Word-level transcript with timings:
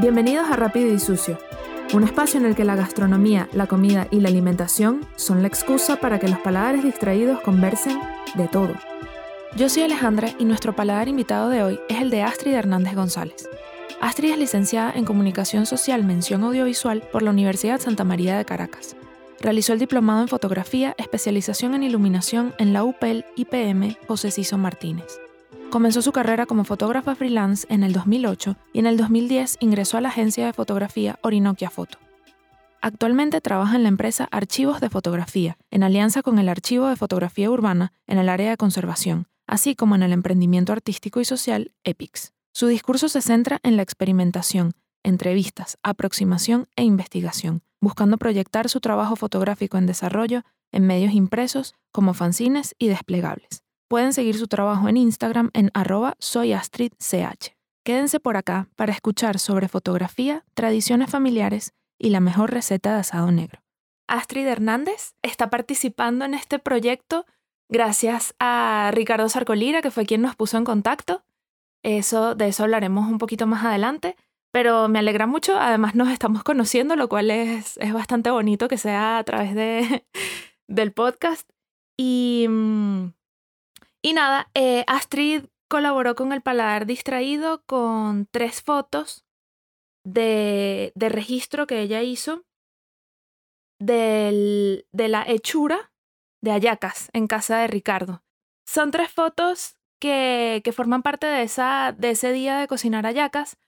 Bienvenidos 0.00 0.48
a 0.48 0.56
Rápido 0.56 0.94
y 0.94 0.98
Sucio, 0.98 1.38
un 1.92 2.04
espacio 2.04 2.40
en 2.40 2.46
el 2.46 2.54
que 2.54 2.64
la 2.64 2.74
gastronomía, 2.74 3.50
la 3.52 3.66
comida 3.66 4.08
y 4.10 4.20
la 4.20 4.30
alimentación 4.30 5.06
son 5.16 5.42
la 5.42 5.48
excusa 5.48 5.96
para 5.96 6.18
que 6.18 6.26
los 6.26 6.38
paladares 6.38 6.82
distraídos 6.82 7.42
conversen 7.42 8.00
de 8.34 8.48
todo. 8.48 8.72
Yo 9.56 9.68
soy 9.68 9.82
Alejandra 9.82 10.30
y 10.38 10.46
nuestro 10.46 10.74
paladar 10.74 11.08
invitado 11.08 11.50
de 11.50 11.62
hoy 11.62 11.80
es 11.90 12.00
el 12.00 12.08
de 12.08 12.22
Astrid 12.22 12.54
Hernández 12.54 12.94
González. 12.94 13.46
Astrid 14.00 14.32
es 14.32 14.38
licenciada 14.38 14.90
en 14.94 15.04
Comunicación 15.04 15.66
Social 15.66 16.02
Mención 16.02 16.44
Audiovisual 16.44 17.02
por 17.12 17.20
la 17.20 17.32
Universidad 17.32 17.78
Santa 17.78 18.04
María 18.04 18.38
de 18.38 18.46
Caracas. 18.46 18.96
Realizó 19.38 19.74
el 19.74 19.80
diplomado 19.80 20.22
en 20.22 20.28
fotografía, 20.28 20.94
especialización 20.96 21.74
en 21.74 21.82
iluminación 21.82 22.54
en 22.56 22.72
la 22.72 22.84
UPEL 22.84 23.26
IPM 23.36 23.98
José 24.06 24.30
Ciso 24.30 24.56
Martínez. 24.56 25.20
Comenzó 25.70 26.02
su 26.02 26.10
carrera 26.10 26.46
como 26.46 26.64
fotógrafa 26.64 27.14
freelance 27.14 27.64
en 27.70 27.84
el 27.84 27.92
2008 27.92 28.56
y 28.72 28.80
en 28.80 28.86
el 28.86 28.96
2010 28.96 29.58
ingresó 29.60 29.98
a 29.98 30.00
la 30.00 30.08
agencia 30.08 30.44
de 30.44 30.52
fotografía 30.52 31.20
Orinoquia 31.22 31.70
Foto. 31.70 31.98
Actualmente 32.82 33.40
trabaja 33.40 33.76
en 33.76 33.84
la 33.84 33.88
empresa 33.88 34.28
Archivos 34.32 34.80
de 34.80 34.90
Fotografía, 34.90 35.56
en 35.70 35.84
alianza 35.84 36.22
con 36.22 36.40
el 36.40 36.48
Archivo 36.48 36.88
de 36.88 36.96
Fotografía 36.96 37.50
Urbana 37.50 37.92
en 38.08 38.18
el 38.18 38.28
área 38.28 38.50
de 38.50 38.56
conservación, 38.56 39.28
así 39.46 39.76
como 39.76 39.94
en 39.94 40.02
el 40.02 40.12
emprendimiento 40.12 40.72
artístico 40.72 41.20
y 41.20 41.24
social 41.24 41.70
EPIX. 41.84 42.32
Su 42.52 42.66
discurso 42.66 43.08
se 43.08 43.20
centra 43.22 43.60
en 43.62 43.76
la 43.76 43.82
experimentación, 43.82 44.72
entrevistas, 45.04 45.78
aproximación 45.84 46.66
e 46.74 46.82
investigación, 46.82 47.62
buscando 47.80 48.18
proyectar 48.18 48.68
su 48.68 48.80
trabajo 48.80 49.14
fotográfico 49.14 49.78
en 49.78 49.86
desarrollo 49.86 50.42
en 50.72 50.84
medios 50.84 51.12
impresos 51.12 51.76
como 51.92 52.12
fanzines 52.12 52.74
y 52.76 52.88
desplegables. 52.88 53.62
Pueden 53.90 54.12
seguir 54.12 54.38
su 54.38 54.46
trabajo 54.46 54.88
en 54.88 54.96
Instagram 54.96 55.50
en 55.52 55.72
arroba 55.74 56.14
soyastridch. 56.20 57.56
Quédense 57.84 58.20
por 58.20 58.36
acá 58.36 58.68
para 58.76 58.92
escuchar 58.92 59.40
sobre 59.40 59.66
fotografía, 59.66 60.44
tradiciones 60.54 61.10
familiares 61.10 61.72
y 61.98 62.10
la 62.10 62.20
mejor 62.20 62.52
receta 62.52 62.94
de 62.94 63.00
asado 63.00 63.32
negro. 63.32 63.64
Astrid 64.06 64.46
Hernández 64.46 65.14
está 65.22 65.50
participando 65.50 66.24
en 66.24 66.34
este 66.34 66.60
proyecto 66.60 67.26
gracias 67.68 68.36
a 68.38 68.92
Ricardo 68.94 69.28
Sarcolira, 69.28 69.82
que 69.82 69.90
fue 69.90 70.06
quien 70.06 70.22
nos 70.22 70.36
puso 70.36 70.56
en 70.56 70.64
contacto. 70.64 71.24
Eso, 71.82 72.36
de 72.36 72.46
eso 72.46 72.62
hablaremos 72.62 73.10
un 73.10 73.18
poquito 73.18 73.48
más 73.48 73.64
adelante, 73.64 74.14
pero 74.52 74.88
me 74.88 75.00
alegra 75.00 75.26
mucho. 75.26 75.58
Además, 75.58 75.96
nos 75.96 76.10
estamos 76.10 76.44
conociendo, 76.44 76.94
lo 76.94 77.08
cual 77.08 77.32
es, 77.32 77.76
es 77.78 77.92
bastante 77.92 78.30
bonito 78.30 78.68
que 78.68 78.78
sea 78.78 79.18
a 79.18 79.24
través 79.24 79.52
de, 79.56 80.06
del 80.68 80.92
podcast. 80.92 81.50
Y 81.96 82.46
mm, 82.48 83.08
y 84.02 84.12
nada, 84.12 84.50
eh, 84.54 84.84
Astrid 84.86 85.44
colaboró 85.68 86.14
con 86.14 86.32
El 86.32 86.42
Paladar 86.42 86.86
Distraído 86.86 87.62
con 87.64 88.26
tres 88.26 88.62
fotos 88.62 89.24
de, 90.04 90.92
de 90.94 91.08
registro 91.08 91.66
que 91.66 91.80
ella 91.80 92.02
hizo 92.02 92.44
del, 93.78 94.86
de 94.92 95.08
la 95.08 95.24
hechura 95.26 95.92
de 96.42 96.52
Ayacas 96.52 97.10
en 97.12 97.26
casa 97.26 97.58
de 97.58 97.66
Ricardo. 97.66 98.22
Son 98.66 98.90
tres 98.90 99.10
fotos 99.10 99.76
que, 100.00 100.60
que 100.64 100.72
forman 100.72 101.02
parte 101.02 101.26
de, 101.26 101.42
esa, 101.42 101.94
de 101.96 102.10
ese 102.10 102.32
día 102.32 102.58
de 102.58 102.68
cocinar 102.68 103.06
Ayacas. 103.06 103.58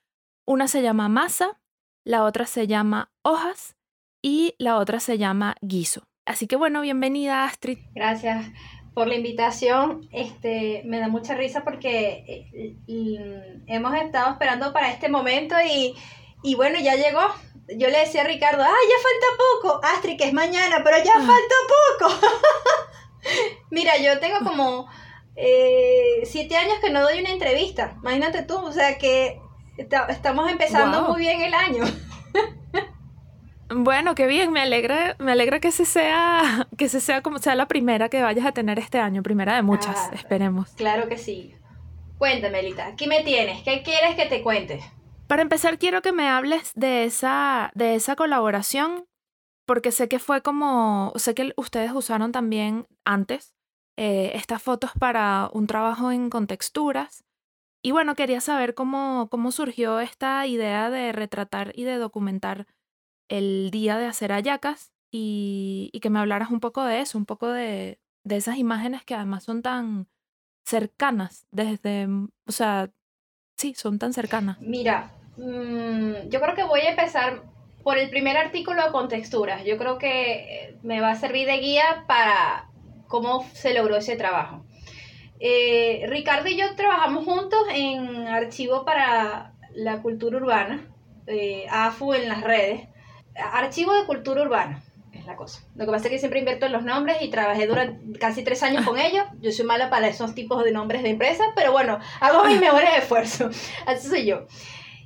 Una 0.47 0.69
se 0.69 0.83
llama 0.83 1.09
masa, 1.09 1.61
la 2.05 2.25
otra 2.25 2.47
se 2.47 2.67
llama 2.67 3.13
hojas 3.23 3.77
y 4.23 4.55
la 4.59 4.79
otra 4.79 4.99
se 4.99 5.19
llama 5.19 5.57
guiso. 5.61 6.05
Así 6.27 6.47
que 6.47 6.57
bueno, 6.57 6.81
bienvenida 6.81 7.45
Astrid. 7.45 7.79
Gracias 7.95 8.51
por 8.95 9.09
la 9.09 9.15
invitación. 9.15 10.09
Este, 10.13 10.83
me 10.85 11.01
da 11.01 11.09
mucha 11.09 11.35
risa 11.35 11.65
porque 11.65 12.47
eh, 12.87 13.63
hemos 13.67 13.95
estado 13.95 14.33
esperando 14.33 14.73
para 14.73 14.91
este 14.91 15.09
momento 15.09 15.55
y, 15.65 15.95
y, 16.43 16.55
bueno, 16.55 16.79
ya 16.81 16.95
llegó. 16.95 17.23
Yo 17.77 17.89
le 17.89 18.01
decía 18.01 18.23
a 18.23 18.27
Ricardo, 18.27 18.63
ah, 18.63 18.69
ya 18.69 19.03
falta 19.03 19.27
poco. 19.39 19.81
Astrid, 19.85 20.19
que 20.19 20.25
es 20.25 20.33
mañana, 20.33 20.83
pero 20.85 20.99
ya 20.99 21.13
ah. 21.17 21.27
falta 21.27 21.55
poco. 21.99 22.27
Mira, 23.71 23.97
yo 23.99 24.19
tengo 24.19 24.41
como 24.45 24.89
eh, 25.37 26.23
siete 26.25 26.57
años 26.57 26.79
que 26.81 26.91
no 26.91 27.03
doy 27.03 27.21
una 27.21 27.31
entrevista. 27.31 27.95
Imagínate 28.01 28.43
tú, 28.43 28.59
o 28.59 28.73
sea 28.73 28.99
que 28.99 29.41
estamos 29.77 30.51
empezando 30.51 31.09
muy 31.09 31.21
bien 31.21 31.41
el 31.41 31.55
año. 31.55 31.85
Bueno, 33.75 34.15
qué 34.15 34.27
bien, 34.27 34.53
me 34.53 34.61
alegra, 34.61 35.17
me 35.19 35.33
alegra 35.33 35.61
que 35.61 35.73
se 35.73 35.85
sea, 35.85 36.69
que 36.77 36.89
se 36.89 37.01
sea 37.01 37.23
como 37.23 37.39
sea 37.39 37.55
la 37.55 37.69
primera 37.69 38.09
que 38.09 38.23
vayas 38.23 38.47
a 38.47 38.53
tener 38.53 38.79
este 38.79 38.99
año, 38.99 39.23
primera 39.23 39.55
de 39.55 39.63
muchas, 39.63 39.97
ah, 39.97 40.11
esperemos. 40.15 40.71
Claro 40.71 41.09
que 41.09 41.19
sí. 41.19 41.55
Cuéntame, 42.19 42.63
Lita, 42.63 42.95
¿qué 42.97 43.07
me 43.07 43.23
tienes? 43.25 43.63
¿Qué 43.63 43.83
quieres 43.83 44.15
que 44.15 44.27
te 44.27 44.43
cuente? 44.43 44.81
Para 45.27 45.43
empezar, 45.43 45.79
quiero 45.79 46.03
que 46.03 46.13
me 46.13 46.29
hables 46.29 46.73
de 46.75 47.05
esa, 47.05 47.73
de 47.75 47.95
esa 47.95 48.17
colaboración, 48.17 49.07
porque 49.67 49.91
sé 49.91 50.09
que 50.09 50.19
fue 50.19 50.43
como, 50.43 51.13
sé 51.17 51.35
que 51.35 51.53
ustedes 51.57 51.91
usaron 51.93 52.31
también 52.31 52.87
antes 53.05 53.55
eh, 53.97 54.33
estas 54.35 54.63
fotos 54.63 54.91
para 54.99 55.51
un 55.53 55.67
trabajo 55.67 56.13
en 56.13 56.31
contexturas. 56.31 57.25
Y 57.83 57.91
bueno, 57.91 58.15
quería 58.15 58.41
saber 58.41 58.75
cómo, 58.75 59.29
cómo 59.31 59.51
surgió 59.51 59.99
esta 59.99 60.47
idea 60.47 60.91
de 60.91 61.13
retratar 61.13 61.73
y 61.75 61.85
de 61.85 61.97
documentar 61.97 62.67
el 63.33 63.71
día 63.71 63.97
de 63.97 64.05
hacer 64.05 64.31
ayacas 64.31 64.93
y, 65.11 65.91
que 66.03 66.11
me 66.11 66.19
hablaras 66.19 66.51
un 66.51 66.61
poco 66.61 66.85
de 66.85 67.01
eso, 67.01 67.17
un 67.17 67.25
poco 67.25 67.49
de, 67.49 67.99
esas 68.29 68.59
imágenes 68.59 69.05
que 69.05 69.15
además 69.15 69.45
son 69.45 69.63
tan 69.63 70.07
cercanas 70.65 71.47
desde, 71.51 72.07
mm, 72.07 72.29
o 72.47 72.53
sea, 72.53 72.91
sí, 73.57 73.73
son 73.75 73.99
tan 73.99 74.13
cercanas. 74.13 74.61
Mira, 74.61 75.13
mm, 75.39 76.29
yo 76.29 76.41
creo 76.43 76.55
que 76.55 76.65
voy 76.65 76.83
a 76.83 76.91
empezar 76.91 77.43
por 77.83 77.97
el 77.97 78.11
primer 78.11 78.37
artículo 78.37 78.93
con 78.93 79.09
texturas. 79.09 79.65
Yo 79.65 79.79
creo 79.79 79.97
que 79.97 80.77
me 80.83 81.01
va 81.01 81.13
a 81.13 81.17
servir 81.17 81.47
de 81.47 81.57
guía 81.57 82.05
para 82.07 82.69
cómo 83.09 83.47
se 83.55 83.73
logró 83.73 83.97
ese 83.97 84.17
trabajo. 84.17 84.67
Eh, 85.41 86.05
Ricardo 86.07 86.49
y 86.49 86.57
yo 86.59 86.75
trabajamos 86.77 87.25
juntos 87.25 87.61
en 87.73 88.29
Archivo 88.29 88.85
para 88.85 89.55
la 89.75 90.03
Cultura 90.03 90.37
Urbana, 90.37 90.87
eh, 91.27 91.65
AFU 91.71 92.13
en 92.13 92.29
las 92.29 92.43
redes. 92.43 92.92
Archivo 93.37 93.95
de 93.95 94.07
Cultura 94.07 94.43
Urbana 94.43 94.83
es 95.13 95.27
la 95.27 95.37
cosa. 95.37 95.63
Lo 95.75 95.85
que 95.85 95.91
pasa 95.91 96.07
es 96.07 96.11
que 96.11 96.19
siempre 96.19 96.41
invierto 96.41 96.67
en 96.67 96.73
los 96.73 96.85
nombres 96.85 97.19
y 97.21 97.29
trabajé 97.29 97.67
durante 97.67 98.19
casi 98.19 98.43
tres 98.43 98.63
años 98.63 98.85
con 98.85 98.99
ellos. 98.99 99.25
Yo 99.41 99.53
soy 99.53 99.65
mala 99.65 99.91
para 99.91 100.09
esos 100.09 100.35
tipos 100.35 100.65
de 100.65 100.73
nombres 100.73 101.03
de 101.03 101.11
empresas, 101.11 101.47
pero 101.55 101.73
bueno, 101.73 101.99
hago 102.21 102.45
mis 102.45 102.61
mejores 102.61 102.91
esfuerzos. 102.99 103.57
Así 103.87 104.09
soy 104.09 104.27
yo. 104.27 104.47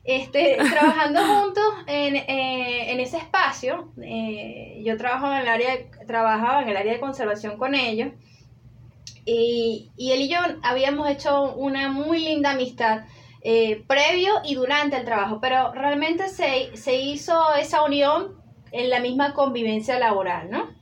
Este, 0.05 0.57
trabajando 0.57 1.21
juntos 1.25 1.65
en, 1.89 2.15
eh, 2.15 2.93
en 2.93 3.01
ese 3.01 3.17
espacio, 3.17 3.93
eh, 4.01 4.81
yo 4.85 4.97
trabajo 4.97 5.27
en 5.33 5.39
el 5.39 5.49
área, 5.49 5.75
trabajaba 6.07 6.63
en 6.63 6.69
el 6.69 6.77
área 6.77 6.93
de 6.93 7.01
conservación 7.01 7.59
con 7.59 7.75
ellos. 7.75 8.13
Y, 9.25 9.91
y 9.97 10.13
él 10.13 10.21
y 10.21 10.29
yo 10.29 10.39
habíamos 10.63 11.11
hecho 11.11 11.53
una 11.55 11.89
muy 11.89 12.21
linda 12.21 12.53
amistad 12.53 13.01
eh, 13.49 13.85
previo 13.87 14.41
y 14.43 14.57
durante 14.57 14.97
el 14.97 15.05
trabajo, 15.05 15.39
pero 15.41 15.71
realmente 15.73 16.29
se, 16.29 16.77
se 16.77 16.97
hizo 16.97 17.55
esa 17.55 17.85
unión 17.85 18.35
en 18.73 18.91
la 18.91 18.99
misma 18.99 19.35
convivencia 19.35 20.01
laboral, 20.01 20.51
¿no? 20.51 20.75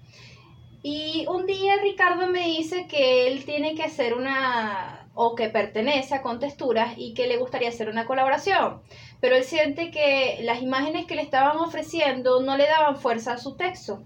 Y 0.82 1.26
un 1.28 1.44
día 1.44 1.75
Ricardo 1.82 2.26
me 2.26 2.47
dice 2.47 2.86
que 2.86 3.26
él 3.26 3.44
tiene 3.44 3.75
que 3.75 3.82
hacer 3.82 4.14
una, 4.14 5.10
o 5.12 5.34
que 5.34 5.50
pertenece 5.50 6.14
a 6.14 6.22
Contexturas 6.22 6.94
y 6.97 7.12
que 7.12 7.26
le 7.26 7.36
gustaría 7.36 7.69
hacer 7.69 7.91
una 7.91 8.06
colaboración, 8.06 8.81
pero 9.20 9.36
él 9.36 9.44
siente 9.44 9.91
que 9.91 10.38
las 10.41 10.62
imágenes 10.62 11.04
que 11.04 11.16
le 11.16 11.22
estaban 11.22 11.58
ofreciendo 11.58 12.41
no 12.41 12.56
le 12.56 12.64
daban 12.64 12.96
fuerza 12.96 13.34
a 13.34 13.38
su 13.38 13.58
texto. 13.58 14.04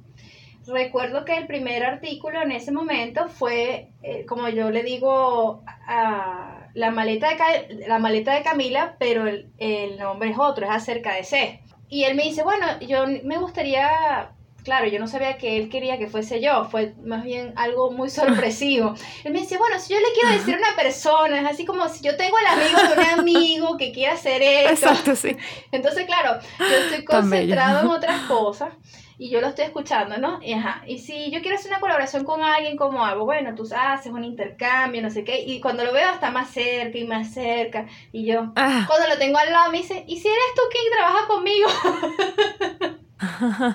Recuerdo 0.67 1.25
que 1.25 1.37
el 1.37 1.47
primer 1.47 1.85
artículo 1.85 2.43
en 2.43 2.51
ese 2.51 2.73
momento 2.73 3.29
fue, 3.29 3.93
eh, 4.03 4.27
como 4.27 4.49
yo 4.49 4.69
le 4.71 4.83
digo 4.83 5.63
a 5.87 6.68
la 6.75 6.91
maleta 6.91 7.29
de, 7.29 7.87
la 7.87 7.99
maleta 7.99 8.35
de 8.35 8.43
Camila, 8.43 8.97
pero 8.99 9.27
el, 9.27 9.99
nombre 9.99 10.31
es 10.31 10.39
otro, 10.39 10.67
es 10.67 10.73
acerca 10.73 11.15
de 11.15 11.25
C. 11.25 11.61
Y 11.89 12.05
él 12.05 12.15
me 12.15 12.25
dice, 12.25 12.43
bueno, 12.43 12.67
yo 12.81 13.07
me 13.25 13.39
gustaría 13.39 14.33
claro, 14.65 14.87
yo 14.87 14.99
no 14.99 15.09
sabía 15.09 15.39
que 15.39 15.57
él 15.57 15.71
quería 15.71 15.97
que 15.97 16.09
fuese 16.09 16.43
yo, 16.43 16.67
fue 16.67 16.95
más 17.03 17.25
bien 17.25 17.55
algo 17.57 17.91
muy 17.91 18.11
sorpresivo. 18.11 18.95
Él 19.25 19.33
me 19.33 19.41
dice, 19.41 19.57
bueno, 19.57 19.79
si 19.81 19.95
yo 19.95 19.99
le 19.99 20.13
quiero 20.13 20.37
decir 20.37 20.57
a 20.57 20.59
una 20.59 20.77
persona, 20.77 21.41
es 21.41 21.47
así 21.47 21.65
como 21.65 21.89
si 21.89 22.05
yo 22.05 22.19
tengo 22.19 22.37
el 22.39 22.47
amigo 22.47 22.79
de 22.83 23.03
un 23.03 23.19
amigo 23.21 23.77
que 23.79 23.93
quiere 23.93 24.13
hacer 24.13 24.43
esto. 24.43 24.91
Exacto, 24.91 25.17
sí. 25.17 25.35
Entonces, 25.73 26.05
claro, 26.05 26.39
yo 26.59 26.67
estoy 26.67 27.03
concentrado 27.03 27.81
en 27.81 27.87
otras 27.97 28.21
cosas 28.23 28.75
y 29.19 29.31
yo 29.31 29.41
lo 29.41 29.49
estoy 29.49 29.65
escuchando, 29.65 30.17
¿no? 30.17 30.39
Y, 30.41 30.53
ajá, 30.53 30.83
y 30.87 30.99
si 30.99 31.31
yo 31.33 31.41
quiero 31.43 31.57
hacer 31.57 31.73
una 31.73 31.81
colaboración 31.81 32.25
con 32.25 32.41
alguien, 32.43 32.77
¿cómo 32.77 33.05
hago? 33.05 33.25
Bueno, 33.25 33.55
tú 33.57 33.69
haces 33.77 34.13
un 34.13 34.23
intercambio, 34.23 35.03
no 35.03 35.11
sé 35.11 35.25
qué, 35.25 35.41
y 35.41 35.61
cuando 35.61 35.85
lo 35.85 35.93
veo 35.93 36.13
está 36.13 36.31
más 36.31 36.51
cerca 36.51 36.97
y 36.97 37.05
más 37.05 37.35
cerca, 37.35 37.87
y 38.13 38.25
yo, 38.25 38.53
ah. 38.55 38.85
cuando 38.87 39.09
lo 39.09 39.19
tengo 39.19 39.39
al 39.39 39.53
lado, 39.53 39.73
me 39.73 39.79
dice, 39.79 40.05
¿y 40.07 40.19
si 40.19 40.29
eres 40.29 40.55
tú 40.55 40.63
quien 40.71 40.85
trabaja 40.93 41.27
conmigo? 41.27 41.69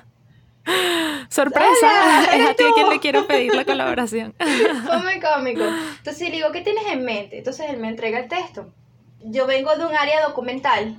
¡Sorpresa! 1.30 2.24
es 2.36 2.50
a 2.50 2.54
ti 2.54 2.64
a 2.64 2.74
quien 2.74 2.90
le 2.90 3.00
quiero 3.00 3.28
pedir 3.28 3.54
la 3.54 3.66
colaboración. 3.72 4.34
Fue 4.38 5.02
muy 5.02 5.20
cómico. 5.20 5.64
Entonces 5.98 6.30
le 6.30 6.36
digo, 6.38 6.52
¿qué 6.54 6.62
tienes 6.62 6.86
en 6.88 7.04
mente? 7.04 7.40
Entonces 7.40 7.70
él 7.70 7.78
me 7.78 7.90
entrega 7.90 8.20
el 8.20 8.30
texto. 8.30 8.74
Yo 9.26 9.46
vengo 9.46 9.76
de 9.76 9.86
un 9.86 9.96
área 9.96 10.26
documental 10.26 10.96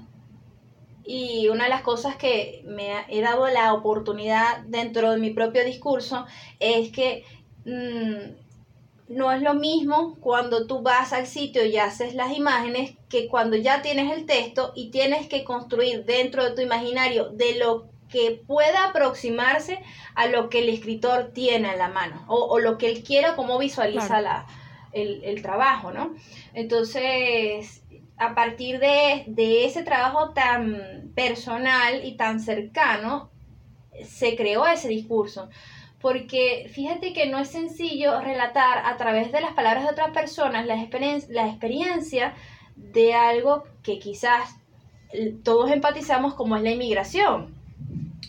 y 1.04 1.48
una 1.48 1.64
de 1.64 1.70
las 1.70 1.82
cosas 1.82 2.16
que 2.16 2.62
me 2.66 3.04
he 3.08 3.20
dado 3.20 3.46
la 3.48 3.74
oportunidad 3.74 4.62
dentro 4.66 5.10
de 5.10 5.18
mi 5.18 5.30
propio 5.30 5.64
discurso 5.64 6.26
es 6.60 6.90
que 6.90 7.24
mm, 7.66 8.44
no 9.08 9.32
es 9.32 9.42
lo 9.42 9.54
mismo 9.54 10.16
cuando 10.20 10.66
tú 10.66 10.80
vas 10.80 11.12
al 11.12 11.26
sitio 11.26 11.64
y 11.64 11.76
haces 11.76 12.14
las 12.14 12.36
imágenes 12.36 12.94
que 13.08 13.28
cuando 13.28 13.56
ya 13.56 13.82
tienes 13.82 14.12
el 14.16 14.24
texto 14.24 14.72
y 14.74 14.90
tienes 14.90 15.28
que 15.28 15.44
construir 15.44 16.04
dentro 16.04 16.42
de 16.44 16.54
tu 16.54 16.62
imaginario 16.62 17.28
de 17.28 17.58
lo 17.58 17.86
que 18.08 18.42
pueda 18.46 18.86
aproximarse 18.86 19.80
a 20.14 20.26
lo 20.26 20.48
que 20.48 20.60
el 20.60 20.68
escritor 20.68 21.32
tiene 21.34 21.72
en 21.72 21.78
la 21.78 21.88
mano 21.88 22.24
o, 22.28 22.58
lo 22.60 22.78
que 22.78 22.90
él 22.90 23.02
quiera, 23.02 23.34
cómo 23.34 23.58
visualiza 23.58 24.20
la, 24.20 24.46
el, 24.92 25.42
trabajo, 25.42 25.90
¿no? 25.90 26.14
Entonces, 26.54 27.82
a 28.16 28.34
partir 28.34 28.78
de, 28.78 29.24
de 29.26 29.64
ese 29.64 29.82
trabajo 29.82 30.30
tan 30.30 31.12
personal 31.14 32.04
y 32.04 32.16
tan 32.16 32.40
cercano, 32.40 33.30
se 34.04 34.36
creó 34.36 34.66
ese 34.66 34.88
discurso. 34.88 35.48
Porque 36.00 36.70
fíjate 36.72 37.12
que 37.12 37.26
no 37.26 37.38
es 37.38 37.48
sencillo 37.48 38.20
relatar 38.20 38.84
a 38.84 38.96
través 38.96 39.32
de 39.32 39.40
las 39.40 39.54
palabras 39.54 39.84
de 39.84 39.90
otras 39.90 40.10
personas 40.10 40.66
la, 40.66 40.76
la 40.76 41.48
experiencia 41.48 42.34
de 42.76 43.14
algo 43.14 43.64
que 43.82 43.98
quizás 43.98 44.56
todos 45.42 45.70
empatizamos 45.70 46.34
como 46.34 46.56
es 46.56 46.62
la 46.62 46.72
inmigración, 46.72 47.54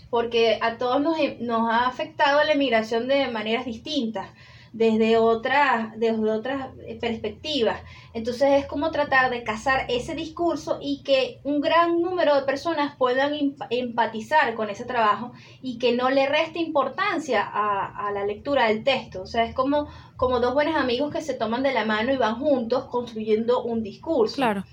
porque 0.10 0.60
a 0.62 0.78
todos 0.78 1.02
nos, 1.02 1.18
nos 1.40 1.70
ha 1.72 1.88
afectado 1.88 2.44
la 2.44 2.54
inmigración 2.54 3.08
de 3.08 3.28
maneras 3.28 3.66
distintas 3.66 4.28
desde 4.76 5.16
otras, 5.18 5.98
desde 5.98 6.30
otras 6.30 6.68
perspectivas. 7.00 7.82
Entonces 8.14 8.60
es 8.60 8.66
como 8.66 8.92
tratar 8.92 9.32
de 9.32 9.42
cazar 9.42 9.86
ese 9.88 10.16
discurso 10.16 10.80
y 10.82 11.02
que 11.02 11.40
un 11.46 11.62
gran 11.62 12.02
número 12.02 12.36
de 12.36 12.42
personas 12.42 12.94
puedan 12.98 13.56
empatizar 13.70 14.54
con 14.54 14.70
ese 14.70 14.84
trabajo 14.84 15.32
y 15.62 15.78
que 15.78 15.94
no 15.94 16.10
le 16.10 16.28
reste 16.28 16.60
importancia 16.60 17.42
a, 17.42 18.12
la 18.12 18.26
lectura 18.26 18.68
del 18.68 18.84
texto. 18.84 19.22
O 19.22 19.28
sea, 19.28 19.46
es 19.46 19.56
como, 19.56 19.88
como 20.18 20.42
dos 20.42 20.54
buenos 20.54 20.76
amigos 20.76 21.10
que 21.14 21.22
se 21.22 21.36
toman 21.36 21.64
de 21.64 21.74
la 21.74 21.86
mano 21.86 22.12
y 22.12 22.18
van 22.18 22.36
juntos 22.36 22.84
construyendo 22.86 23.64
un 23.64 23.82
discurso. 23.82 24.36
Claro. 24.36 24.66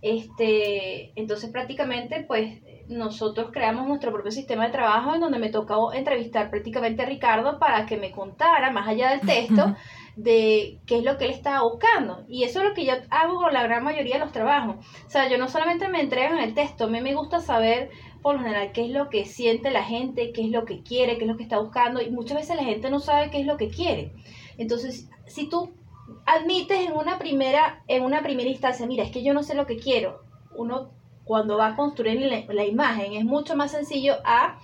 Este, 0.00 1.12
entonces 1.16 1.50
prácticamente 1.50 2.24
pues 2.26 2.62
nosotros 2.88 3.50
creamos 3.52 3.86
nuestro 3.86 4.12
propio 4.12 4.30
sistema 4.30 4.66
de 4.66 4.72
trabajo 4.72 5.14
en 5.14 5.20
donde 5.20 5.38
me 5.38 5.50
tocó 5.50 5.92
entrevistar 5.92 6.50
prácticamente 6.50 7.02
a 7.02 7.06
Ricardo 7.06 7.58
para 7.58 7.86
que 7.86 7.96
me 7.96 8.10
contara, 8.10 8.70
más 8.70 8.88
allá 8.88 9.10
del 9.10 9.20
texto, 9.20 9.74
de 10.16 10.80
qué 10.86 10.98
es 10.98 11.04
lo 11.04 11.18
que 11.18 11.24
él 11.24 11.30
estaba 11.30 11.62
buscando. 11.62 12.24
Y 12.28 12.44
eso 12.44 12.60
es 12.60 12.68
lo 12.68 12.74
que 12.74 12.84
yo 12.84 12.94
hago 13.10 13.36
con 13.36 13.52
la 13.52 13.62
gran 13.62 13.82
mayoría 13.84 14.14
de 14.14 14.20
los 14.20 14.32
trabajos. 14.32 14.76
O 15.06 15.10
sea, 15.10 15.28
yo 15.28 15.38
no 15.38 15.48
solamente 15.48 15.88
me 15.88 16.00
entregan 16.00 16.38
el 16.38 16.54
texto, 16.54 16.84
a 16.84 16.88
mí 16.88 17.00
me 17.00 17.14
gusta 17.14 17.40
saber 17.40 17.90
por 18.22 18.36
lo 18.36 18.42
general 18.42 18.72
qué 18.72 18.84
es 18.86 18.90
lo 18.90 19.10
que 19.10 19.24
siente 19.24 19.70
la 19.70 19.84
gente, 19.84 20.32
qué 20.32 20.42
es 20.42 20.50
lo 20.50 20.64
que 20.64 20.82
quiere, 20.82 21.18
qué 21.18 21.24
es 21.24 21.30
lo 21.30 21.36
que 21.36 21.42
está 21.42 21.58
buscando. 21.58 22.00
Y 22.00 22.10
muchas 22.10 22.38
veces 22.38 22.56
la 22.56 22.64
gente 22.64 22.90
no 22.90 23.00
sabe 23.00 23.30
qué 23.30 23.40
es 23.40 23.46
lo 23.46 23.56
que 23.56 23.68
quiere. 23.68 24.12
Entonces, 24.56 25.10
si 25.26 25.48
tú 25.48 25.74
admites 26.26 26.86
en 26.86 26.92
una 26.92 27.18
primera, 27.18 27.82
en 27.88 28.02
una 28.02 28.22
primera 28.22 28.48
instancia, 28.48 28.86
mira, 28.86 29.04
es 29.04 29.10
que 29.10 29.22
yo 29.22 29.34
no 29.34 29.42
sé 29.42 29.54
lo 29.54 29.66
que 29.66 29.78
quiero, 29.78 30.22
uno 30.56 30.90
cuando 31.24 31.56
va 31.56 31.68
a 31.68 31.76
construir 31.76 32.20
la, 32.48 32.64
imagen 32.64 33.14
es 33.14 33.24
mucho 33.24 33.56
más 33.56 33.70
sencillo 33.70 34.16
a 34.24 34.58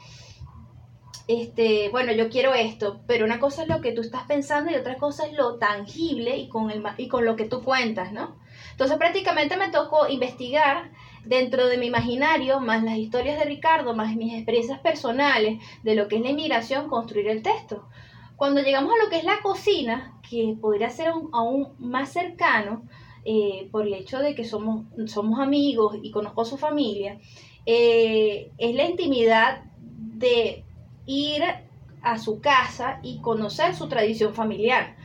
este, 1.27 1.91
bueno, 1.91 2.13
yo 2.13 2.29
quiero 2.29 2.55
esto, 2.55 3.03
pero 3.07 3.25
una 3.25 3.39
cosa 3.39 3.63
es 3.63 3.69
lo 3.69 3.81
que 3.81 3.93
tú 3.93 4.01
estás 4.01 4.25
pensando 4.25 4.71
y 4.71 4.75
otra 4.75 4.97
cosa 4.97 5.27
es 5.27 5.33
lo 5.33 5.59
tangible 5.59 6.37
y 6.37 6.49
con, 6.49 6.71
el, 6.71 6.83
y 6.97 7.07
con 7.07 7.25
lo 7.25 7.37
que 7.37 7.45
tú 7.45 7.63
cuentas, 7.63 8.13
¿no? 8.13 8.37
Entonces 8.73 8.99
prácticamente 8.99 9.57
me 9.57 9.69
tocó 9.69 10.09
investigar 10.09 10.91
dentro 11.25 11.69
de 11.69 11.79
mi 11.79 11.87
imaginario, 11.87 12.61
más 12.61 12.83
las 12.83 12.97
historias 12.97 13.39
de 13.39 13.45
Ricardo, 13.45 13.95
más 13.95 14.17
mis 14.17 14.35
experiencias 14.35 14.81
personales 14.81 15.63
de 15.83 15.95
lo 15.95 16.09
que 16.09 16.17
es 16.17 16.23
la 16.23 16.31
inmigración, 16.31 16.89
construir 16.89 17.29
el 17.29 17.43
texto. 17.43 17.89
Cuando 18.37 18.63
llegamos 18.63 18.95
a 18.95 19.05
lo 19.05 19.11
que 19.11 19.19
es 19.19 19.25
la 19.25 19.41
cocina, 19.43 20.19
que 20.29 20.57
podría 20.61 20.91
ser 20.91 21.13
aún 21.33 21.75
más 21.79 22.13
cercano, 22.13 22.83
eh, 23.25 23.69
por 23.71 23.87
el 23.87 23.93
hecho 23.95 24.19
de 24.19 24.35
que 24.35 24.45
somos, 24.45 24.87
somos 25.07 25.41
amigos 25.41 25.97
y 26.03 26.11
conozco 26.11 26.43
a 26.43 26.47
su 26.47 26.57
familia, 26.57 27.19
eh, 27.67 28.51
es 28.57 28.75
la 28.75 28.89
intimidad 28.89 29.65
de 29.85 30.65
ir 31.07 31.43
a 32.03 32.19
su 32.19 32.41
casa 32.41 33.01
y 33.03 33.21
conocer 33.21 33.75
su 33.75 33.89
tradición 33.89 34.35
familiar. 34.35 34.97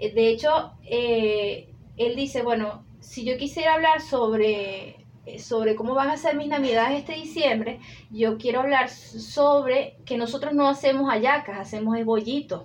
Eh, 0.00 0.12
de 0.12 0.30
hecho, 0.30 0.72
él 0.90 2.16
dice, 2.16 2.42
bueno, 2.42 2.84
si 2.98 3.24
yo 3.24 3.36
quisiera 3.36 3.74
hablar 3.74 4.00
sobre, 4.00 5.06
sobre 5.38 5.76
cómo 5.76 5.94
van 5.94 6.10
a 6.10 6.16
ser 6.16 6.36
mis 6.36 6.48
navidades 6.48 6.98
este 6.98 7.14
diciembre, 7.14 7.78
yo 8.10 8.36
quiero 8.36 8.60
hablar 8.60 8.88
sobre 8.88 9.96
que 10.04 10.16
nosotros 10.16 10.54
no 10.54 10.68
hacemos 10.68 11.08
hallacas, 11.08 11.58
hacemos 11.58 12.04
bollitos. 12.04 12.64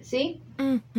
¿Sí? 0.00 0.42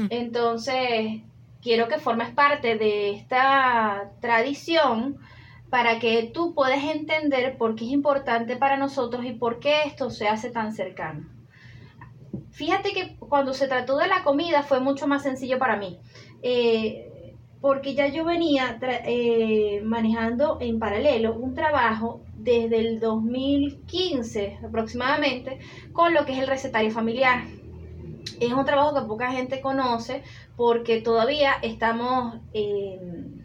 Entonces, 0.10 1.22
quiero 1.62 1.88
que 1.88 2.00
formes 2.00 2.30
parte 2.30 2.78
de 2.78 3.12
esta 3.12 4.12
tradición 4.22 5.18
para 5.70 6.00
que 6.00 6.32
tú 6.34 6.54
puedas 6.56 6.84
entender 6.84 7.58
por 7.58 7.76
qué 7.76 7.86
es 7.86 7.92
importante 7.92 8.56
para 8.56 8.78
nosotros 8.78 9.26
y 9.26 9.34
por 9.34 9.60
qué 9.60 9.84
esto 9.86 10.10
se 10.10 10.28
hace 10.28 10.50
tan 10.50 10.74
cercano. 10.74 11.28
Fíjate 12.52 12.92
que 12.92 13.16
cuando 13.18 13.54
se 13.54 13.68
trató 13.68 13.98
de 13.98 14.08
la 14.08 14.24
comida 14.24 14.64
fue 14.64 14.80
mucho 14.80 15.08
más 15.08 15.24
sencillo 15.24 15.60
para 15.60 15.78
mí, 15.78 16.00
eh, 16.42 17.36
porque 17.62 17.94
ya 17.94 18.08
yo 18.08 18.26
venía 18.26 18.80
eh, 18.82 19.82
manejando 19.84 20.58
en 20.60 20.80
paralelo 20.80 21.36
un 21.36 21.54
trabajo 21.54 22.22
desde 22.36 22.80
el 22.80 23.00
2015 23.00 24.60
aproximadamente 24.66 25.60
con 25.92 26.14
lo 26.14 26.26
que 26.26 26.34
es 26.34 26.40
el 26.40 26.48
recetario 26.48 26.90
familiar 26.92 27.44
es 28.39 28.54
un 28.54 28.66
trabajo 28.66 28.94
que 28.94 29.07
poca 29.07 29.31
gente 29.31 29.62
conoce 29.62 30.24
porque 30.56 31.01
todavía 31.01 31.54
estamos 31.62 32.36
en... 32.54 33.44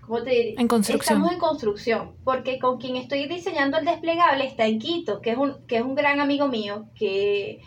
¿Cómo 0.00 0.22
te 0.22 0.58
En 0.58 0.68
construcción. 0.68 1.18
Estamos 1.18 1.32
en 1.32 1.38
construcción, 1.38 2.12
porque 2.24 2.58
con 2.58 2.78
quien 2.78 2.96
estoy 2.96 3.26
diseñando 3.26 3.76
el 3.76 3.84
desplegable 3.84 4.46
está 4.46 4.66
en 4.66 4.78
Quito, 4.78 5.20
que 5.20 5.32
es 5.32 5.36
un, 5.36 5.66
que 5.66 5.76
es 5.76 5.82
un 5.82 5.94
gran 5.94 6.20
amigo 6.20 6.48
mío, 6.48 6.86
que 6.94 7.60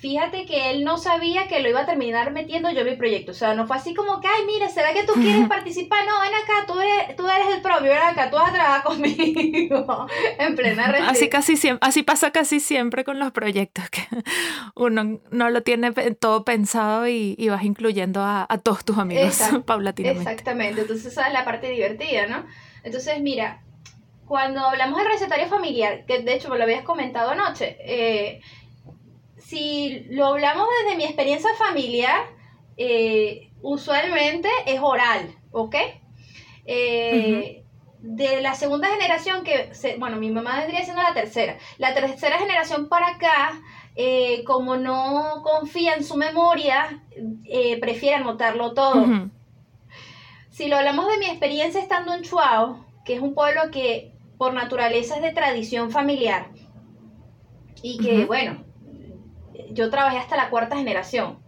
fíjate 0.00 0.46
que 0.46 0.70
él 0.70 0.84
no 0.84 0.96
sabía 0.96 1.48
que 1.48 1.60
lo 1.60 1.68
iba 1.68 1.80
a 1.80 1.86
terminar 1.86 2.30
metiendo 2.32 2.70
yo 2.70 2.80
en 2.80 2.86
mi 2.86 2.96
proyecto. 2.96 3.32
O 3.32 3.34
sea, 3.34 3.54
no 3.54 3.66
fue 3.66 3.76
así 3.76 3.94
como 3.94 4.20
que, 4.20 4.28
ay, 4.28 4.46
mire, 4.46 4.68
¿será 4.68 4.92
que 4.92 5.04
tú 5.04 5.14
quieres 5.14 5.48
participar? 5.48 6.06
No, 6.06 6.20
ven 6.20 6.34
acá, 6.34 6.66
tú 6.66 6.80
eres, 6.80 7.16
tú 7.16 7.26
eres 7.28 7.56
el 7.56 7.62
propio, 7.62 7.90
ven 7.90 8.02
acá, 8.02 8.30
tú 8.30 8.36
vas 8.36 8.50
a 8.50 8.52
trabajar 8.52 8.82
conmigo 8.84 10.06
en 10.38 10.54
plena 10.54 10.86
así 11.08 11.28
casi 11.28 11.56
siempre, 11.56 11.86
Así 11.86 12.02
pasa 12.02 12.30
casi 12.30 12.60
siempre 12.60 13.04
con 13.04 13.18
los 13.18 13.32
proyectos, 13.32 13.90
que 13.90 14.02
uno 14.74 15.20
no 15.30 15.50
lo 15.50 15.62
tiene 15.62 15.92
todo 16.14 16.44
pensado 16.44 17.08
y, 17.08 17.48
vas 17.48 17.64
incluyendo 17.64 18.22
a, 18.22 18.46
todos 18.62 18.84
tus 18.84 18.98
amigos 18.98 19.40
paulatinamente. 19.66 20.30
Exactamente, 20.30 20.82
entonces 20.82 21.06
esa 21.06 21.26
es 21.26 21.32
la 21.32 21.44
parte 21.44 21.70
divertida, 21.70 22.26
¿no? 22.26 22.44
Entonces, 22.84 23.20
mira, 23.20 23.62
cuando 24.26 24.60
hablamos 24.60 24.98
del 24.98 25.08
recetario 25.08 25.48
familiar, 25.48 26.04
que 26.06 26.20
de 26.20 26.34
hecho 26.34 26.50
me 26.50 26.58
lo 26.58 26.64
habías 26.64 26.82
comentado 26.82 27.30
anoche, 27.30 27.78
eh, 27.80 28.40
si 29.48 30.04
lo 30.10 30.26
hablamos 30.26 30.68
desde 30.82 30.98
mi 30.98 31.04
experiencia 31.04 31.48
familiar, 31.54 32.20
eh, 32.76 33.50
usualmente 33.62 34.50
es 34.66 34.78
oral, 34.82 35.34
¿ok? 35.52 35.74
Eh, 36.66 37.64
de 38.00 38.42
la 38.42 38.54
segunda 38.54 38.88
generación, 38.88 39.44
que, 39.44 39.70
bueno, 39.98 40.18
mi 40.18 40.30
mamá 40.30 40.58
vendría 40.58 40.84
siendo 40.84 41.02
la 41.02 41.14
tercera. 41.14 41.56
La 41.78 41.94
tercera 41.94 42.36
generación 42.36 42.90
para 42.90 43.06
acá, 43.08 43.58
eh, 43.96 44.44
como 44.44 44.76
no 44.76 45.42
confía 45.42 45.94
en 45.94 46.04
su 46.04 46.16
memoria, 46.16 47.02
prefiere 47.80 48.16
anotarlo 48.16 48.74
todo. 48.74 49.06
Si 50.50 50.68
lo 50.68 50.76
hablamos 50.76 51.08
de 51.08 51.16
mi 51.16 51.24
experiencia 51.24 51.80
estando 51.80 52.12
en 52.12 52.20
Chuao, 52.20 52.84
que 53.06 53.14
es 53.14 53.20
un 53.20 53.32
pueblo 53.32 53.70
que 53.72 54.12
por 54.36 54.52
naturaleza 54.52 55.16
es 55.16 55.22
de 55.22 55.32
tradición 55.32 55.90
familiar, 55.90 56.50
y 57.82 57.96
que, 57.96 58.26
bueno, 58.26 58.67
yo 59.72 59.90
trabajé 59.90 60.18
hasta 60.18 60.36
la 60.36 60.50
cuarta 60.50 60.76
generación. 60.76 61.38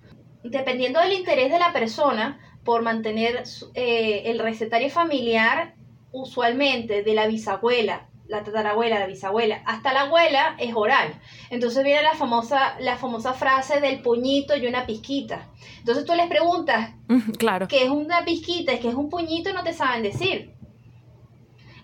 Dependiendo 0.42 1.00
del 1.00 1.12
interés 1.12 1.50
de 1.50 1.58
la 1.58 1.72
persona 1.72 2.40
por 2.64 2.82
mantener 2.82 3.44
eh, 3.74 4.22
el 4.26 4.38
recetario 4.38 4.90
familiar, 4.90 5.74
usualmente 6.12 7.02
de 7.02 7.14
la 7.14 7.26
bisabuela, 7.26 8.08
la 8.30 8.44
tatarabuela, 8.44 8.98
la 8.98 9.06
bisabuela, 9.06 9.62
hasta 9.66 9.92
la 9.92 10.02
abuela 10.02 10.54
es 10.58 10.74
oral. 10.74 11.20
Entonces 11.50 11.82
viene 11.84 12.02
la 12.02 12.14
famosa, 12.14 12.78
la 12.80 12.96
famosa 12.96 13.32
frase 13.34 13.80
del 13.80 14.00
puñito 14.02 14.56
y 14.56 14.66
una 14.66 14.86
pizquita. 14.86 15.48
Entonces 15.78 16.04
tú 16.04 16.14
les 16.14 16.28
preguntas, 16.28 16.92
claro. 17.38 17.68
¿qué 17.68 17.84
es 17.84 17.90
una 17.90 18.24
pizquita? 18.24 18.78
¿Qué 18.78 18.88
es 18.88 18.94
un 18.94 19.10
puñito? 19.10 19.52
No 19.52 19.64
te 19.64 19.72
saben 19.72 20.02
decir. 20.02 20.54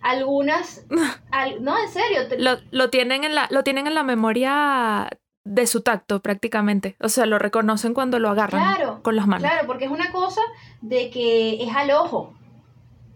Algunas, 0.03 0.87
no, 1.61 1.79
en 1.79 1.89
serio. 1.89 2.21
Lo, 2.39 2.59
lo, 2.71 2.91
tienen 2.91 3.25
en 3.25 3.35
la, 3.35 3.49
lo 3.51 3.65
tienen 3.65 3.89
en 3.89 3.95
la 3.95 4.05
memoria 4.05 5.09
de 5.47 5.67
su 5.67 5.81
tacto 5.81 6.21
prácticamente. 6.21 6.97
O 7.01 7.09
sea, 7.09 7.25
lo 7.25 7.39
reconocen 7.39 7.95
cuando 7.95 8.19
lo 8.19 8.29
agarran 8.29 9.01
con 9.03 9.15
las 9.15 9.27
manos. 9.27 9.49
Claro, 9.49 9.67
porque 9.67 9.85
es 9.85 9.91
una 9.91 10.11
cosa 10.11 10.41
de 10.83 11.09
que 11.09 11.63
es 11.63 11.75
al 11.75 11.93
ojo. 11.93 12.35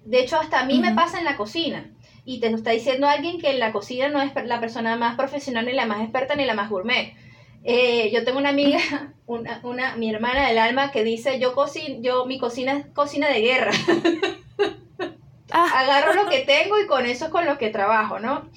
De 0.05 0.21
hecho, 0.21 0.39
hasta 0.39 0.61
a 0.61 0.65
mí 0.65 0.79
me 0.81 0.95
pasa 0.95 1.19
en 1.19 1.25
la 1.25 1.37
cocina. 1.37 1.91
y 2.25 2.39
te 2.39 2.47
está 2.49 2.71
diciendo 2.71 3.09
alguien 3.09 3.41
que 3.41 3.51
en 3.51 3.59
la 3.59 3.73
cocina 3.73 4.09
no 4.09 4.23
es 4.23 4.33
la 4.45 4.61
persona 4.61 4.97
más 4.97 5.17
profesional, 5.17 5.67
ni 5.67 5.73
la 5.73 5.87
más 5.87 6.01
experta, 6.01 6.37
ni 6.37 6.45
la 6.45 6.55
más 6.55 6.71
gourmet. 6.71 7.15
Eh, 7.65 8.11
yo 8.13 8.25
tengo 8.25 8.39
una 8.39 8.51
amiga, 8.51 8.79
una, 9.27 9.61
una, 9.65 9.97
mi 9.97 10.09
hermana 10.09 10.47
del 10.47 10.59
alma, 10.59 10.93
que 10.93 11.03
dice, 11.03 11.41
yo 11.41 11.55
cocino, 11.55 11.99
yo, 12.01 12.27
mi 12.27 12.39
cocina 12.39 12.73
es 12.75 12.87
cocina 12.87 13.29
de 13.29 13.41
guerra. 13.41 13.73
Ah. 15.53 15.81
Agarro 15.81 16.15
lo 16.15 16.31
que 16.31 16.39
tengo 16.47 16.79
y 16.79 16.87
con 16.87 17.07
eso 17.07 17.25
es 17.25 17.31
con 17.33 17.45
lo 17.45 17.59
que 17.59 17.71
trabajo, 17.71 18.21
¿no? 18.21 18.49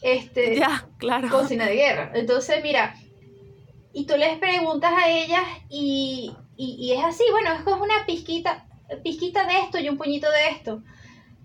Este, 0.00 0.56
ya, 0.56 0.86
claro. 0.96 1.28
Cocina 1.28 1.66
de 1.66 1.74
guerra. 1.74 2.10
Entonces, 2.14 2.62
mira, 2.62 2.94
y 3.92 4.06
tú 4.06 4.16
les 4.16 4.38
preguntas 4.38 4.92
a 4.92 5.08
ellas 5.08 5.42
y, 5.68 6.32
y, 6.56 6.92
es 6.92 7.04
así, 7.04 7.24
bueno, 7.30 7.50
es 7.52 7.80
una 7.80 8.06
pizquita, 8.06 8.66
pizquita 9.02 9.46
de 9.46 9.58
esto 9.60 9.78
y 9.78 9.88
un 9.88 9.98
puñito 9.98 10.30
de 10.30 10.48
esto. 10.50 10.82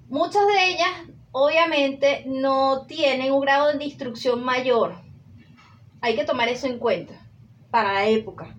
Muchas 0.10 0.46
de 0.48 0.70
ellas, 0.70 0.90
obviamente, 1.32 2.24
no 2.28 2.86
tienen 2.88 3.32
un 3.32 3.42
grado 3.42 3.74
de 3.74 3.84
instrucción 3.84 4.44
mayor 4.44 5.04
hay 6.04 6.18
que 6.18 6.26
tomar 6.26 6.50
eso 6.50 6.68
en 6.68 6.80
cuenta 6.80 7.14
para 7.72 7.94
la 7.94 8.08
época. 8.08 8.58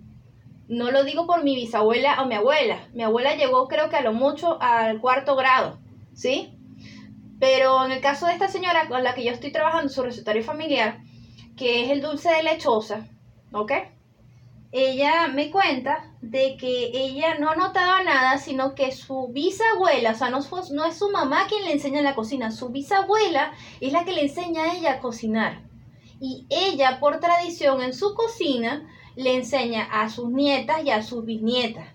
No 0.67 0.89
lo 0.89 1.03
digo 1.03 1.27
por 1.27 1.43
mi 1.43 1.55
bisabuela 1.55 2.19
o 2.23 2.25
mi 2.25 2.33
abuela. 2.33 2.87
Mi 2.91 3.03
abuela 3.03 3.35
llegó 3.35 3.67
creo 3.67 3.87
que 3.87 3.97
a 3.97 4.01
lo 4.01 4.13
mucho 4.13 4.59
al 4.59 4.99
cuarto 4.99 5.35
grado, 5.35 5.77
¿sí? 6.15 6.57
Pero 7.39 7.85
en 7.85 7.91
el 7.91 8.01
caso 8.01 8.25
de 8.25 8.33
esta 8.33 8.47
señora 8.47 8.87
con 8.87 9.03
la 9.03 9.13
que 9.13 9.23
yo 9.23 9.29
estoy 9.29 9.51
trabajando, 9.51 9.89
su 9.89 10.01
recetario 10.01 10.43
familiar, 10.43 11.01
que 11.55 11.83
es 11.83 11.91
el 11.91 12.01
dulce 12.01 12.31
de 12.31 12.41
lechosa, 12.41 13.07
¿ok? 13.51 13.71
Ella 14.71 15.27
me 15.27 15.51
cuenta 15.51 16.11
de 16.21 16.57
que 16.57 16.91
ella 16.93 17.35
no 17.39 17.55
notaba 17.55 18.03
nada, 18.03 18.37
sino 18.37 18.75
que 18.75 18.91
su 18.91 19.29
bisabuela, 19.29 20.11
o 20.11 20.15
sea, 20.15 20.29
no, 20.29 20.39
es 20.39 20.97
su 20.97 21.11
mamá 21.11 21.47
quien 21.47 21.63
le 21.63 21.71
enseña 21.71 21.99
en 21.99 22.05
la 22.05 22.15
cocina, 22.15 22.51
su 22.51 22.69
bisabuela 22.69 23.53
es 23.79 23.93
la 23.93 24.03
que 24.03 24.11
le 24.11 24.23
enseña 24.23 24.63
a 24.63 24.75
ella 24.75 24.93
a 24.93 24.99
cocinar 24.99 25.65
y 26.19 26.45
ella 26.49 26.99
por 26.99 27.19
tradición 27.19 27.81
en 27.81 27.93
su 27.93 28.13
cocina 28.15 28.87
le 29.15 29.35
enseña 29.35 29.83
a 29.83 30.09
sus 30.09 30.29
nietas 30.29 30.83
y 30.83 30.89
a 30.89 31.01
sus 31.01 31.25
bisnietas. 31.25 31.87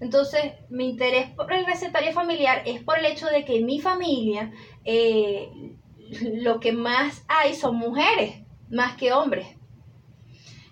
Entonces, 0.00 0.54
mi 0.68 0.90
interés 0.90 1.30
por 1.30 1.52
el 1.52 1.64
recetario 1.64 2.12
familiar 2.12 2.62
es 2.66 2.82
por 2.82 2.98
el 2.98 3.06
hecho 3.06 3.26
de 3.26 3.44
que 3.44 3.58
en 3.58 3.66
mi 3.66 3.80
familia 3.80 4.52
eh, 4.84 5.48
lo 6.34 6.60
que 6.60 6.72
más 6.72 7.24
hay 7.28 7.54
son 7.54 7.76
mujeres, 7.76 8.42
más 8.70 8.96
que 8.96 9.12
hombres. 9.12 9.46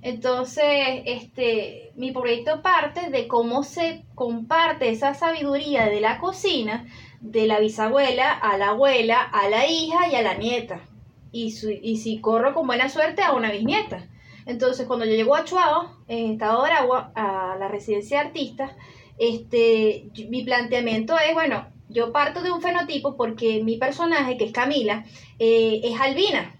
Entonces, 0.03 1.03
este, 1.05 1.93
mi 1.95 2.13
proyecto 2.13 2.63
parte 2.63 3.11
de 3.11 3.29
cómo 3.29 3.63
se 3.63 4.05
comparte 4.15 4.89
esa 4.89 5.15
sabiduría 5.15 5.87
de 5.87 6.01
la 6.01 6.19
cocina 6.19 6.87
de 7.21 7.47
la 7.47 7.61
bisabuela 7.61 8.33
a 8.33 8.57
la 8.57 8.71
abuela, 8.71 9.21
a 9.21 9.49
la 9.51 9.67
hija 9.67 10.09
y 10.11 10.15
a 10.15 10.23
la 10.23 10.35
nieta 10.35 10.81
y, 11.33 11.51
si 11.51 12.21
corro 12.21 12.55
con 12.55 12.67
buena 12.67 12.89
suerte 12.89 13.23
a 13.23 13.33
una 13.33 13.51
bisnieta. 13.51 14.09
Entonces, 14.47 14.87
cuando 14.87 15.05
yo 15.05 15.13
llego 15.13 15.37
a 15.37 15.45
Chuao, 15.45 15.97
en 16.09 16.33
Estado 16.33 16.63
de 16.63 16.71
Aragua, 16.71 17.13
a 17.15 17.57
la 17.59 17.69
residencia 17.69 18.21
de 18.21 18.27
artistas, 18.29 18.73
este, 19.19 20.09
mi 20.29 20.43
planteamiento 20.45 21.15
es, 21.19 21.35
bueno, 21.35 21.67
yo 21.89 22.13
parto 22.13 22.43
de 22.43 22.51
un 22.51 22.63
fenotipo 22.63 23.17
porque 23.17 23.63
mi 23.63 23.77
personaje, 23.77 24.37
que 24.37 24.45
es 24.45 24.53
Camila, 24.53 25.05
eh, 25.39 25.81
es 25.85 26.01
albina. 26.01 26.57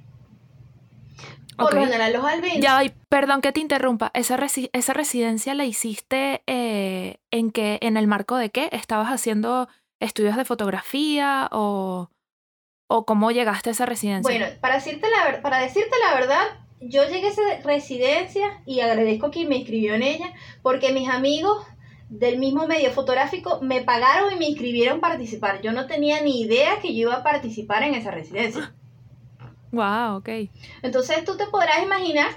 Por 1.61 1.75
lo 1.75 1.83
general, 1.83 2.13
los 2.13 2.25
albinos. 2.25 2.61
Ya, 2.61 2.81
perdón 3.09 3.41
que 3.41 3.53
te 3.53 3.61
interrumpa. 3.61 4.11
¿Esa, 4.15 4.39
esa 4.73 4.93
residencia 4.93 5.55
la 5.55 5.65
hiciste 5.65 6.43
eh, 6.47 7.19
en 7.31 7.51
que, 7.51 7.79
en 7.83 7.97
el 7.97 8.07
marco 8.07 8.37
de 8.37 8.51
qué? 8.51 8.69
¿Estabas 8.73 9.09
haciendo 9.09 9.69
estudios 10.01 10.37
de 10.37 10.45
fotografía 10.45 11.49
o...? 11.53 12.11
¿O 12.93 13.05
cómo 13.05 13.31
llegaste 13.31 13.71
a 13.71 13.73
esa 13.73 13.87
residencia? 13.87 14.37
Bueno, 14.37 14.53
para 14.61 14.75
decirte 14.75 15.07
la, 15.09 15.43
para 15.43 15.61
decirte 15.61 15.95
la 16.05 16.19
verdad, 16.19 16.43
yo 16.81 17.05
llegué 17.05 17.29
a 17.29 17.31
esa 17.31 17.43
residencia 17.63 18.63
y 18.67 18.81
agradezco 18.81 19.27
a 19.27 19.31
quien 19.31 19.49
me 19.49 19.59
inscribió 19.59 19.95
en 19.95 20.03
ella, 20.03 20.33
porque 20.61 20.93
mis 20.93 21.09
amigos 21.09 21.65
del 22.09 22.39
mismo 22.39 22.67
medio 22.67 22.91
fotográfico 22.91 23.61
me 23.63 23.83
pagaron 23.83 24.33
y 24.33 24.37
me 24.37 24.49
inscribieron 24.49 24.99
a 24.99 25.01
participar. 25.01 25.63
Yo 25.63 25.73
no 25.73 25.87
tenía 25.87 26.21
ni 26.21 26.43
idea 26.43 26.81
que 26.81 26.95
yo 26.95 27.03
iba 27.03 27.15
a 27.15 27.23
participar 27.23 27.85
en 27.85 27.95
esa 27.95 28.11
residencia. 28.11 28.75
Wow, 29.73 30.17
ok. 30.17 30.29
Entonces 30.83 31.25
tú 31.25 31.37
te 31.37 31.47
podrás 31.47 31.83
imaginar 31.83 32.29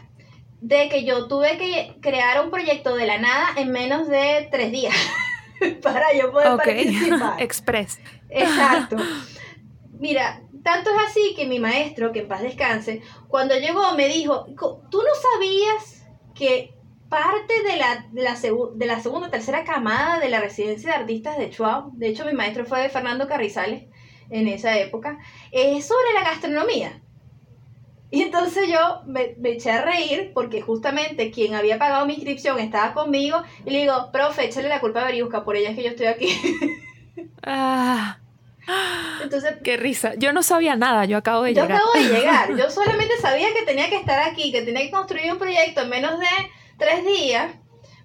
de 0.61 0.87
que 0.87 1.03
yo 1.03 1.27
tuve 1.27 1.57
que 1.57 1.97
crear 2.01 2.43
un 2.43 2.49
proyecto 2.49 2.95
de 2.95 3.05
la 3.05 3.17
nada 3.17 3.49
en 3.57 3.71
menos 3.71 4.07
de 4.07 4.47
tres 4.49 4.71
días 4.71 4.95
para 5.81 6.13
yo 6.13 6.31
poder 6.31 6.55
participar. 6.57 7.39
Express. 7.41 7.99
Exacto. 8.29 8.95
Mira, 9.99 10.41
tanto 10.63 10.89
es 10.89 11.09
así 11.09 11.33
que 11.35 11.45
mi 11.45 11.59
maestro, 11.59 12.11
que 12.11 12.19
en 12.19 12.27
paz 12.27 12.41
descanse, 12.41 13.01
cuando 13.27 13.55
llegó 13.55 13.93
me 13.95 14.07
dijo, 14.07 14.45
¿tú 14.89 15.01
no 15.01 15.15
sabías 15.33 16.07
que 16.33 16.73
parte 17.09 17.61
de 17.63 17.77
la, 17.77 18.07
de 18.11 18.23
la, 18.23 18.35
de 18.75 18.85
la 18.85 18.99
segunda 18.99 19.29
tercera 19.29 19.63
camada 19.63 20.19
de 20.19 20.29
la 20.29 20.39
residencia 20.39 20.91
de 20.91 20.95
artistas 20.95 21.37
de 21.37 21.49
Chuao, 21.49 21.91
de 21.93 22.07
hecho 22.07 22.25
mi 22.25 22.33
maestro 22.33 22.65
fue 22.65 22.89
Fernando 22.89 23.27
Carrizales 23.27 23.83
en 24.29 24.47
esa 24.47 24.79
época, 24.79 25.19
es 25.51 25.85
sobre 25.85 26.13
la 26.13 26.23
gastronomía? 26.23 27.02
Y 28.13 28.21
entonces 28.21 28.69
yo 28.69 29.01
me, 29.07 29.33
me, 29.39 29.53
eché 29.53 29.71
a 29.71 29.81
reír 29.81 30.33
porque 30.35 30.61
justamente 30.61 31.31
quien 31.31 31.55
había 31.55 31.79
pagado 31.79 32.05
mi 32.05 32.13
inscripción 32.13 32.59
estaba 32.59 32.93
conmigo 32.93 33.41
y 33.65 33.71
le 33.71 33.79
digo, 33.79 34.11
profe, 34.11 34.45
échale 34.45 34.69
la 34.69 34.81
culpa 34.81 35.01
a 35.01 35.05
Beriusca, 35.05 35.43
por 35.43 35.55
ella 35.55 35.71
es 35.71 35.75
que 35.75 35.81
yo 35.81 35.89
estoy 35.89 36.05
aquí. 36.05 36.29
Ah. 37.41 38.19
Entonces, 39.21 39.55
qué 39.63 39.77
risa. 39.77 40.13
Yo 40.15 40.31
no 40.31 40.43
sabía 40.43 40.75
nada, 40.75 41.05
yo 41.05 41.17
acabo 41.17 41.41
de 41.41 41.55
llegar. 41.55 41.69
Yo 41.69 41.75
acabo 41.75 41.93
de 41.93 42.03
llegar. 42.03 42.55
Yo 42.57 42.69
solamente 42.69 43.17
sabía 43.17 43.53
que 43.53 43.65
tenía 43.65 43.89
que 43.89 43.97
estar 43.97 44.19
aquí, 44.19 44.51
que 44.51 44.61
tenía 44.61 44.83
que 44.83 44.91
construir 44.91 45.31
un 45.31 45.39
proyecto 45.39 45.81
en 45.81 45.89
menos 45.89 46.19
de 46.19 46.27
tres 46.77 47.03
días, 47.05 47.51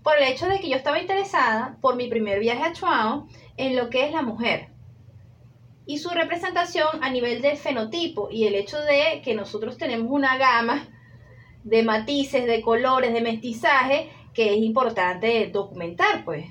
por 0.02 0.16
el 0.16 0.24
hecho 0.24 0.46
de 0.46 0.58
que 0.58 0.70
yo 0.70 0.76
estaba 0.76 0.98
interesada 0.98 1.76
por 1.80 1.96
mi 1.96 2.08
primer 2.08 2.40
viaje 2.40 2.62
a 2.62 2.72
Chuao 2.72 3.28
en 3.56 3.76
lo 3.76 3.90
que 3.90 4.06
es 4.06 4.12
la 4.12 4.22
mujer 4.22 4.70
y 5.88 5.96
su 5.96 6.10
representación 6.10 7.02
a 7.02 7.08
nivel 7.08 7.40
de 7.40 7.56
fenotipo 7.56 8.28
y 8.30 8.46
el 8.46 8.54
hecho 8.56 8.78
de 8.78 9.22
que 9.24 9.34
nosotros 9.34 9.78
tenemos 9.78 10.08
una 10.10 10.36
gama 10.36 10.86
de 11.64 11.82
matices, 11.82 12.44
de 12.44 12.60
colores, 12.60 13.14
de 13.14 13.22
mestizaje 13.22 14.10
que 14.34 14.52
es 14.52 14.58
importante 14.58 15.46
documentar, 15.50 16.26
pues. 16.26 16.44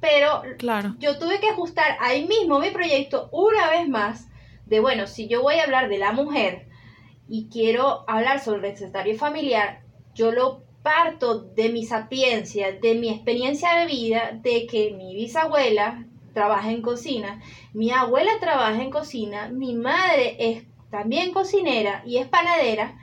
Pero 0.00 0.42
claro. 0.58 0.96
yo 0.98 1.16
tuve 1.16 1.38
que 1.38 1.50
ajustar 1.50 1.96
ahí 2.00 2.26
mismo 2.26 2.58
mi 2.58 2.70
proyecto 2.70 3.28
una 3.30 3.70
vez 3.70 3.88
más 3.88 4.26
de, 4.66 4.80
bueno, 4.80 5.06
si 5.06 5.28
yo 5.28 5.42
voy 5.42 5.54
a 5.54 5.62
hablar 5.62 5.88
de 5.88 5.98
la 5.98 6.10
mujer 6.10 6.66
y 7.28 7.48
quiero 7.50 8.04
hablar 8.08 8.40
sobre 8.40 8.56
el 8.56 8.72
recetario 8.72 9.16
familiar, 9.16 9.84
yo 10.12 10.32
lo 10.32 10.64
parto 10.82 11.38
de 11.38 11.68
mi 11.68 11.84
sapiencia, 11.84 12.72
de 12.72 12.96
mi 12.96 13.10
experiencia 13.10 13.76
de 13.76 13.86
vida, 13.86 14.32
de 14.42 14.66
que 14.66 14.90
mi 14.90 15.14
bisabuela 15.14 16.04
trabaja 16.32 16.70
en 16.70 16.82
cocina, 16.82 17.40
mi 17.72 17.90
abuela 17.90 18.32
trabaja 18.40 18.82
en 18.82 18.90
cocina, 18.90 19.48
mi 19.48 19.74
madre 19.74 20.36
es 20.38 20.64
también 20.90 21.32
cocinera 21.32 22.02
y 22.04 22.18
es 22.18 22.28
panadera, 22.28 22.98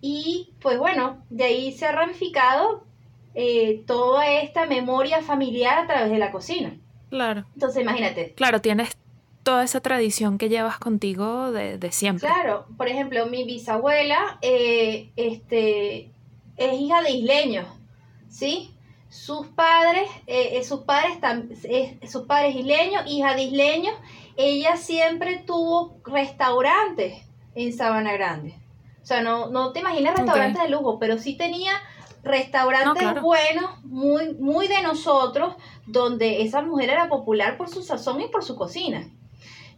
y 0.00 0.50
pues 0.60 0.78
bueno, 0.78 1.24
de 1.30 1.44
ahí 1.44 1.72
se 1.72 1.86
ha 1.86 1.92
ramificado 1.92 2.84
eh, 3.34 3.84
toda 3.86 4.30
esta 4.30 4.66
memoria 4.66 5.22
familiar 5.22 5.78
a 5.78 5.86
través 5.86 6.10
de 6.10 6.18
la 6.18 6.32
cocina. 6.32 6.76
Claro. 7.08 7.46
Entonces, 7.54 7.82
imagínate. 7.82 8.32
Claro, 8.34 8.60
tienes 8.60 8.96
toda 9.42 9.64
esa 9.64 9.80
tradición 9.80 10.38
que 10.38 10.48
llevas 10.48 10.78
contigo 10.78 11.52
de, 11.52 11.78
siempre. 11.92 12.28
Claro, 12.28 12.66
por 12.76 12.88
ejemplo, 12.88 13.26
mi 13.26 13.44
bisabuela 13.44 14.38
eh, 14.42 15.10
este, 15.16 16.10
es 16.56 16.80
hija 16.80 17.02
de 17.02 17.10
isleños, 17.10 17.66
¿sí? 18.28 18.71
Sus 19.12 19.46
padres, 19.48 20.08
eh, 20.26 20.64
sus 20.64 20.80
padres, 20.80 21.18
sus 22.10 22.22
padres 22.22 22.56
isleños, 22.56 23.02
hija 23.06 23.34
de 23.34 23.42
isleños, 23.42 23.94
ella 24.38 24.78
siempre 24.78 25.44
tuvo 25.46 25.98
restaurantes 26.02 27.26
en 27.54 27.74
Sabana 27.74 28.14
Grande. 28.14 28.54
O 29.02 29.04
sea, 29.04 29.20
no, 29.20 29.50
no 29.50 29.72
te 29.72 29.80
imaginas 29.80 30.16
restaurantes 30.16 30.62
de 30.62 30.70
lujo, 30.70 30.98
pero 30.98 31.18
sí 31.18 31.36
tenía 31.36 31.72
restaurantes 32.22 33.20
buenos, 33.20 33.84
muy, 33.84 34.32
muy 34.34 34.66
de 34.66 34.80
nosotros, 34.80 35.56
donde 35.86 36.40
esa 36.40 36.62
mujer 36.62 36.88
era 36.88 37.10
popular 37.10 37.58
por 37.58 37.68
su 37.68 37.82
sazón 37.82 38.22
y 38.22 38.28
por 38.28 38.42
su 38.42 38.56
cocina. 38.56 39.10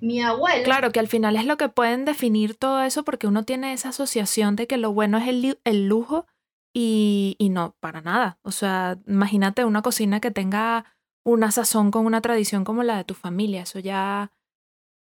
Mi 0.00 0.22
abuela. 0.22 0.62
Claro, 0.62 0.92
que 0.92 1.00
al 1.00 1.08
final 1.08 1.34
es 1.34 1.44
lo 1.44 1.56
que 1.56 1.68
pueden 1.68 2.04
definir 2.04 2.54
todo 2.54 2.82
eso 2.82 3.02
porque 3.02 3.26
uno 3.26 3.42
tiene 3.42 3.72
esa 3.72 3.88
asociación 3.88 4.54
de 4.54 4.68
que 4.68 4.76
lo 4.76 4.92
bueno 4.92 5.18
es 5.18 5.26
el, 5.26 5.58
el 5.64 5.88
lujo 5.88 6.26
y, 6.74 7.36
y 7.38 7.48
no, 7.48 7.74
para 7.80 8.02
nada. 8.02 8.38
O 8.42 8.50
sea, 8.50 8.98
imagínate 9.06 9.64
una 9.64 9.80
cocina 9.80 10.20
que 10.20 10.30
tenga 10.30 10.84
una 11.22 11.50
sazón 11.50 11.90
con 11.90 12.04
una 12.04 12.20
tradición 12.20 12.64
como 12.64 12.82
la 12.82 12.98
de 12.98 13.04
tu 13.04 13.14
familia. 13.14 13.62
Eso 13.62 13.78
ya, 13.78 14.32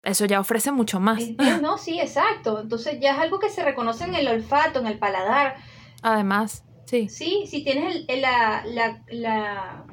eso 0.04 0.26
ya 0.26 0.38
ofrece 0.38 0.70
mucho 0.70 1.00
más. 1.00 1.20
No, 1.60 1.78
sí, 1.78 1.98
exacto. 1.98 2.60
Entonces 2.60 2.98
ya 3.00 3.12
es 3.12 3.18
algo 3.18 3.40
que 3.40 3.48
se 3.50 3.64
reconoce 3.64 4.04
en 4.04 4.14
el 4.14 4.28
olfato, 4.28 4.78
en 4.78 4.86
el 4.86 4.98
paladar. 4.98 5.56
Además. 6.02 6.64
Sí. 6.84 7.08
Sí, 7.08 7.46
si 7.46 7.64
tienes 7.64 8.04
la, 8.20 8.64
la, 8.66 9.02
la 9.08 9.86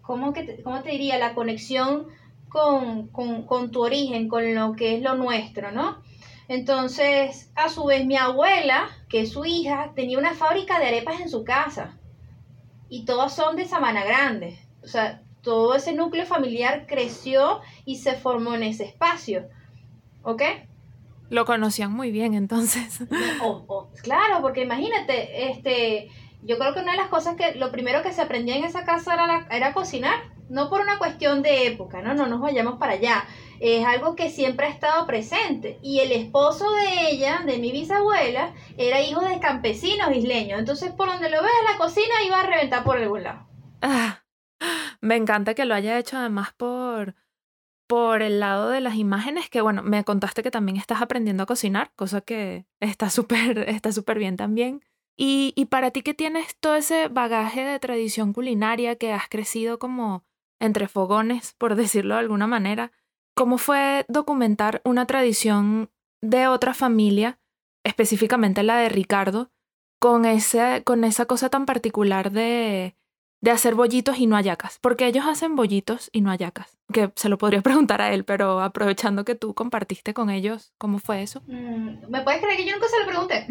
¿cómo, 0.00 0.32
que 0.32 0.42
te, 0.42 0.62
¿cómo 0.62 0.82
te 0.82 0.90
diría? 0.90 1.18
La 1.18 1.34
conexión 1.34 2.06
con, 2.48 3.70
tu 3.70 3.82
origen, 3.82 4.28
con 4.28 4.54
lo 4.54 4.72
que 4.72 4.96
es 4.96 5.02
lo 5.02 5.14
nuestro, 5.14 5.70
¿no? 5.70 6.02
Entonces, 6.50 7.48
a 7.54 7.68
su 7.68 7.84
vez, 7.84 8.04
mi 8.04 8.16
abuela, 8.16 8.88
que 9.08 9.20
es 9.20 9.30
su 9.30 9.44
hija, 9.44 9.92
tenía 9.94 10.18
una 10.18 10.34
fábrica 10.34 10.80
de 10.80 10.88
arepas 10.88 11.20
en 11.20 11.28
su 11.28 11.44
casa. 11.44 11.96
Y 12.88 13.04
todas 13.04 13.36
son 13.36 13.54
de 13.54 13.66
Samana 13.66 14.02
Grande. 14.02 14.58
O 14.82 14.88
sea, 14.88 15.22
todo 15.42 15.76
ese 15.76 15.92
núcleo 15.92 16.26
familiar 16.26 16.86
creció 16.88 17.60
y 17.84 17.98
se 17.98 18.14
formó 18.14 18.54
en 18.54 18.64
ese 18.64 18.84
espacio. 18.84 19.44
¿Ok? 20.24 20.42
Lo 21.28 21.44
conocían 21.44 21.92
muy 21.92 22.10
bien 22.10 22.34
entonces. 22.34 22.98
claro, 24.02 24.42
porque 24.42 24.62
imagínate, 24.62 25.52
este, 25.52 26.08
yo 26.42 26.58
creo 26.58 26.74
que 26.74 26.80
una 26.80 26.90
de 26.90 26.98
las 26.98 27.10
cosas 27.10 27.36
que 27.36 27.54
lo 27.54 27.70
primero 27.70 28.02
que 28.02 28.12
se 28.12 28.22
aprendía 28.22 28.56
en 28.56 28.64
esa 28.64 28.84
casa 28.84 29.14
era, 29.14 29.46
era 29.52 29.72
cocinar, 29.72 30.18
no 30.48 30.68
por 30.68 30.80
una 30.80 30.98
cuestión 30.98 31.42
de 31.42 31.68
época, 31.68 32.02
no, 32.02 32.14
no 32.14 32.26
nos 32.26 32.40
vayamos 32.40 32.76
para 32.80 32.94
allá, 32.94 33.24
es 33.60 33.86
algo 33.86 34.16
que 34.16 34.30
siempre 34.30 34.66
ha 34.66 34.70
estado 34.70 35.06
presente. 35.06 35.78
Y 35.82 36.00
el 36.00 36.12
esposo 36.12 36.64
de 36.72 37.10
ella, 37.10 37.42
de 37.44 37.58
mi 37.58 37.70
bisabuela, 37.70 38.54
era 38.76 39.02
hijo 39.02 39.20
de 39.20 39.38
campesinos 39.38 40.16
isleños, 40.16 40.58
entonces 40.58 40.90
por 40.92 41.08
donde 41.08 41.30
lo 41.30 41.42
veas 41.42 41.54
la 41.70 41.78
cocina 41.78 42.14
iba 42.26 42.40
a 42.40 42.46
reventar 42.46 42.82
por 42.82 42.96
algún 42.96 43.22
lado. 43.22 43.46
Ah, 43.82 44.24
me 45.00 45.16
encanta 45.16 45.54
que 45.54 45.66
lo 45.66 45.74
haya 45.74 45.98
hecho 45.98 46.16
además 46.16 46.52
por 46.56 47.14
por 47.86 48.22
el 48.22 48.38
lado 48.38 48.70
de 48.70 48.80
las 48.80 48.94
imágenes, 48.94 49.50
que 49.50 49.60
bueno, 49.60 49.82
me 49.82 50.04
contaste 50.04 50.44
que 50.44 50.52
también 50.52 50.76
estás 50.76 51.02
aprendiendo 51.02 51.42
a 51.42 51.46
cocinar, 51.46 51.90
cosa 51.96 52.20
que 52.20 52.64
está 52.78 53.10
súper 53.10 53.58
está 53.68 53.90
súper 53.90 54.18
bien 54.18 54.36
también. 54.36 54.84
Y, 55.16 55.52
y 55.56 55.64
para 55.64 55.90
ti 55.90 56.02
que 56.02 56.14
tienes 56.14 56.56
todo 56.60 56.76
ese 56.76 57.08
bagaje 57.08 57.64
de 57.64 57.80
tradición 57.80 58.32
culinaria, 58.32 58.94
que 58.94 59.12
has 59.12 59.28
crecido 59.28 59.80
como 59.80 60.24
entre 60.60 60.86
fogones, 60.86 61.54
por 61.58 61.74
decirlo 61.74 62.14
de 62.14 62.20
alguna 62.20 62.46
manera, 62.46 62.92
¿cómo 63.34 63.58
fue 63.58 64.04
documentar 64.08 64.80
una 64.84 65.06
tradición 65.06 65.90
de 66.22 66.48
otra 66.48 66.74
familia, 66.74 67.38
específicamente 67.84 68.62
la 68.62 68.76
de 68.76 68.88
Ricardo, 68.88 69.50
con, 70.00 70.24
ese, 70.24 70.82
con 70.84 71.04
esa 71.04 71.26
cosa 71.26 71.48
tan 71.50 71.66
particular 71.66 72.30
de, 72.32 72.96
de 73.40 73.50
hacer 73.50 73.74
bollitos 73.74 74.18
y 74.18 74.26
no 74.26 74.36
ayacas, 74.36 74.78
porque 74.80 75.06
ellos 75.06 75.24
hacen 75.26 75.56
bollitos 75.56 76.10
y 76.12 76.20
no 76.20 76.30
ayacas, 76.30 76.78
que 76.92 77.10
se 77.16 77.28
lo 77.28 77.38
podría 77.38 77.62
preguntar 77.62 78.02
a 78.02 78.12
él, 78.12 78.24
pero 78.24 78.60
aprovechando 78.60 79.24
que 79.24 79.34
tú 79.34 79.54
compartiste 79.54 80.14
con 80.14 80.30
ellos, 80.30 80.72
¿cómo 80.78 80.98
fue 80.98 81.22
eso? 81.22 81.42
Mm, 81.46 82.08
¿Me 82.08 82.22
puedes 82.22 82.40
creer 82.40 82.56
que 82.56 82.66
yo 82.66 82.72
nunca 82.74 82.88
se 82.88 83.00
lo 83.00 83.06
pregunté? 83.06 83.46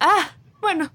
ah, 0.00 0.30
bueno, 0.60 0.90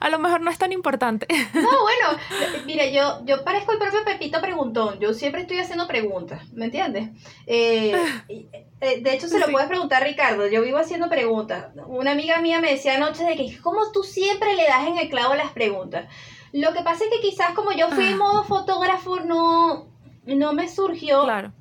a 0.00 0.08
lo 0.10 0.18
mejor 0.18 0.40
no 0.40 0.50
es 0.50 0.58
tan 0.58 0.72
importante. 0.72 1.26
No, 1.54 1.82
bueno, 1.82 2.20
mira, 2.66 2.86
yo, 2.86 3.24
yo 3.24 3.44
parezco 3.44 3.72
el 3.72 3.78
propio 3.78 4.04
Pepito 4.04 4.40
Preguntón, 4.40 4.98
yo 5.00 5.14
siempre 5.14 5.42
estoy 5.42 5.58
haciendo 5.58 5.86
preguntas, 5.86 6.52
¿me 6.52 6.66
entiendes? 6.66 7.10
Eh, 7.46 7.96
eh, 8.28 9.00
de 9.00 9.14
hecho, 9.14 9.28
se 9.28 9.38
lo 9.38 9.46
puedes 9.48 9.68
preguntar 9.68 10.02
a 10.02 10.06
Ricardo, 10.06 10.46
yo 10.46 10.62
vivo 10.62 10.78
haciendo 10.78 11.08
preguntas. 11.08 11.66
Una 11.86 12.12
amiga 12.12 12.40
mía 12.40 12.60
me 12.60 12.70
decía 12.70 12.96
anoche 12.96 13.24
de 13.24 13.36
que, 13.36 13.58
¿cómo 13.60 13.90
tú 13.92 14.02
siempre 14.02 14.54
le 14.54 14.66
das 14.66 14.86
en 14.86 14.98
el 14.98 15.08
clavo 15.08 15.34
las 15.34 15.52
preguntas? 15.52 16.06
Lo 16.52 16.72
que 16.72 16.82
pasa 16.82 17.04
es 17.04 17.10
que 17.10 17.28
quizás 17.28 17.52
como 17.54 17.72
yo 17.72 17.88
fui 17.90 18.06
en 18.08 18.18
modo 18.18 18.44
fotógrafo, 18.44 19.20
no, 19.20 19.86
no 20.26 20.52
me 20.52 20.68
surgió 20.68 21.24
claro. 21.24 21.52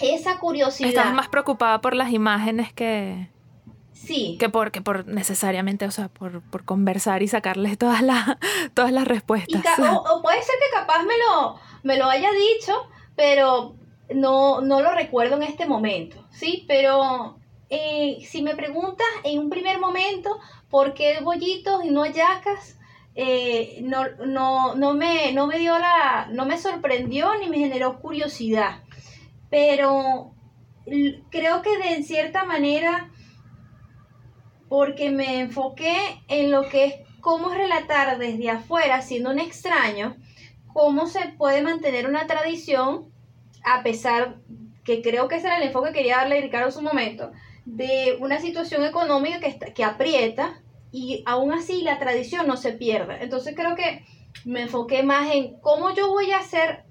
esa 0.00 0.38
curiosidad. 0.38 0.90
Estabas 0.90 1.14
más 1.14 1.28
preocupada 1.28 1.80
por 1.80 1.94
las 1.94 2.12
imágenes 2.12 2.72
que... 2.72 3.28
Sí. 4.06 4.36
Que 4.38 4.48
por, 4.48 4.70
que 4.70 4.80
por 4.80 5.06
necesariamente, 5.06 5.84
o 5.84 5.90
sea, 5.90 6.08
por, 6.08 6.42
conversar 6.64 7.22
y 7.22 7.28
sacarles 7.28 7.76
todas, 7.76 8.02
las 8.02 8.36
todas 8.74 8.92
las 8.92 9.06
respuestas. 9.06 9.62
o, 9.78 10.22
puede 10.22 10.42
ser 10.42 10.54
que 10.60 10.78
capaz 10.78 11.02
me 11.02 11.14
lo, 11.18 11.56
me 11.82 11.96
lo 11.96 12.06
haya 12.06 12.30
dicho, 12.32 12.88
pero 13.16 13.74
no, 14.14 14.60
no 14.60 14.80
lo 14.80 14.92
recuerdo 14.92 15.36
en 15.36 15.42
este 15.42 15.66
momento, 15.66 16.24
¿sí? 16.30 16.64
Pero 16.68 17.38
eh, 17.68 18.18
si 18.28 18.42
me 18.42 18.54
preguntas 18.54 19.06
en 19.24 19.40
un 19.40 19.50
primer 19.50 19.80
momento 19.80 20.38
por 20.70 20.94
qué 20.94 21.18
bollitos 21.20 21.84
y 21.84 21.90
no 21.90 22.06
yacas, 22.06 22.78
eh, 23.16 23.80
no, 23.82 24.04
no, 24.24 24.74
no, 24.74 24.94
me, 24.94 25.32
no 25.32 25.46
me 25.46 25.58
dio 25.58 25.78
la, 25.78 26.28
no 26.30 26.46
me 26.46 26.58
sorprendió 26.58 27.34
ni 27.40 27.48
me 27.48 27.58
generó 27.58 27.98
curiosidad. 27.98 28.82
Pero 29.50 30.32
creo 31.30 31.62
que 31.62 31.76
de 31.78 32.02
cierta 32.02 32.44
manera, 32.44 33.10
porque 34.68 35.10
me 35.10 35.40
enfoqué 35.40 35.96
en 36.28 36.50
lo 36.50 36.68
que 36.68 36.84
es 36.84 36.94
cómo 37.20 37.50
relatar 37.50 38.18
desde 38.18 38.50
afuera, 38.50 39.02
siendo 39.02 39.30
un 39.30 39.38
extraño, 39.38 40.16
cómo 40.72 41.06
se 41.06 41.28
puede 41.38 41.62
mantener 41.62 42.06
una 42.06 42.26
tradición, 42.26 43.12
a 43.64 43.82
pesar 43.82 44.36
que 44.84 45.02
creo 45.02 45.26
que 45.26 45.36
ese 45.36 45.48
era 45.48 45.58
el 45.58 45.64
enfoque 45.64 45.88
que 45.88 45.98
quería 45.98 46.18
darle 46.18 46.40
Ricardo 46.40 46.66
en 46.66 46.72
su 46.72 46.82
momento, 46.82 47.32
de 47.64 48.16
una 48.20 48.40
situación 48.40 48.84
económica 48.84 49.40
que, 49.40 49.58
que 49.72 49.84
aprieta, 49.84 50.60
y 50.92 51.22
aún 51.26 51.52
así 51.52 51.82
la 51.82 51.98
tradición 51.98 52.46
no 52.46 52.56
se 52.56 52.72
pierde. 52.72 53.18
Entonces 53.20 53.54
creo 53.54 53.74
que 53.74 54.04
me 54.44 54.62
enfoqué 54.62 55.02
más 55.02 55.30
en 55.32 55.58
cómo 55.60 55.94
yo 55.94 56.08
voy 56.08 56.30
a 56.30 56.38
hacer, 56.38 56.84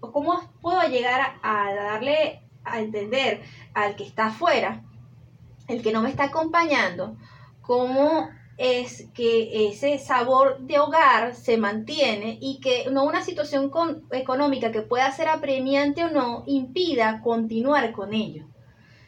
cómo 0.00 0.40
puedo 0.60 0.82
llegar 0.88 1.38
a, 1.42 1.74
darle 1.74 2.42
a 2.64 2.80
entender 2.80 3.42
al 3.74 3.96
que 3.96 4.04
está 4.04 4.26
afuera, 4.26 4.82
el 5.70 5.82
que 5.82 5.92
no 5.92 6.02
me 6.02 6.10
está 6.10 6.24
acompañando, 6.24 7.16
cómo 7.62 8.28
es 8.58 9.08
que 9.14 9.68
ese 9.68 9.98
sabor 9.98 10.58
de 10.60 10.78
hogar 10.78 11.34
se 11.34 11.56
mantiene 11.56 12.38
y 12.40 12.60
que 12.60 12.90
no 12.90 13.04
una 13.04 13.22
situación 13.22 13.70
económica 14.10 14.70
que 14.70 14.82
pueda 14.82 15.10
ser 15.12 15.28
apremiante 15.28 16.04
o 16.04 16.10
no 16.10 16.44
impida 16.46 17.22
continuar 17.22 17.92
con 17.92 18.12
ello 18.12 18.50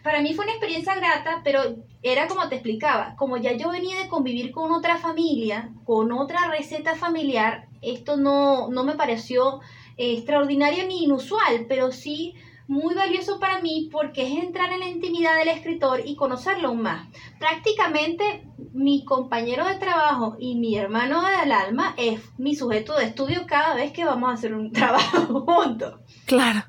para 0.02 0.20
mí 0.20 0.34
fue 0.34 0.44
una 0.44 0.52
experiencia 0.52 0.94
grata, 0.96 1.40
pero 1.44 1.76
era 2.02 2.26
como 2.26 2.48
te 2.48 2.56
explicaba, 2.56 3.14
como 3.16 3.36
ya 3.36 3.52
yo 3.52 3.70
venía 3.70 4.00
de 4.00 4.08
convivir 4.08 4.50
con 4.50 4.72
otra 4.72 4.98
familia, 4.98 5.72
con 5.84 6.12
otra 6.12 6.50
receta 6.50 6.96
familiar, 6.96 7.68
esto 7.80 8.16
no, 8.16 8.68
no 8.68 8.84
me 8.84 8.94
pareció 8.94 9.60
eh, 9.96 10.14
extraordinario 10.14 10.86
ni 10.86 11.04
inusual, 11.04 11.66
pero 11.68 11.92
sí 11.92 12.34
muy 12.72 12.94
valioso 12.94 13.38
para 13.38 13.60
mí 13.60 13.90
porque 13.92 14.22
es 14.22 14.42
entrar 14.42 14.72
en 14.72 14.80
la 14.80 14.88
intimidad 14.88 15.36
del 15.36 15.48
escritor 15.48 16.00
y 16.04 16.16
conocerlo 16.16 16.68
aún 16.68 16.80
más. 16.80 17.06
Prácticamente 17.38 18.46
mi 18.72 19.04
compañero 19.04 19.66
de 19.66 19.74
trabajo 19.74 20.36
y 20.38 20.54
mi 20.54 20.78
hermano 20.78 21.22
del 21.22 21.52
alma 21.52 21.94
es 21.98 22.20
mi 22.38 22.54
sujeto 22.54 22.96
de 22.96 23.04
estudio 23.04 23.46
cada 23.46 23.74
vez 23.74 23.92
que 23.92 24.06
vamos 24.06 24.30
a 24.30 24.32
hacer 24.32 24.54
un 24.54 24.72
trabajo 24.72 25.42
juntos. 25.42 26.00
Claro. 26.26 26.64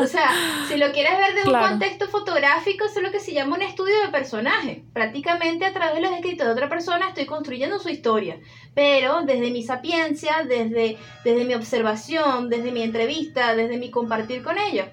O 0.00 0.06
sea, 0.06 0.30
si 0.68 0.76
lo 0.76 0.92
quieres 0.92 1.12
ver 1.18 1.34
de 1.34 1.50
un 1.50 1.58
contexto 1.58 2.08
fotográfico, 2.08 2.84
es 2.84 3.02
lo 3.02 3.10
que 3.10 3.20
se 3.20 3.32
llama 3.32 3.56
un 3.56 3.62
estudio 3.62 4.00
de 4.00 4.08
personaje. 4.08 4.84
Prácticamente 4.92 5.64
a 5.64 5.72
través 5.72 5.96
de 5.96 6.02
los 6.02 6.12
escritos 6.12 6.46
de 6.46 6.52
otra 6.52 6.68
persona 6.68 7.08
estoy 7.08 7.26
construyendo 7.26 7.78
su 7.78 7.88
historia. 7.88 8.38
Pero 8.74 9.22
desde 9.22 9.50
mi 9.50 9.62
sapiencia, 9.62 10.44
desde, 10.48 10.98
desde 11.24 11.44
mi 11.44 11.54
observación, 11.54 12.48
desde 12.48 12.72
mi 12.72 12.82
entrevista, 12.82 13.54
desde 13.54 13.76
mi 13.76 13.90
compartir 13.90 14.42
con 14.42 14.56
ellos. 14.56 14.86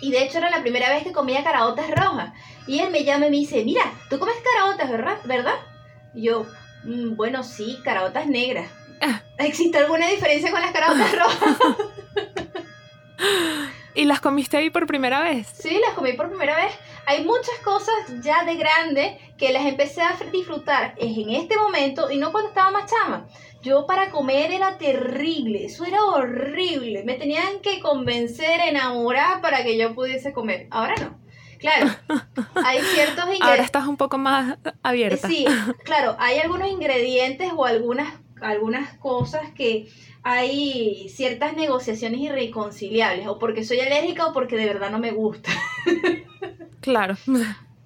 Y 0.00 0.10
de 0.10 0.24
hecho 0.24 0.38
era 0.38 0.50
la 0.50 0.62
primera 0.62 0.90
vez 0.90 1.02
que 1.04 1.12
comía 1.12 1.44
caraotas 1.44 1.90
rojas. 1.90 2.32
Y 2.66 2.80
él 2.80 2.90
me 2.90 3.04
llama 3.04 3.26
y 3.26 3.30
me 3.30 3.36
dice, 3.36 3.64
mira, 3.64 3.82
tú 4.10 4.18
comes 4.18 4.36
caraotas, 4.44 4.90
¿verdad? 4.90 5.18
¿verdad? 5.24 5.56
Y 6.14 6.24
yo, 6.24 6.46
mm, 6.84 7.16
bueno, 7.16 7.42
sí, 7.42 7.78
caraotas 7.82 8.26
negras. 8.26 8.70
Ah. 9.00 9.22
¿Existe 9.38 9.78
alguna 9.78 10.08
diferencia 10.08 10.50
con 10.50 10.60
las 10.60 10.72
caraotas 10.72 11.12
rojas? 11.18 11.56
¿Y 13.94 14.04
las 14.04 14.20
comiste 14.20 14.56
ahí 14.56 14.70
por 14.70 14.86
primera 14.86 15.22
vez? 15.22 15.48
Sí, 15.48 15.80
las 15.84 15.94
comí 15.94 16.12
por 16.12 16.28
primera 16.28 16.54
vez. 16.54 16.72
Hay 17.06 17.24
muchas 17.24 17.58
cosas 17.64 17.94
ya 18.22 18.44
de 18.44 18.54
grande 18.54 19.18
que 19.36 19.52
las 19.52 19.66
empecé 19.66 20.02
a 20.02 20.16
disfrutar 20.30 20.94
es 20.98 21.16
en 21.18 21.30
este 21.30 21.56
momento 21.56 22.08
y 22.10 22.18
no 22.18 22.30
cuando 22.30 22.50
estaba 22.50 22.70
más 22.70 22.88
chama. 22.88 23.26
Yo 23.68 23.84
para 23.84 24.10
comer 24.10 24.50
era 24.50 24.78
terrible, 24.78 25.66
eso 25.66 25.84
era 25.84 26.02
horrible. 26.02 27.04
Me 27.04 27.14
tenían 27.14 27.60
que 27.62 27.80
convencer, 27.80 28.60
enamorar 28.60 29.42
para 29.42 29.62
que 29.62 29.76
yo 29.76 29.94
pudiese 29.94 30.32
comer. 30.32 30.68
Ahora 30.70 30.94
no. 30.96 31.18
Claro, 31.58 31.90
hay 32.64 32.80
ciertos 32.80 33.24
ingredientes. 33.24 33.42
Ahora 33.42 33.62
estás 33.62 33.86
un 33.86 33.98
poco 33.98 34.16
más 34.16 34.56
abierta. 34.82 35.28
Sí, 35.28 35.44
claro, 35.84 36.16
hay 36.18 36.38
algunos 36.38 36.68
ingredientes 36.68 37.50
o 37.54 37.66
algunas, 37.66 38.14
algunas 38.40 38.94
cosas 38.94 39.50
que 39.50 39.88
hay 40.22 41.10
ciertas 41.10 41.54
negociaciones 41.54 42.20
irreconciliables, 42.20 43.26
o 43.26 43.38
porque 43.38 43.64
soy 43.64 43.80
alérgica 43.80 44.28
o 44.28 44.32
porque 44.32 44.56
de 44.56 44.64
verdad 44.64 44.90
no 44.90 44.98
me 44.98 45.10
gusta. 45.10 45.50
claro. 46.80 47.16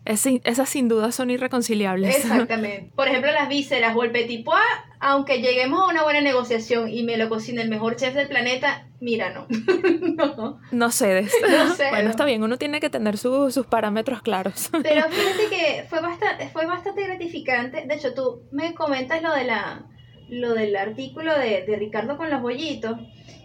Esas 0.05 0.69
sin 0.69 0.89
duda 0.89 1.13
son 1.13 1.31
irreconciliables. 1.31 2.17
Exactamente. 2.17 2.91
Por 2.97 3.09
ejemplo, 3.09 3.31
las 3.31 3.49
vísceras 3.49 3.95
o 3.97 4.03
el 4.03 4.11
petit 4.11 4.45
pois, 4.45 4.61
aunque 4.99 5.41
lleguemos 5.41 5.81
a 5.81 5.91
una 5.91 6.03
buena 6.03 6.21
negociación 6.21 6.89
y 6.89 7.05
me 7.05 7.17
lo 7.17 7.29
cocine 7.29 7.63
el 7.63 7.69
mejor 7.69 7.97
chef 7.97 8.15
del 8.15 8.29
planeta, 8.29 8.89
mira, 9.01 9.31
no. 9.31 9.47
no. 10.17 10.61
No 10.73 10.91
cedes. 10.91 11.33
bueno, 11.91 12.11
está 12.11 12.25
bien, 12.25 12.43
uno 12.43 12.59
tiene 12.59 12.81
que 12.81 12.91
tener 12.91 13.17
sus 13.17 13.67
parámetros 13.67 14.23
claros. 14.23 14.71
Pero 14.83 15.09
fíjate 15.09 15.49
que 15.49 15.85
fue 15.89 16.01
bastante, 16.01 16.49
fue 16.49 16.67
bastante 16.67 17.05
gratificante. 17.05 17.87
De 17.87 17.95
hecho, 17.95 18.13
tú 18.15 18.43
me 18.51 18.75
comentas 18.75 19.23
lo 19.23 19.33
de 19.33 19.45
la 19.45 19.87
lo 20.29 20.55
del 20.55 20.75
artículo 20.77 21.39
de, 21.39 21.63
de 21.67 21.77
Ricardo 21.77 22.17
con 22.17 22.31
los 22.31 22.41
bollitos. 22.41 22.99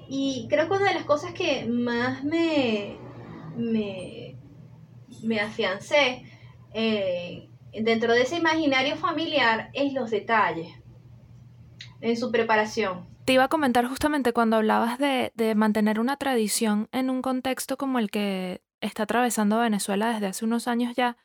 Y 0.10 0.48
creo 0.50 0.68
que 0.68 0.74
una 0.76 0.88
de 0.88 0.96
las 0.96 1.04
cosas 1.04 1.34
que 1.34 1.66
más 1.66 2.24
me, 2.24 2.98
me, 3.58 4.38
me 5.22 5.40
afiancé 5.42 6.24
eh, 6.80 7.50
dentro 7.74 8.14
de 8.14 8.22
ese 8.22 8.36
imaginario 8.36 8.98
familiar 8.98 9.72
es 9.74 9.94
los 9.94 10.12
detalles 10.12 10.72
en 12.02 12.16
su 12.16 12.32
preparación. 12.32 13.08
Te 13.26 13.34
iba 13.34 13.46
a 13.46 13.50
comentar 13.50 13.88
justamente 13.88 14.32
cuando 14.32 14.58
hablabas 14.58 15.00
de, 15.00 15.32
mantener 15.56 16.00
una 16.00 16.18
tradición 16.18 16.88
en 16.92 17.10
un 17.10 17.24
contexto 17.24 17.78
como 17.78 17.98
el 17.98 18.12
que 18.12 18.62
está 18.80 19.04
atravesando 19.04 19.58
Venezuela 19.58 20.10
desde 20.14 20.28
hace 20.28 20.46
unos 20.46 20.68
años 20.68 20.96
ya, 20.96 21.18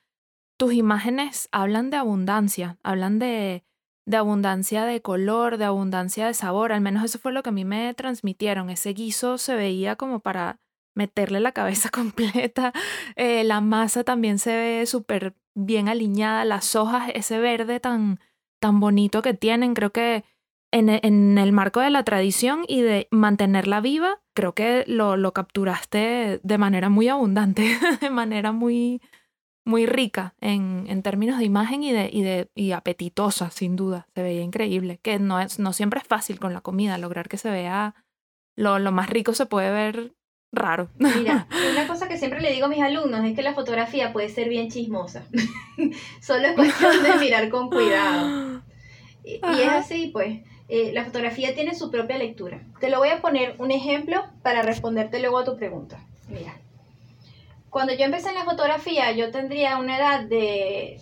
tus 0.57 0.73
imágenes 0.73 1.51
hablan 1.53 1.91
de 1.91 1.99
abundancia, 1.99 2.79
hablan 2.83 3.19
de, 3.19 3.63
de 4.07 4.17
abundancia 4.17 4.87
de 4.87 5.03
color, 5.03 5.59
de 5.59 5.67
abundancia 5.67 6.27
de 6.27 6.35
sabor, 6.35 6.73
al 6.73 6.81
menos 6.81 7.05
eso 7.05 7.19
fue 7.19 7.33
lo 7.33 7.43
que 7.43 7.51
a 7.51 7.53
mí 7.53 7.67
me 7.67 7.93
transmitieron, 7.93 8.71
ese 8.71 8.95
guiso 8.95 9.37
se 9.37 9.55
veía 9.55 9.97
como 9.97 10.21
para 10.21 10.61
meterle 10.95 11.41
la 11.41 11.53
cabeza 11.53 11.91
completa, 11.93 12.73
eh, 13.17 13.45
la 13.45 13.61
masa 13.61 14.03
también 14.03 14.39
se 14.39 14.57
ve 14.57 14.87
súper 14.87 15.35
bien 15.55 15.89
alineada, 15.89 16.45
las 16.45 16.77
hojas, 16.77 17.11
ese 17.15 17.39
verde 17.39 17.81
tan, 17.81 18.21
tan 18.61 18.81
bonito 18.81 19.23
que 19.23 19.35
tienen, 19.35 19.75
creo 19.75 19.91
que 19.91 20.25
en, 20.71 20.89
en, 20.89 21.37
el 21.39 21.53
marco 21.53 21.81
de 21.81 21.91
la 21.91 22.03
tradición 22.03 22.65
y 22.67 22.81
de 22.81 23.09
mantenerla 23.11 23.81
viva, 23.81 24.21
creo 24.35 24.55
que 24.55 24.85
lo, 24.87 25.17
lo 25.17 25.33
capturaste 25.33 26.41
de 26.43 26.59
manera 26.59 26.89
muy 26.89 27.09
abundante, 27.09 27.77
de 28.01 28.11
manera 28.11 28.53
muy, 28.53 29.03
muy 29.65 29.87
rica 29.87 30.35
en, 30.41 30.87
en, 30.89 31.03
términos 31.03 31.39
de 31.39 31.45
imagen 31.45 31.83
y, 31.83 31.93
de, 31.93 32.09
y, 32.11 32.23
de, 32.23 32.51
y 32.55 32.73
apetitosa, 32.73 33.51
sin 33.51 33.77
duda. 33.77 34.09
Se 34.15 34.23
veía 34.23 34.41
increíble, 34.41 34.99
que 35.03 35.19
no, 35.19 35.41
es, 35.41 35.59
no 35.59 35.73
siempre 35.73 36.01
es 36.01 36.07
fácil 36.07 36.41
con 36.41 36.55
la 36.55 36.63
comida, 36.63 36.97
lograr 36.97 37.29
que 37.29 37.37
se 37.37 37.51
vea 37.51 37.95
lo, 38.57 38.79
lo 38.79 38.93
más 38.93 39.09
rico 39.09 39.35
se 39.35 39.47
puede 39.47 39.71
ver 39.71 40.15
raro. 40.53 40.89
Mira, 40.99 41.47
una 41.73 41.87
cosa 41.87 42.09
que 42.09 42.19
siempre 42.19 42.41
le 42.41 42.53
digo 42.53 42.67
a 42.67 42.69
mis 42.69 42.83
alumnos 42.83 43.25
es 43.25 43.35
que 43.35 43.43
la 43.43 43.55
fotografía 43.55 44.13
puede 44.13 44.29
ser 44.29 44.49
bien 44.49 44.71
chismosa. 44.71 45.25
Solo 46.21 46.49
es 46.49 46.55
cuestión 46.55 47.03
de 47.03 47.15
mirar 47.17 47.49
con 47.49 47.71
cuidado. 47.71 48.63
Y, 49.25 49.33
y 49.35 49.61
es 49.61 49.69
así, 49.69 50.11
pues. 50.13 50.41
Eh, 50.69 50.93
la 50.95 51.05
fotografía 51.05 51.55
tiene 51.55 51.75
su 51.75 51.91
propia 51.91 52.17
lectura. 52.17 52.63
Te 52.81 52.89
lo 52.89 52.99
voy 52.99 53.11
a 53.11 53.21
poner 53.21 53.57
un 53.59 53.71
ejemplo 53.71 54.25
para 54.43 54.63
responderte 54.63 55.21
luego 55.21 55.39
a 55.39 55.45
tu 55.45 55.57
pregunta. 55.57 56.01
Mira, 56.29 56.57
cuando 57.69 57.93
yo 57.95 58.05
empecé 58.05 58.31
en 58.31 58.37
la 58.37 58.45
fotografía, 58.45 59.13
yo 59.13 59.31
tendría 59.31 59.79
una 59.79 59.99
edad 59.99 60.25
de 60.25 60.99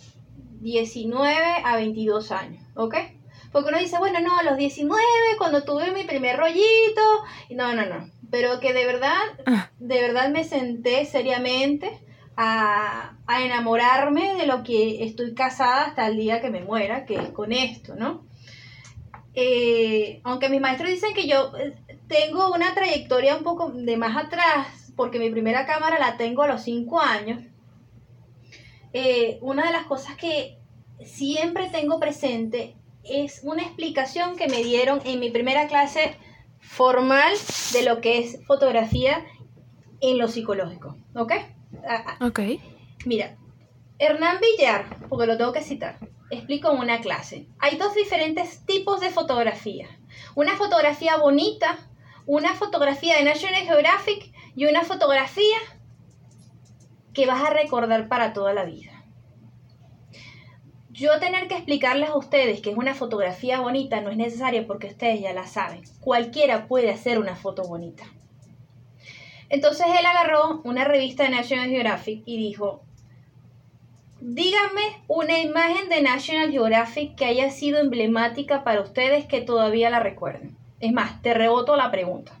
19 0.59 1.35
a 1.63 1.75
22 1.75 2.31
años, 2.31 2.65
¿ok? 2.75 2.95
Porque 3.51 3.69
uno 3.69 3.79
dice, 3.79 3.97
bueno, 3.97 4.19
no, 4.19 4.37
a 4.37 4.43
los 4.43 4.57
19, 4.57 5.01
cuando 5.37 5.63
tuve 5.63 5.91
mi 5.91 6.03
primer 6.03 6.37
rollito, 6.37 7.01
no, 7.51 7.73
no, 7.73 7.85
no, 7.85 8.09
pero 8.31 8.59
que 8.59 8.73
de 8.73 8.85
verdad, 8.85 9.21
de 9.77 10.01
verdad 10.01 10.29
me 10.29 10.45
senté 10.45 11.05
seriamente 11.05 12.01
a, 12.37 13.17
a 13.27 13.43
enamorarme 13.43 14.35
de 14.35 14.47
lo 14.47 14.63
que 14.63 15.03
estoy 15.03 15.35
casada 15.35 15.85
hasta 15.85 16.07
el 16.07 16.17
día 16.17 16.41
que 16.41 16.49
me 16.49 16.61
muera, 16.61 17.05
que 17.05 17.15
es 17.15 17.29
con 17.29 17.51
esto, 17.51 17.95
¿no? 17.95 18.25
Eh, 19.33 20.21
aunque 20.23 20.49
mis 20.49 20.61
maestros 20.61 20.89
dicen 20.89 21.13
que 21.13 21.27
yo 21.27 21.53
eh, 21.57 21.75
tengo 22.07 22.51
una 22.53 22.73
trayectoria 22.73 23.35
un 23.35 23.43
poco 23.43 23.71
de 23.71 23.97
más 23.97 24.17
atrás, 24.17 24.91
porque 24.95 25.19
mi 25.19 25.29
primera 25.29 25.65
cámara 25.65 25.99
la 25.99 26.17
tengo 26.17 26.43
a 26.43 26.47
los 26.47 26.63
5 26.63 26.99
años, 26.99 27.43
eh, 28.93 29.39
una 29.41 29.65
de 29.67 29.71
las 29.71 29.85
cosas 29.85 30.15
que 30.15 30.57
siempre 31.03 31.69
tengo 31.69 31.99
presente 31.99 32.75
es 33.03 33.41
una 33.43 33.63
explicación 33.63 34.35
que 34.35 34.47
me 34.47 34.63
dieron 34.63 35.01
en 35.05 35.19
mi 35.19 35.31
primera 35.31 35.67
clase 35.67 36.17
formal 36.61 37.33
de 37.73 37.83
lo 37.83 37.99
que 38.01 38.19
es 38.19 38.45
fotografía 38.45 39.25
en 39.99 40.17
lo 40.17 40.27
psicológico. 40.27 40.97
¿Ok? 41.15 41.33
Ok. 42.21 42.39
Mira, 43.05 43.37
Hernán 43.99 44.37
Villar, 44.39 45.07
porque 45.09 45.27
lo 45.27 45.37
tengo 45.37 45.51
que 45.51 45.61
citar, 45.61 45.99
explico 46.29 46.71
en 46.71 46.79
una 46.79 47.01
clase. 47.01 47.47
Hay 47.59 47.77
dos 47.77 47.93
diferentes 47.93 48.65
tipos 48.65 49.01
de 49.01 49.09
fotografía. 49.09 49.87
Una 50.35 50.55
fotografía 50.55 51.17
bonita, 51.17 51.77
una 52.25 52.53
fotografía 52.53 53.17
de 53.17 53.23
National 53.23 53.63
Geographic 53.63 54.33
y 54.55 54.65
una 54.65 54.83
fotografía 54.83 55.57
que 57.13 57.25
vas 57.25 57.43
a 57.43 57.53
recordar 57.53 58.07
para 58.07 58.33
toda 58.33 58.53
la 58.53 58.63
vida. 58.63 58.90
Yo 60.93 61.19
tener 61.19 61.47
que 61.47 61.55
explicarles 61.55 62.09
a 62.09 62.17
ustedes 62.17 62.59
que 62.59 62.71
es 62.71 62.77
una 62.77 62.93
fotografía 62.93 63.61
bonita 63.61 64.01
no 64.01 64.09
es 64.09 64.17
necesario 64.17 64.67
porque 64.67 64.87
ustedes 64.87 65.21
ya 65.21 65.31
la 65.31 65.47
saben. 65.47 65.83
Cualquiera 66.01 66.67
puede 66.67 66.91
hacer 66.91 67.17
una 67.17 67.37
foto 67.37 67.63
bonita. 67.63 68.03
Entonces 69.47 69.87
él 69.87 70.05
agarró 70.05 70.59
una 70.65 70.83
revista 70.83 71.23
de 71.23 71.29
National 71.29 71.69
Geographic 71.69 72.23
y 72.25 72.37
dijo, 72.37 72.83
Díganme 74.19 75.01
una 75.07 75.39
imagen 75.39 75.87
de 75.87 76.01
National 76.01 76.51
Geographic 76.51 77.15
que 77.15 77.25
haya 77.25 77.49
sido 77.51 77.79
emblemática 77.79 78.65
para 78.65 78.81
ustedes 78.81 79.25
que 79.25 79.41
todavía 79.41 79.89
la 79.89 80.01
recuerden. 80.01 80.57
Es 80.81 80.91
más, 80.91 81.21
te 81.21 81.33
reboto 81.33 81.77
la 81.77 81.89
pregunta. 81.89 82.33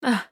Ah, 0.00 0.29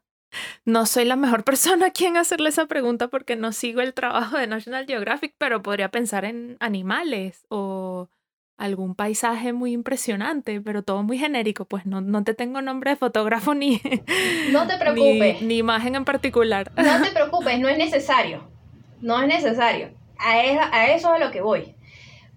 no 0.68 0.86
soy 0.86 1.04
la 1.04 1.16
mejor 1.16 1.44
persona 1.50 1.86
a 1.86 1.90
quien 1.90 2.16
hacerle 2.16 2.50
esa 2.50 2.66
pregunta 2.66 3.08
porque 3.08 3.36
no 3.36 3.52
sigo 3.52 3.80
el 3.80 3.94
trabajo 3.94 4.36
de 4.38 4.46
National 4.46 4.86
Geographic, 4.86 5.34
pero 5.38 5.62
podría 5.62 5.90
pensar 5.90 6.24
en 6.24 6.56
animales 6.60 7.44
o 7.48 8.08
algún 8.56 8.96
paisaje 8.96 9.52
muy 9.52 9.72
impresionante, 9.72 10.60
pero 10.60 10.82
todo 10.82 11.02
muy 11.04 11.16
genérico, 11.16 11.64
pues 11.64 11.86
no, 11.86 12.00
no 12.00 12.24
te 12.24 12.34
tengo 12.34 12.60
nombre 12.60 12.90
de 12.90 12.96
fotógrafo 12.96 13.54
ni, 13.54 13.80
no 14.52 14.66
te 14.66 14.76
preocupes. 14.78 15.40
ni, 15.42 15.46
ni 15.46 15.56
imagen 15.58 15.94
en 15.94 16.04
particular. 16.04 16.72
No 16.76 17.02
te 17.02 17.10
preocupes, 17.12 17.58
no 17.60 17.68
es 17.68 17.78
necesario. 17.78 18.48
No 19.00 19.20
es 19.20 19.28
necesario 19.28 19.92
a, 20.18 20.42
eso, 20.42 20.60
a 20.72 20.86
eso 20.86 21.14
es 21.14 21.22
a 21.22 21.24
lo 21.24 21.30
que 21.30 21.40
voy. 21.40 21.74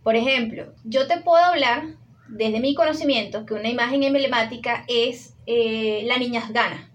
Por 0.04 0.16
ejemplo, 0.16 0.74
yo 0.84 1.08
te 1.08 1.18
puedo 1.22 1.44
hablar 1.44 1.84
desde 2.28 2.60
mi 2.60 2.74
conocimiento 2.76 3.46
que 3.46 3.54
una 3.54 3.70
imagen 3.70 4.04
emblemática 4.04 4.86
es 4.88 5.36
eh, 5.46 6.04
la 6.06 6.18
niña 6.18 6.44
gana. 6.52 6.91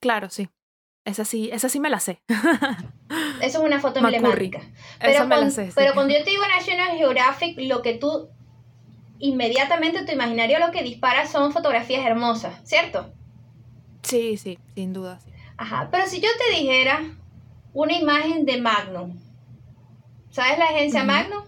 Claro, 0.00 0.30
sí. 0.30 0.48
Esa 1.04 1.24
sí, 1.24 1.50
esa 1.52 1.68
sí 1.68 1.80
me 1.80 1.90
la 1.90 2.00
sé. 2.00 2.22
Eso 3.40 3.58
es 3.58 3.64
una 3.64 3.80
foto 3.80 4.00
emblemática. 4.00 4.60
Pero, 5.00 5.26
me 5.26 5.36
la 5.36 5.50
sé, 5.50 5.70
pero 5.74 5.94
cuando 5.94 6.14
yo 6.14 6.24
te 6.24 6.30
digo 6.30 6.42
National 6.46 6.96
Geographic, 6.96 7.58
lo 7.58 7.82
que 7.82 7.94
tú 7.94 8.28
inmediatamente 9.18 10.04
tu 10.04 10.12
imaginario 10.12 10.58
lo 10.58 10.70
que 10.70 10.82
dispara 10.82 11.26
son 11.26 11.52
fotografías 11.52 12.06
hermosas, 12.06 12.58
¿cierto? 12.64 13.12
Sí, 14.02 14.36
sí, 14.36 14.58
sin 14.74 14.92
duda. 14.92 15.20
Ajá, 15.56 15.88
pero 15.90 16.06
si 16.06 16.20
yo 16.20 16.28
te 16.38 16.58
dijera 16.58 17.02
una 17.74 17.92
imagen 17.92 18.46
de 18.46 18.60
Magnum, 18.60 19.18
¿Sabes 20.30 20.58
la 20.58 20.66
agencia 20.66 21.02
Magnum? 21.02 21.42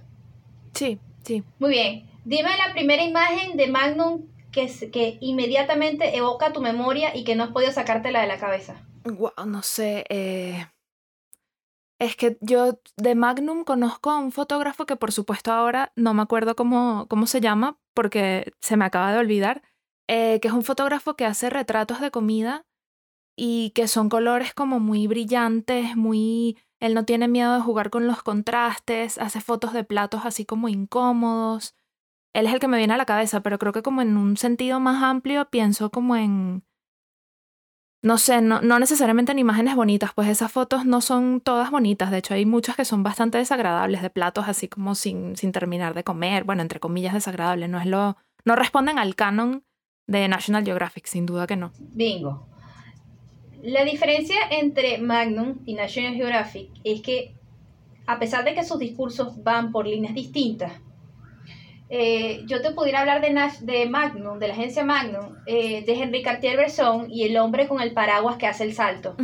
Sí, 0.74 0.98
sí. 1.24 1.42
Muy 1.58 1.70
bien. 1.70 2.10
Dime 2.24 2.50
la 2.56 2.72
primera 2.72 3.02
imagen 3.02 3.56
de 3.56 3.68
Magnum 3.68 4.22
que, 4.52 4.90
que 4.90 5.18
inmediatamente 5.20 6.16
evoca 6.16 6.52
tu 6.52 6.60
memoria 6.60 7.16
y 7.16 7.24
que 7.24 7.34
no 7.34 7.44
has 7.44 7.50
podido 7.50 7.72
sacártela 7.72 8.20
de 8.20 8.26
la 8.26 8.38
cabeza. 8.38 8.86
Wow, 9.04 9.46
no 9.46 9.62
sé. 9.62 10.04
Eh... 10.08 10.66
Es 11.98 12.16
que 12.16 12.36
yo 12.40 12.80
de 12.96 13.14
Magnum 13.14 13.62
conozco 13.62 14.10
a 14.10 14.18
un 14.18 14.32
fotógrafo 14.32 14.86
que 14.86 14.96
por 14.96 15.12
supuesto 15.12 15.52
ahora 15.52 15.92
no 15.94 16.14
me 16.14 16.22
acuerdo 16.22 16.56
cómo, 16.56 17.06
cómo 17.08 17.26
se 17.28 17.40
llama 17.40 17.78
porque 17.94 18.52
se 18.60 18.76
me 18.76 18.84
acaba 18.84 19.12
de 19.12 19.18
olvidar, 19.18 19.62
eh, 20.08 20.40
que 20.40 20.48
es 20.48 20.54
un 20.54 20.64
fotógrafo 20.64 21.14
que 21.14 21.26
hace 21.26 21.48
retratos 21.48 22.00
de 22.00 22.10
comida 22.10 22.66
y 23.36 23.70
que 23.70 23.86
son 23.86 24.08
colores 24.08 24.52
como 24.52 24.80
muy 24.80 25.06
brillantes, 25.06 25.96
muy 25.96 26.58
él 26.80 26.94
no 26.94 27.04
tiene 27.04 27.28
miedo 27.28 27.54
de 27.54 27.60
jugar 27.60 27.90
con 27.90 28.08
los 28.08 28.24
contrastes, 28.24 29.18
hace 29.18 29.40
fotos 29.40 29.72
de 29.72 29.84
platos 29.84 30.22
así 30.24 30.44
como 30.44 30.68
incómodos. 30.68 31.76
Él 32.32 32.46
es 32.46 32.54
el 32.54 32.60
que 32.60 32.68
me 32.68 32.78
viene 32.78 32.94
a 32.94 32.96
la 32.96 33.04
cabeza, 33.04 33.42
pero 33.42 33.58
creo 33.58 33.72
que 33.72 33.82
como 33.82 34.02
en 34.02 34.16
un 34.16 34.36
sentido 34.36 34.80
más 34.80 35.02
amplio 35.02 35.48
pienso 35.50 35.90
como 35.90 36.16
en... 36.16 36.64
No 38.04 38.18
sé, 38.18 38.40
no, 38.40 38.60
necesariamente 38.60 39.30
en 39.30 39.38
imágenes 39.38 39.76
bonitas, 39.76 40.10
pues 40.12 40.26
esas 40.28 40.50
fotos 40.50 40.84
no 40.84 41.00
son 41.00 41.40
todas 41.40 41.70
bonitas, 41.70 42.10
de 42.10 42.18
hecho 42.18 42.34
hay 42.34 42.44
muchas 42.44 42.74
que 42.74 42.84
son 42.84 43.04
bastante 43.04 43.38
desagradables, 43.38 44.02
de 44.02 44.10
platos 44.10 44.48
así 44.48 44.66
como 44.66 44.96
sin, 44.96 45.36
sin 45.36 45.52
terminar 45.52 45.94
de 45.94 46.02
comer, 46.02 46.42
bueno, 46.42 46.62
entre 46.62 46.80
comillas 46.80 47.14
desagradables, 47.14 47.70
no 47.70 47.78
es 47.78 47.86
lo... 47.86 48.16
no 48.44 48.56
responden 48.56 48.98
al 48.98 49.14
canon 49.14 49.62
de 50.08 50.26
National 50.26 50.64
Geographic, 50.64 51.06
sin 51.06 51.26
duda 51.26 51.46
que 51.46 51.54
no. 51.54 51.72
Bingo. 51.78 52.48
La 53.62 53.84
diferencia 53.84 54.36
entre 54.50 54.98
Magnum 54.98 55.58
y 55.64 55.74
National 55.74 56.14
Geographic 56.14 56.70
es 56.82 57.02
que, 57.02 57.36
a 58.06 58.18
pesar 58.18 58.44
de 58.44 58.54
que 58.54 58.64
sus 58.64 58.80
discursos 58.80 59.44
van 59.44 59.70
por 59.70 59.86
líneas 59.86 60.14
distintas, 60.14 60.72
eh, 61.94 62.44
yo 62.46 62.62
te 62.62 62.70
pudiera 62.70 63.00
hablar 63.00 63.20
de, 63.20 63.36
de 63.60 63.86
Magnum, 63.86 64.38
de 64.38 64.48
la 64.48 64.54
agencia 64.54 64.82
Magnum, 64.82 65.36
eh, 65.44 65.84
de 65.84 65.92
Henry 65.92 66.22
Cartier-Bresson 66.22 67.10
y 67.10 67.24
el 67.24 67.36
hombre 67.36 67.68
con 67.68 67.82
el 67.82 67.92
paraguas 67.92 68.38
que 68.38 68.46
hace 68.46 68.64
el 68.64 68.72
salto. 68.72 69.14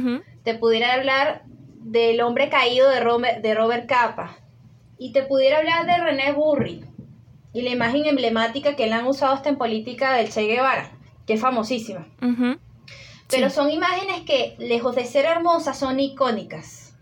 Te 0.43 0.53
pudiera 0.53 0.93
hablar 0.93 1.45
del 1.47 2.21
hombre 2.21 2.51
caído 2.51 2.91
de 2.91 3.01
Robert, 3.01 3.41
de 3.41 3.55
Robert 3.55 3.89
Capa. 3.89 4.37
Y 4.99 5.13
te 5.13 5.23
pudiera 5.23 5.57
hablar 5.57 5.87
de 5.87 5.97
René 5.97 6.33
Burri 6.33 6.85
y 7.55 7.63
la 7.63 7.71
imagen 7.71 8.05
emblemática 8.05 8.77
que 8.77 8.85
él 8.85 8.93
han 8.93 9.07
usado 9.07 9.33
hasta 9.33 9.49
en 9.49 9.57
política 9.57 10.13
del 10.13 10.29
Che 10.29 10.43
Guevara, 10.43 10.91
que 11.27 11.33
es 11.33 11.41
famosísima. 11.41 12.07
Pero 13.31 13.49
son 13.49 13.71
imágenes 13.71 14.27
que, 14.27 14.57
lejos 14.59 14.95
de 14.95 15.07
ser 15.07 15.25
hermosas, 15.25 15.79
son 15.79 16.01
icónicas. 16.01 16.95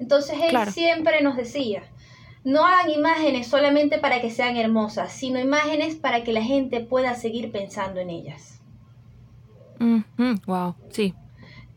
Entonces 0.00 0.38
él 0.42 0.58
siempre 0.72 1.20
nos 1.22 1.36
decía, 1.36 1.84
no 2.48 2.64
hagan 2.64 2.90
imágenes 2.90 3.46
solamente 3.46 3.98
para 3.98 4.22
que 4.22 4.30
sean 4.30 4.56
hermosas, 4.56 5.12
sino 5.12 5.38
imágenes 5.38 5.96
para 5.96 6.24
que 6.24 6.32
la 6.32 6.42
gente 6.42 6.80
pueda 6.80 7.14
seguir 7.14 7.52
pensando 7.52 8.00
en 8.00 8.08
ellas. 8.08 8.62
wow, 10.46 10.74
sí. 10.88 11.12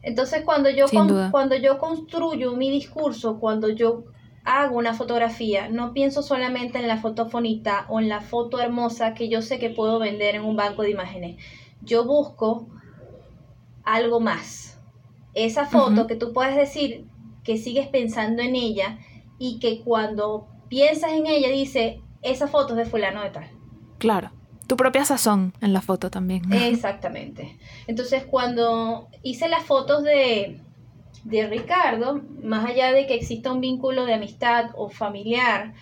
Entonces 0.01 0.43
cuando 0.45 0.69
yo, 0.69 0.85
cuando 1.29 1.57
yo 1.57 1.77
construyo 1.77 2.55
mi 2.55 2.71
discurso, 2.71 3.37
cuando 3.37 3.67
yo 3.67 4.05
hago 4.45 4.77
una 4.77 4.93
fotografía, 4.93 5.67
no 5.67 5.91
pienso 5.91 6.23
solamente 6.23 6.79
en 6.79 6.87
la 6.87 7.01
foto 7.01 7.25
bonita 7.25 7.85
o 7.89 7.99
en 7.99 8.07
la 8.07 8.21
foto 8.21 8.61
hermosa 8.61 9.13
que 9.13 9.27
yo 9.27 9.41
sé 9.41 9.59
que 9.59 9.71
puedo 9.71 9.99
vender 9.99 10.35
en 10.35 10.45
un 10.45 10.55
banco 10.55 10.83
de 10.83 10.91
imágenes. 10.91 11.35
Yo 11.81 12.05
busco 12.05 12.69
algo 13.83 14.21
más. 14.21 14.79
Esa 15.33 15.65
foto 15.65 16.07
que 16.07 16.15
tú 16.15 16.31
puedes 16.31 16.55
decir 16.55 17.07
que 17.43 17.57
sigues 17.57 17.89
pensando 17.89 18.41
en 18.41 18.55
ella 18.55 18.99
y 19.37 19.59
que 19.59 19.81
cuando 19.81 20.47
piensas 20.71 21.11
en 21.11 21.27
ella 21.27 21.49
dice, 21.49 22.01
esa 22.21 22.47
foto 22.47 22.73
es 22.73 22.77
de 22.77 22.85
fulano 22.85 23.21
de 23.21 23.29
tal. 23.29 23.49
Claro. 23.97 24.31
Tu 24.67 24.77
propia 24.77 25.03
sazón 25.03 25.53
en 25.59 25.73
la 25.73 25.81
foto 25.81 26.09
también. 26.09 26.51
Exactamente. 26.53 27.57
Entonces 27.87 28.23
cuando 28.23 29.09
hice 29.21 29.49
las 29.49 29.65
fotos 29.65 30.01
de, 30.01 30.61
de 31.25 31.47
Ricardo, 31.47 32.21
más 32.41 32.65
allá 32.69 32.93
de 32.93 33.05
que 33.05 33.15
exista 33.15 33.51
un 33.51 33.59
vínculo 33.59 34.05
de 34.05 34.13
amistad 34.13 34.69
o 34.75 34.87
familiar, 34.87 35.73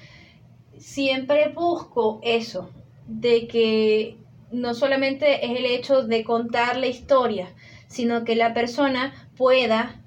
siempre 0.80 1.50
busco 1.50 2.20
eso, 2.24 2.72
de 3.06 3.48
que 3.48 4.18
no 4.52 4.74
solamente 4.74 5.46
es 5.46 5.56
el 5.56 5.68
hecho 5.68 6.02
de 6.02 6.24
contar 6.24 6.78
la 6.78 6.88
historia, 6.88 7.54
sino 7.86 8.24
que 8.24 8.36
la 8.36 8.56
persona 8.56 9.30
pueda, 9.38 10.02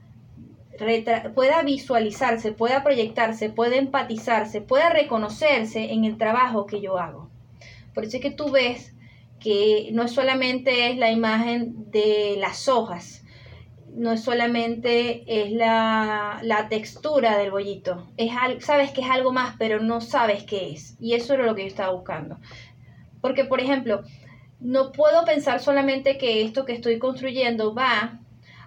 pueda 1.34 1.62
visualizarse, 1.62 2.52
pueda 2.52 2.82
proyectarse, 2.82 3.50
pueda 3.50 3.76
empatizarse, 3.76 4.60
pueda 4.60 4.90
reconocerse 4.90 5.92
en 5.92 6.04
el 6.04 6.18
trabajo 6.18 6.66
que 6.66 6.80
yo 6.80 6.98
hago. 6.98 7.30
Por 7.94 8.04
eso 8.04 8.16
es 8.16 8.22
que 8.22 8.30
tú 8.30 8.50
ves 8.50 8.94
que 9.40 9.90
no 9.92 10.08
solamente 10.08 10.90
es 10.90 10.96
la 10.96 11.10
imagen 11.10 11.90
de 11.90 12.36
las 12.38 12.68
hojas, 12.68 13.24
no 13.94 14.16
solamente 14.16 15.24
es 15.26 15.52
la, 15.52 16.40
textura 16.70 17.36
del 17.36 17.50
bollito, 17.50 18.06
es 18.16 18.32
sabes 18.64 18.92
que 18.92 19.02
es 19.02 19.10
algo 19.10 19.32
más, 19.32 19.56
pero 19.58 19.80
no 19.80 20.00
sabes 20.00 20.44
qué 20.44 20.70
es. 20.72 20.96
Y 21.00 21.14
eso 21.14 21.34
era 21.34 21.44
lo 21.44 21.54
que 21.54 21.62
yo 21.62 21.68
estaba 21.68 21.92
buscando. 21.92 22.38
Porque, 23.20 23.44
por 23.44 23.60
ejemplo, 23.60 24.02
no 24.60 24.92
puedo 24.92 25.24
pensar 25.24 25.60
solamente 25.60 26.16
que 26.16 26.42
esto 26.42 26.64
que 26.64 26.72
estoy 26.72 26.98
construyendo 26.98 27.74
va 27.74 28.21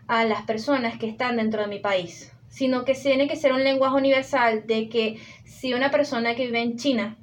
a 0.08 0.26
las 0.26 0.44
personas 0.44 0.98
que 0.98 1.08
están 1.08 1.38
dentro 1.38 1.62
de 1.62 1.68
mi 1.68 1.80
país, 1.80 2.32
sino 2.48 2.86
que 2.86 2.94
tiene 2.94 3.28
que 3.28 3.36
ser 3.36 3.54
un 3.54 3.64
lenguaje 3.64 3.96
universal 3.96 4.66
de 4.68 4.90
que 4.90 5.20
si 5.44 5.74
una 5.74 5.92
persona 5.92 6.36
que 6.36 6.46
vive 6.46 6.62
en 6.62 6.78
China 6.78 7.18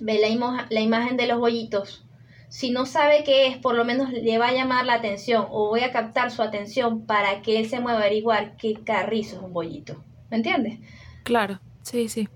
ve 0.00 0.18
la, 0.20 0.66
la 0.70 0.80
imagen 0.80 1.16
de 1.16 1.26
los 1.26 1.38
bollitos, 1.38 2.06
si 2.48 2.70
no 2.70 2.86
sabe 2.86 3.24
qué 3.24 3.48
es, 3.48 3.58
por 3.58 3.74
lo 3.74 3.84
menos 3.84 4.10
le 4.12 4.38
va 4.38 4.48
a 4.48 4.52
llamar 4.52 4.86
la 4.86 4.94
atención 4.94 5.46
o 5.50 5.68
voy 5.68 5.80
a 5.80 5.92
captar 5.92 6.30
su 6.30 6.42
atención 6.42 7.04
para 7.06 7.42
que 7.42 7.58
él 7.58 7.68
se 7.68 7.80
mueva 7.80 7.98
a 7.98 8.02
averiguar 8.02 8.56
qué 8.56 8.74
carrizo 8.84 9.36
es 9.36 9.42
un 9.42 9.52
bollito. 9.52 10.02
¿Me 10.30 10.38
entiendes? 10.38 10.78
Claro, 11.24 11.60
sí, 11.82 12.08
sí. 12.08 12.28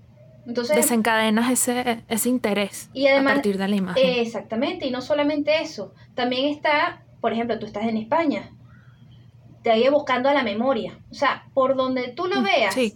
Entonces, 0.45 0.75
desencadenas 0.75 1.51
ese, 1.51 2.03
ese 2.07 2.29
interés 2.29 2.89
y 2.93 3.07
a 3.07 3.23
partir 3.23 3.57
de 3.57 3.67
la 3.67 3.75
imagen. 3.75 4.19
exactamente, 4.19 4.87
y 4.87 4.91
no 4.91 5.01
solamente 5.01 5.61
eso, 5.61 5.93
también 6.15 6.47
está, 6.47 7.03
por 7.19 7.31
ejemplo, 7.31 7.59
tú 7.59 7.67
estás 7.67 7.85
en 7.85 7.97
España, 7.97 8.51
te 9.63 9.77
ir 9.77 9.91
buscando 9.91 10.29
a 10.29 10.33
la 10.33 10.43
memoria, 10.43 10.99
o 11.11 11.13
sea, 11.13 11.45
por 11.53 11.75
donde 11.75 12.09
tú 12.09 12.27
lo 12.27 12.41
mm, 12.41 12.43
veas, 12.43 12.73
sí, 12.73 12.93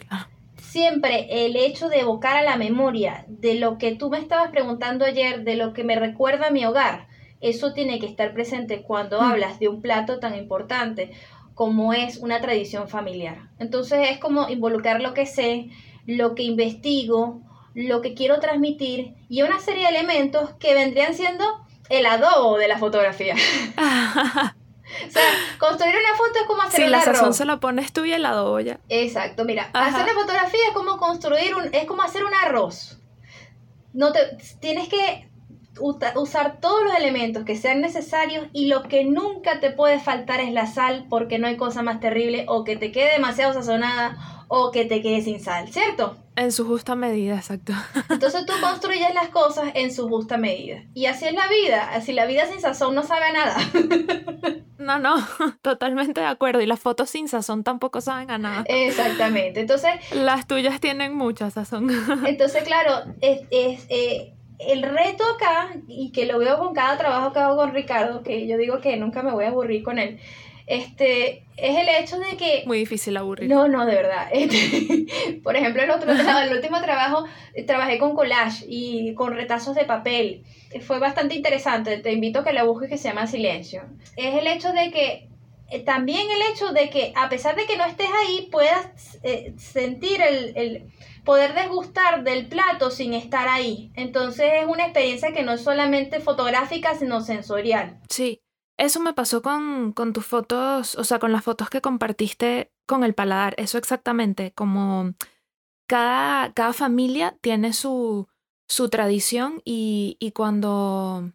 siempre 0.57 1.45
el 1.45 1.55
hecho 1.55 1.89
de 1.89 2.01
evocar 2.01 2.37
a 2.37 2.43
la 2.43 2.57
memoria 2.57 3.25
de 3.27 3.55
lo 3.55 3.77
que 3.77 3.95
tú 3.95 4.09
me 4.09 4.19
estabas 4.19 4.51
preguntando 4.51 5.05
ayer, 5.05 5.43
de 5.43 5.55
lo 5.55 5.73
que 5.73 5.83
me 5.83 5.95
recuerda 5.95 6.47
a 6.47 6.51
mi 6.51 6.65
hogar, 6.65 7.07
eso 7.41 7.73
tiene 7.73 7.99
que 7.99 8.07
estar 8.07 8.33
presente 8.33 8.81
cuando 8.81 9.21
mm. 9.21 9.23
hablas 9.23 9.59
de 9.59 9.69
un 9.69 9.81
plato 9.81 10.19
tan 10.19 10.35
importante 10.35 11.11
como 11.53 11.93
es 11.93 12.17
una 12.17 12.41
tradición 12.41 12.89
familiar. 12.89 13.49
Entonces 13.59 14.09
es 14.11 14.17
como 14.19 14.49
involucrar 14.49 15.01
lo 15.01 15.13
que 15.13 15.25
sé, 15.25 15.69
lo 16.05 16.35
que 16.35 16.43
investigo, 16.43 17.41
lo 17.73 18.01
que 18.01 18.13
quiero 18.13 18.39
transmitir 18.39 19.13
y 19.29 19.41
una 19.41 19.59
serie 19.59 19.83
de 19.83 19.97
elementos 19.97 20.51
que 20.59 20.73
vendrían 20.73 21.13
siendo 21.13 21.45
el 21.89 22.05
adobo 22.05 22.57
de 22.57 22.67
la 22.67 22.77
fotografía. 22.77 23.35
O 25.07 25.11
sea, 25.11 25.23
construir 25.59 25.95
una 25.95 26.17
foto 26.17 26.39
es 26.39 26.45
como 26.47 26.61
hacer 26.61 26.85
un 26.85 26.91
la 26.91 27.01
sazón 27.01 27.33
se 27.33 27.45
la 27.45 27.59
pones 27.59 27.91
tú 27.93 28.05
y 28.05 28.13
el 28.13 28.25
adobo 28.25 28.59
ya. 28.59 28.79
Exacto, 28.89 29.45
mira, 29.45 29.69
hacer 29.73 30.05
la 30.05 30.13
fotografía 30.13 30.67
es 30.67 30.73
como 30.73 30.97
construir 30.97 31.55
un, 31.55 31.73
es 31.73 31.85
como 31.85 32.03
hacer 32.03 32.23
un 32.23 32.33
arroz. 32.33 32.99
No 33.93 34.11
te, 34.11 34.19
tienes 34.59 34.89
que 34.89 35.29
usar 35.81 36.59
todos 36.59 36.83
los 36.83 36.95
elementos 36.95 37.43
que 37.43 37.57
sean 37.57 37.81
necesarios 37.81 38.47
y 38.53 38.67
lo 38.67 38.83
que 38.83 39.03
nunca 39.03 39.59
te 39.59 39.71
puede 39.71 39.99
faltar 39.99 40.39
es 40.39 40.53
la 40.53 40.67
sal 40.67 41.05
porque 41.09 41.37
no 41.37 41.47
hay 41.47 41.57
cosa 41.57 41.81
más 41.81 41.99
terrible 41.99 42.45
o 42.47 42.63
que 42.63 42.77
te 42.77 42.91
quede 42.91 43.13
demasiado 43.13 43.53
sazonada 43.53 44.45
o 44.47 44.71
que 44.71 44.85
te 44.85 45.01
quede 45.01 45.21
sin 45.21 45.41
sal, 45.41 45.71
¿cierto? 45.71 46.17
En 46.35 46.51
su 46.51 46.65
justa 46.65 46.95
medida, 46.95 47.35
exacto. 47.35 47.73
Entonces 48.09 48.45
tú 48.45 48.53
construyes 48.61 49.13
las 49.13 49.29
cosas 49.29 49.71
en 49.73 49.93
su 49.93 50.09
justa 50.09 50.37
medida. 50.37 50.83
Y 50.93 51.05
así 51.05 51.25
es 51.25 51.33
la 51.33 51.47
vida. 51.47 51.89
Así 51.93 52.11
la 52.13 52.25
vida 52.25 52.45
sin 52.47 52.59
sazón 52.59 52.93
no 52.95 53.03
sabe 53.03 53.25
a 53.25 53.33
nada. 53.33 53.57
No, 54.77 54.99
no, 54.99 55.15
totalmente 55.63 56.21
de 56.21 56.27
acuerdo. 56.27 56.61
Y 56.61 56.67
las 56.67 56.79
fotos 56.79 57.09
sin 57.09 57.27
sazón 57.27 57.63
tampoco 57.63 58.01
saben 58.01 58.29
a 58.29 58.37
nada. 58.37 58.65
Exactamente. 58.67 59.61
Entonces. 59.61 59.91
Las 60.11 60.45
tuyas 60.47 60.79
tienen 60.79 61.15
mucha 61.15 61.49
sazón. 61.49 61.89
Entonces, 62.27 62.63
claro, 62.65 63.11
es, 63.21 63.41
es 63.49 63.87
eh, 63.89 64.35
el 64.59 64.83
reto 64.83 65.23
acá, 65.35 65.75
y 65.87 66.11
que 66.11 66.25
lo 66.25 66.39
veo 66.39 66.57
con 66.57 66.73
cada 66.73 66.97
trabajo 66.97 67.33
que 67.33 67.39
hago 67.39 67.57
con 67.57 67.73
Ricardo, 67.73 68.23
que 68.23 68.47
yo 68.47 68.57
digo 68.57 68.79
que 68.79 68.95
nunca 68.97 69.21
me 69.21 69.31
voy 69.31 69.45
a 69.45 69.49
aburrir 69.49 69.83
con 69.83 69.99
él, 69.99 70.19
este, 70.67 71.45
es 71.57 71.77
el 71.77 71.87
hecho 71.89 72.19
de 72.19 72.37
que... 72.37 72.63
Muy 72.65 72.79
difícil 72.79 73.15
aburrir. 73.17 73.49
No, 73.49 73.67
no, 73.67 73.85
de 73.85 73.95
verdad. 73.95 74.29
Este, 74.31 75.37
por 75.43 75.55
ejemplo, 75.55 75.83
el, 75.83 75.91
otro, 75.91 76.11
el 76.11 76.53
último 76.53 76.81
trabajo 76.81 77.25
trabajé 77.67 77.99
con 77.99 78.15
collage 78.15 78.65
y 78.67 79.13
con 79.13 79.35
retazos 79.35 79.75
de 79.75 79.85
papel. 79.85 80.43
Fue 80.81 80.99
bastante 80.99 81.35
interesante. 81.35 81.97
Te 81.97 82.11
invito 82.11 82.39
a 82.39 82.43
que 82.43 82.53
la 82.53 82.63
busques 82.63 82.89
que 82.89 82.97
se 82.97 83.09
llama 83.09 83.27
Silencio. 83.27 83.83
Es 84.17 84.35
el 84.35 84.47
hecho 84.47 84.71
de 84.71 84.91
que 84.91 85.29
eh, 85.69 85.79
también 85.79 86.27
el 86.29 86.53
hecho 86.53 86.73
de 86.73 86.89
que 86.89 87.11
a 87.15 87.29
pesar 87.29 87.55
de 87.55 87.65
que 87.65 87.77
no 87.77 87.85
estés 87.85 88.09
ahí, 88.23 88.47
puedas 88.51 89.19
eh, 89.23 89.53
sentir 89.57 90.21
el, 90.21 90.53
el, 90.55 90.91
poder 91.23 91.55
desgustar 91.55 92.23
del 92.23 92.47
plato 92.47 92.91
sin 92.91 93.13
estar 93.13 93.47
ahí. 93.47 93.91
Entonces 93.95 94.47
es 94.61 94.67
una 94.67 94.83
experiencia 94.83 95.33
que 95.33 95.43
no 95.43 95.53
es 95.53 95.61
solamente 95.61 96.19
fotográfica, 96.19 96.95
sino 96.95 97.21
sensorial. 97.21 97.99
Sí, 98.09 98.41
eso 98.77 98.99
me 98.99 99.13
pasó 99.13 99.41
con, 99.41 99.93
con 99.93 100.13
tus 100.13 100.25
fotos, 100.25 100.95
o 100.95 101.03
sea, 101.03 101.19
con 101.19 101.31
las 101.31 101.43
fotos 101.43 101.69
que 101.69 101.81
compartiste 101.81 102.71
con 102.85 103.03
el 103.03 103.13
paladar. 103.13 103.55
Eso 103.57 103.77
exactamente, 103.77 104.51
como 104.53 105.13
cada, 105.87 106.53
cada 106.53 106.73
familia 106.73 107.37
tiene 107.41 107.73
su, 107.73 108.27
su 108.67 108.89
tradición 108.89 109.61
y, 109.65 110.17
y 110.19 110.31
cuando, 110.31 111.31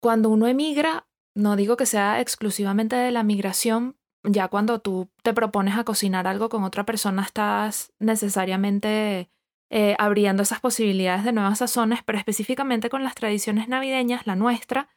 cuando 0.00 0.28
uno 0.30 0.46
emigra, 0.46 1.06
no 1.34 1.56
digo 1.56 1.76
que 1.76 1.86
sea 1.86 2.20
exclusivamente 2.20 2.96
de 2.96 3.10
la 3.10 3.22
migración, 3.22 3.96
ya 4.24 4.48
cuando 4.48 4.80
tú 4.80 5.08
te 5.22 5.32
propones 5.32 5.76
a 5.76 5.84
cocinar 5.84 6.26
algo 6.26 6.48
con 6.48 6.64
otra 6.64 6.84
persona, 6.84 7.22
estás 7.22 7.92
necesariamente 7.98 9.30
eh, 9.70 9.96
abriendo 9.98 10.42
esas 10.42 10.60
posibilidades 10.60 11.24
de 11.24 11.32
nuevas 11.32 11.58
sazones, 11.58 12.02
pero 12.04 12.18
específicamente 12.18 12.90
con 12.90 13.04
las 13.04 13.14
tradiciones 13.14 13.68
navideñas, 13.68 14.26
la 14.26 14.34
nuestra, 14.34 14.88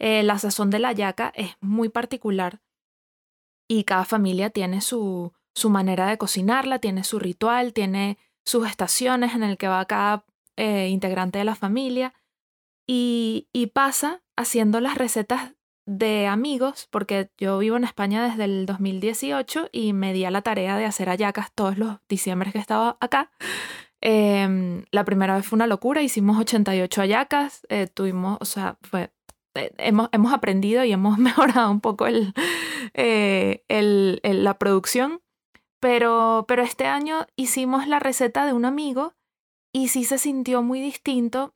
eh, 0.00 0.22
la 0.22 0.38
sazón 0.38 0.70
de 0.70 0.78
la 0.78 0.92
yaca 0.92 1.30
es 1.36 1.56
muy 1.60 1.90
particular 1.90 2.60
y 3.68 3.84
cada 3.84 4.04
familia 4.04 4.50
tiene 4.50 4.80
su, 4.80 5.32
su 5.54 5.70
manera 5.70 6.08
de 6.08 6.18
cocinarla, 6.18 6.78
tiene 6.78 7.04
su 7.04 7.18
ritual, 7.18 7.74
tiene 7.74 8.18
sus 8.44 8.66
estaciones 8.66 9.34
en 9.34 9.42
el 9.42 9.58
que 9.58 9.68
va 9.68 9.84
cada 9.84 10.24
eh, 10.56 10.88
integrante 10.88 11.38
de 11.38 11.44
la 11.44 11.54
familia 11.54 12.14
y, 12.86 13.48
y 13.52 13.68
pasa 13.68 14.22
haciendo 14.36 14.80
las 14.80 14.96
recetas 14.96 15.54
de 15.86 16.26
amigos, 16.26 16.88
porque 16.90 17.30
yo 17.36 17.58
vivo 17.58 17.76
en 17.76 17.84
España 17.84 18.26
desde 18.26 18.44
el 18.44 18.64
2018 18.64 19.68
y 19.70 19.92
me 19.92 20.12
di 20.12 20.24
a 20.24 20.30
la 20.30 20.42
tarea 20.42 20.78
de 20.78 20.86
hacer 20.86 21.10
ayacas 21.10 21.52
todos 21.52 21.76
los 21.76 21.98
diciembres 22.08 22.52
que 22.52 22.58
estaba 22.58 22.96
acá. 23.00 23.30
Em, 24.00 24.84
la 24.92 25.04
primera 25.04 25.36
vez 25.36 25.46
fue 25.46 25.56
una 25.56 25.66
locura, 25.66 26.00
hicimos 26.00 26.38
88 26.38 27.02
ayacas, 27.02 27.66
eh, 27.68 27.86
tuvimos, 27.86 28.38
o 28.40 28.44
sea, 28.46 28.78
fue 28.82 29.02
eh, 29.02 29.10
hemos, 29.54 30.08
hemos, 30.12 30.32
aprendido 30.32 30.84
y 30.84 30.92
hemos 30.92 31.18
mejorado 31.18 31.70
un 31.70 31.80
poco 31.80 32.06
el, 32.06 32.34
eh, 32.94 33.64
el, 33.68 34.20
la 34.22 34.58
producción, 34.58 35.20
pero, 35.80 36.44
pero 36.48 36.62
este 36.62 36.86
año 36.86 37.26
hicimos 37.36 37.86
la 37.86 37.98
receta 37.98 38.46
de 38.46 38.52
un 38.52 38.64
amigo 38.64 39.14
y 39.72 39.88
sí 39.88 40.04
se 40.04 40.18
sintió 40.18 40.62
muy 40.62 40.80
distinto 40.80 41.54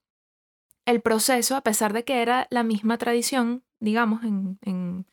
el 0.87 1.01
proceso, 1.01 1.57
a 1.57 1.63
pesar 1.63 1.93
de 1.93 2.05
que 2.05 2.21
era 2.23 2.47
la 2.51 2.63
misma 2.63 2.99
tradición, 2.99 3.65
digamos, 3.81 4.23
en, 4.23 4.59
en 4.63 5.07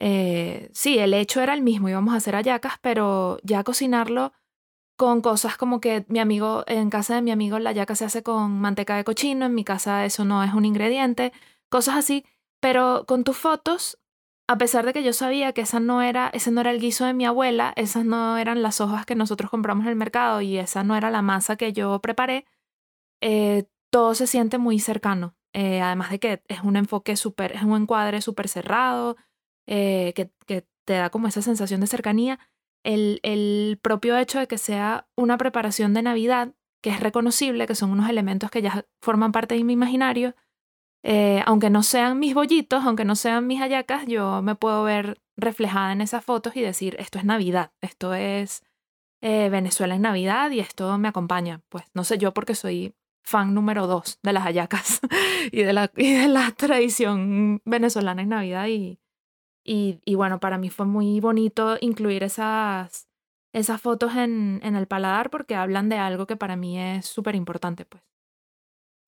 eh, 0.00 0.70
sí, 0.72 0.98
el 0.98 1.14
hecho 1.14 1.40
era 1.40 1.54
el 1.54 1.62
mismo, 1.62 1.88
íbamos 1.88 2.14
a 2.14 2.18
hacer 2.18 2.36
ayacas, 2.36 2.74
pero 2.80 3.38
ya 3.42 3.64
cocinarlo 3.64 4.32
con 4.96 5.20
cosas 5.20 5.56
como 5.56 5.80
que 5.80 6.04
mi 6.08 6.18
amigo, 6.18 6.64
en 6.66 6.90
casa 6.90 7.14
de 7.14 7.22
mi 7.22 7.30
amigo 7.30 7.58
la 7.60 7.72
yaca 7.72 7.94
se 7.94 8.04
hace 8.04 8.22
con 8.22 8.60
manteca 8.60 8.96
de 8.96 9.04
cochino, 9.04 9.46
en 9.46 9.54
mi 9.54 9.64
casa 9.64 10.04
eso 10.04 10.24
no 10.24 10.42
es 10.42 10.52
un 10.54 10.64
ingrediente, 10.64 11.32
cosas 11.68 11.96
así, 11.96 12.24
pero 12.60 13.04
con 13.06 13.24
tus 13.24 13.36
fotos, 13.36 13.98
a 14.48 14.58
pesar 14.58 14.86
de 14.86 14.92
que 14.92 15.02
yo 15.02 15.12
sabía 15.12 15.52
que 15.52 15.62
esa 15.62 15.80
no 15.80 16.02
era, 16.02 16.30
ese 16.32 16.50
no 16.50 16.60
era 16.60 16.70
el 16.70 16.80
guiso 16.80 17.04
de 17.04 17.14
mi 17.14 17.26
abuela, 17.26 17.72
esas 17.76 18.04
no 18.04 18.36
eran 18.38 18.62
las 18.62 18.80
hojas 18.80 19.06
que 19.06 19.14
nosotros 19.14 19.50
compramos 19.50 19.84
en 19.84 19.90
el 19.90 19.96
mercado 19.96 20.40
y 20.40 20.58
esa 20.58 20.84
no 20.84 20.96
era 20.96 21.10
la 21.10 21.22
masa 21.22 21.56
que 21.56 21.72
yo 21.72 22.00
preparé, 22.00 22.46
eh, 23.20 23.64
todo 23.90 24.14
se 24.14 24.26
siente 24.26 24.58
muy 24.58 24.78
cercano. 24.78 25.34
Eh, 25.54 25.80
además 25.80 26.10
de 26.10 26.18
que 26.20 26.42
es 26.48 26.60
un 26.62 26.76
enfoque 26.76 27.16
súper, 27.16 27.52
es 27.52 27.62
un 27.62 27.80
encuadre 27.82 28.20
súper 28.20 28.48
cerrado, 28.48 29.16
eh, 29.66 30.12
que, 30.14 30.30
que 30.46 30.66
te 30.84 30.94
da 30.94 31.10
como 31.10 31.28
esa 31.28 31.42
sensación 31.42 31.80
de 31.80 31.86
cercanía 31.86 32.38
el, 32.84 33.78
propio 33.82 34.16
hecho 34.16 34.38
de 34.38 34.46
que 34.46 34.58
sea 34.58 35.08
una 35.16 35.38
preparación 35.38 35.94
de 35.94 36.02
Navidad, 36.02 36.54
que 36.82 36.90
es 36.90 37.00
reconocible, 37.00 37.66
que 37.66 37.74
son 37.74 37.90
unos 37.90 38.08
elementos 38.08 38.50
que 38.50 38.62
ya 38.62 38.86
forman 39.00 39.32
parte 39.32 39.56
de 39.56 39.64
mi 39.64 39.72
imaginario, 39.72 40.34
eh, 41.02 41.42
aunque 41.46 41.70
no 41.70 41.82
sean 41.82 42.18
mis 42.18 42.34
bollitos, 42.34 42.84
aunque 42.84 43.04
no 43.04 43.14
sean 43.14 43.46
mis 43.46 43.60
hallacas, 43.60 44.06
yo 44.06 44.42
me 44.42 44.54
puedo 44.56 44.82
ver 44.82 45.20
reflejada 45.36 45.92
en 45.92 46.00
esas 46.00 46.24
fotos 46.24 46.56
y 46.56 46.60
decir, 46.60 46.96
esto 46.98 47.18
es 47.18 47.24
Navidad, 47.24 47.72
esto 47.80 48.14
es 48.14 48.64
eh, 49.22 49.48
Venezuela 49.50 49.94
en 49.94 50.02
Navidad 50.02 50.50
y 50.50 50.60
esto 50.60 50.98
me 50.98 51.08
acompaña. 51.08 51.62
Pues 51.68 51.84
no 51.94 52.04
sé 52.04 52.18
yo 52.18 52.34
porque 52.34 52.54
soy 52.54 52.94
fan 53.24 53.54
número 53.54 53.86
dos 53.86 54.18
de 54.22 54.32
las 54.32 54.44
hallacas 54.44 55.00
y 55.52 55.62
de 55.62 55.72
la, 55.72 55.88
tradición 56.56 57.62
venezolana 57.64 58.22
en 58.22 58.30
Navidad 58.30 58.66
y, 59.64 60.14
bueno, 60.14 60.40
para 60.40 60.58
mí 60.58 60.70
fue 60.70 60.86
muy 60.86 61.20
bonito 61.20 61.76
incluir 61.80 62.22
esas, 62.24 63.08
esas 63.52 63.80
fotos 63.80 64.16
en, 64.16 64.60
en 64.62 64.76
el 64.76 64.86
paladar 64.86 65.30
porque 65.30 65.54
hablan 65.54 65.88
de 65.88 65.98
algo 65.98 66.26
que 66.26 66.36
para 66.36 66.56
mí 66.56 66.78
es 66.80 67.06
súper 67.06 67.34
importante, 67.34 67.84
pues. 67.84 68.02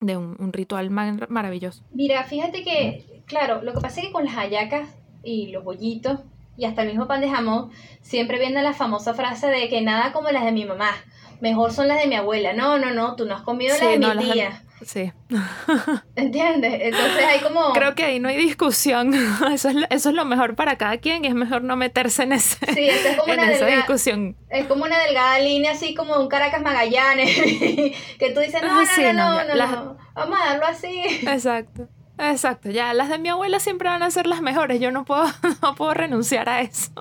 De 0.01 0.17
un, 0.17 0.35
un 0.39 0.51
ritual 0.51 0.89
maravilloso. 0.89 1.83
Mira, 1.91 2.23
fíjate 2.23 2.63
que, 2.63 3.23
claro, 3.25 3.61
lo 3.61 3.73
que 3.73 3.81
pasa 3.81 4.01
es 4.01 4.07
que 4.07 4.11
con 4.11 4.25
las 4.25 4.33
hallacas 4.33 4.89
y 5.23 5.51
los 5.51 5.63
bollitos 5.63 6.19
y 6.57 6.65
hasta 6.65 6.81
el 6.81 6.89
mismo 6.89 7.07
pan 7.07 7.21
de 7.21 7.29
jamón, 7.29 7.71
siempre 8.01 8.39
viene 8.39 8.61
la 8.61 8.73
famosa 8.73 9.13
frase 9.13 9.47
de 9.47 9.69
que 9.69 9.81
nada 9.81 10.11
como 10.11 10.29
las 10.29 10.43
de 10.43 10.51
mi 10.51 10.65
mamá, 10.65 10.91
mejor 11.39 11.71
son 11.71 11.87
las 11.87 11.99
de 11.99 12.07
mi 12.07 12.15
abuela. 12.15 12.53
No, 12.53 12.77
no, 12.77 12.91
no, 12.91 13.15
tú 13.15 13.25
no 13.25 13.35
has 13.35 13.41
comido 13.41 13.75
las 13.77 13.87
de 13.87 13.99
mi 13.99 14.31
tía. 14.31 14.63
Sí. 14.85 15.11
¿Entiendes? 16.15 16.73
Entonces 16.81 17.25
hay 17.25 17.39
como... 17.39 17.73
Creo 17.73 17.95
que 17.95 18.03
ahí 18.03 18.19
no 18.19 18.29
hay 18.29 18.37
discusión. 18.37 19.13
Eso 19.53 19.69
es, 19.69 19.75
eso 19.89 20.09
es 20.09 20.15
lo 20.15 20.25
mejor 20.25 20.55
para 20.55 20.77
cada 20.77 20.97
quien 20.97 21.23
y 21.25 21.27
es 21.27 21.33
mejor 21.33 21.63
no 21.63 21.75
meterse 21.75 22.23
en, 22.23 22.33
ese, 22.33 22.57
sí, 22.73 22.89
es 22.89 23.17
como 23.17 23.33
una 23.33 23.51
esa 23.51 23.65
discusión. 23.65 24.35
Es 24.49 24.65
como 24.65 24.85
una 24.85 24.99
delgada 24.99 25.39
línea 25.39 25.71
así 25.71 25.93
como 25.93 26.19
un 26.19 26.27
Caracas 26.27 26.61
Magallanes, 26.61 27.35
que 28.19 28.31
tú 28.33 28.39
dices, 28.39 28.61
no, 28.61 28.67
no, 28.69 29.13
no, 29.13 29.55
no, 29.55 29.55
no, 29.55 29.97
vamos 30.13 30.39
a 30.41 30.45
darlo 30.51 30.65
así. 30.65 31.01
Exacto. 31.27 31.87
Exacto, 32.17 32.69
ya 32.69 32.93
las 32.93 33.09
de 33.09 33.17
mi 33.17 33.29
abuela 33.29 33.59
siempre 33.59 33.89
van 33.89 34.03
a 34.03 34.11
ser 34.11 34.27
las 34.27 34.41
mejores, 34.41 34.79
yo 34.79 34.91
no 34.91 35.05
puedo, 35.05 35.25
no 35.61 35.75
puedo 35.75 35.93
renunciar 35.93 36.49
a 36.49 36.61
eso. 36.61 36.91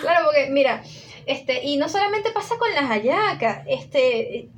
Claro, 0.00 0.26
porque 0.26 0.48
mira, 0.50 0.82
este, 1.26 1.64
y 1.64 1.76
no 1.76 1.88
solamente 1.88 2.30
pasa 2.30 2.56
con 2.58 2.72
las 2.74 2.88
hallacas, 2.88 3.64
este, 3.66 4.48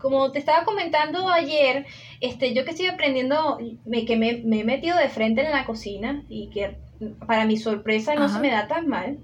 como 0.00 0.32
te 0.32 0.38
estaba 0.38 0.64
comentando 0.64 1.28
ayer, 1.28 1.86
este, 2.20 2.54
yo 2.54 2.64
que 2.64 2.70
estoy 2.70 2.86
aprendiendo, 2.86 3.58
me, 3.84 4.04
que 4.04 4.16
me, 4.16 4.30
he 4.30 4.64
metido 4.64 4.96
de 4.96 5.08
frente 5.08 5.44
en 5.44 5.52
la 5.52 5.64
cocina 5.64 6.24
y 6.28 6.48
que 6.50 6.78
para 7.26 7.44
mi 7.44 7.56
sorpresa 7.56 8.14
no 8.14 8.28
se 8.28 8.40
me 8.40 8.50
da 8.50 8.66
tan 8.66 8.88
mal. 8.88 9.18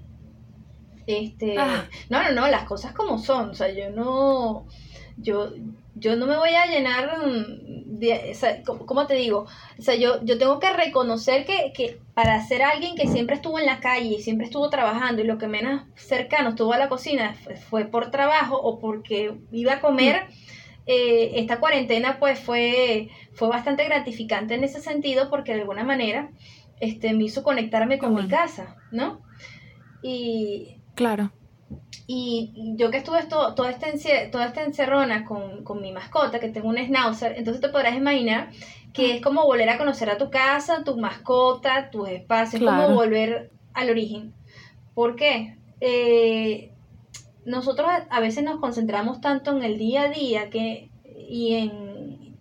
Este, 1.05 1.55
ah. 1.57 1.85
no, 2.09 2.23
no, 2.23 2.31
no, 2.31 2.47
las 2.47 2.63
cosas 2.63 2.93
como 2.93 3.17
son, 3.17 3.51
o 3.51 3.53
sea, 3.53 3.71
yo 3.71 3.89
no, 3.91 4.67
yo, 5.17 5.53
yo 5.95 6.15
no 6.15 6.27
me 6.27 6.37
voy 6.37 6.51
a 6.51 6.67
llenar 6.67 7.09
de, 7.85 8.35
o 8.67 8.85
¿cómo 8.85 9.07
te 9.07 9.15
digo? 9.15 9.47
O 9.77 9.81
sea, 9.81 9.95
yo, 9.95 10.23
yo 10.23 10.37
tengo 10.37 10.59
que 10.59 10.71
reconocer 10.71 11.45
que, 11.45 11.73
que, 11.73 11.99
para 12.13 12.45
ser 12.45 12.61
alguien 12.61 12.95
que 12.95 13.07
siempre 13.07 13.35
estuvo 13.35 13.57
en 13.57 13.65
la 13.65 13.79
calle 13.79 14.15
y 14.15 14.21
siempre 14.21 14.45
estuvo 14.45 14.69
trabajando 14.69 15.21
y 15.21 15.25
lo 15.25 15.37
que 15.37 15.47
menos 15.47 15.83
cercano 15.95 16.49
estuvo 16.49 16.73
a 16.73 16.77
la 16.77 16.89
cocina 16.89 17.35
fue, 17.69 17.85
por 17.85 18.11
trabajo 18.11 18.59
o 18.59 18.79
porque 18.79 19.37
iba 19.51 19.73
a 19.73 19.79
comer. 19.79 20.27
Mm. 20.27 20.57
Eh, 20.87 21.39
esta 21.39 21.59
cuarentena 21.59 22.17
pues 22.17 22.39
fue, 22.39 23.09
fue 23.33 23.49
bastante 23.49 23.83
gratificante 23.83 24.55
en 24.55 24.63
ese 24.63 24.79
sentido 24.79 25.29
porque 25.29 25.53
de 25.53 25.61
alguna 25.61 25.83
manera 25.83 26.31
este, 26.79 27.13
me 27.13 27.25
hizo 27.25 27.43
conectarme 27.43 27.97
con 27.97 28.15
mi 28.15 28.27
casa, 28.27 28.77
¿no? 28.91 29.21
Y... 30.01 30.77
Claro. 30.95 31.31
Y 32.07 32.53
yo 32.77 32.89
que 32.89 32.97
estuve 32.97 33.23
todo, 33.23 33.53
toda, 33.53 33.69
esta 33.69 33.87
toda 34.31 34.45
esta 34.45 34.63
encerrona 34.63 35.25
con, 35.25 35.65
con, 35.65 35.81
mi 35.81 35.91
mascota, 35.91 36.39
que 36.39 36.47
tengo 36.47 36.69
un 36.69 36.77
schnauzer, 36.77 37.33
entonces 37.37 37.61
te 37.61 37.67
podrás 37.67 37.95
imaginar 37.95 38.49
que 38.93 39.15
es 39.15 39.21
como 39.21 39.45
volver 39.45 39.69
a 39.69 39.77
conocer 39.77 40.09
a 40.09 40.17
tu 40.17 40.29
casa, 40.29 40.85
tu 40.85 40.97
mascota, 40.97 41.91
tus 41.91 42.07
espacios, 42.07 42.63
como 42.63 42.95
volver 42.95 43.51
al 43.73 43.89
origen. 43.89 44.33
¿Por 44.93 45.17
qué? 45.17 45.57
Eh, 45.81 46.71
nosotros 47.47 47.89
a 48.09 48.19
veces 48.19 48.43
nos 48.43 48.59
concentramos 48.59 49.21
tanto 49.21 49.55
en 49.55 49.63
el 49.63 49.77
día 49.77 50.01
a 50.01 50.09
día 50.09 50.49
que, 50.49 50.89
y, 51.29 51.55
en, 51.55 52.37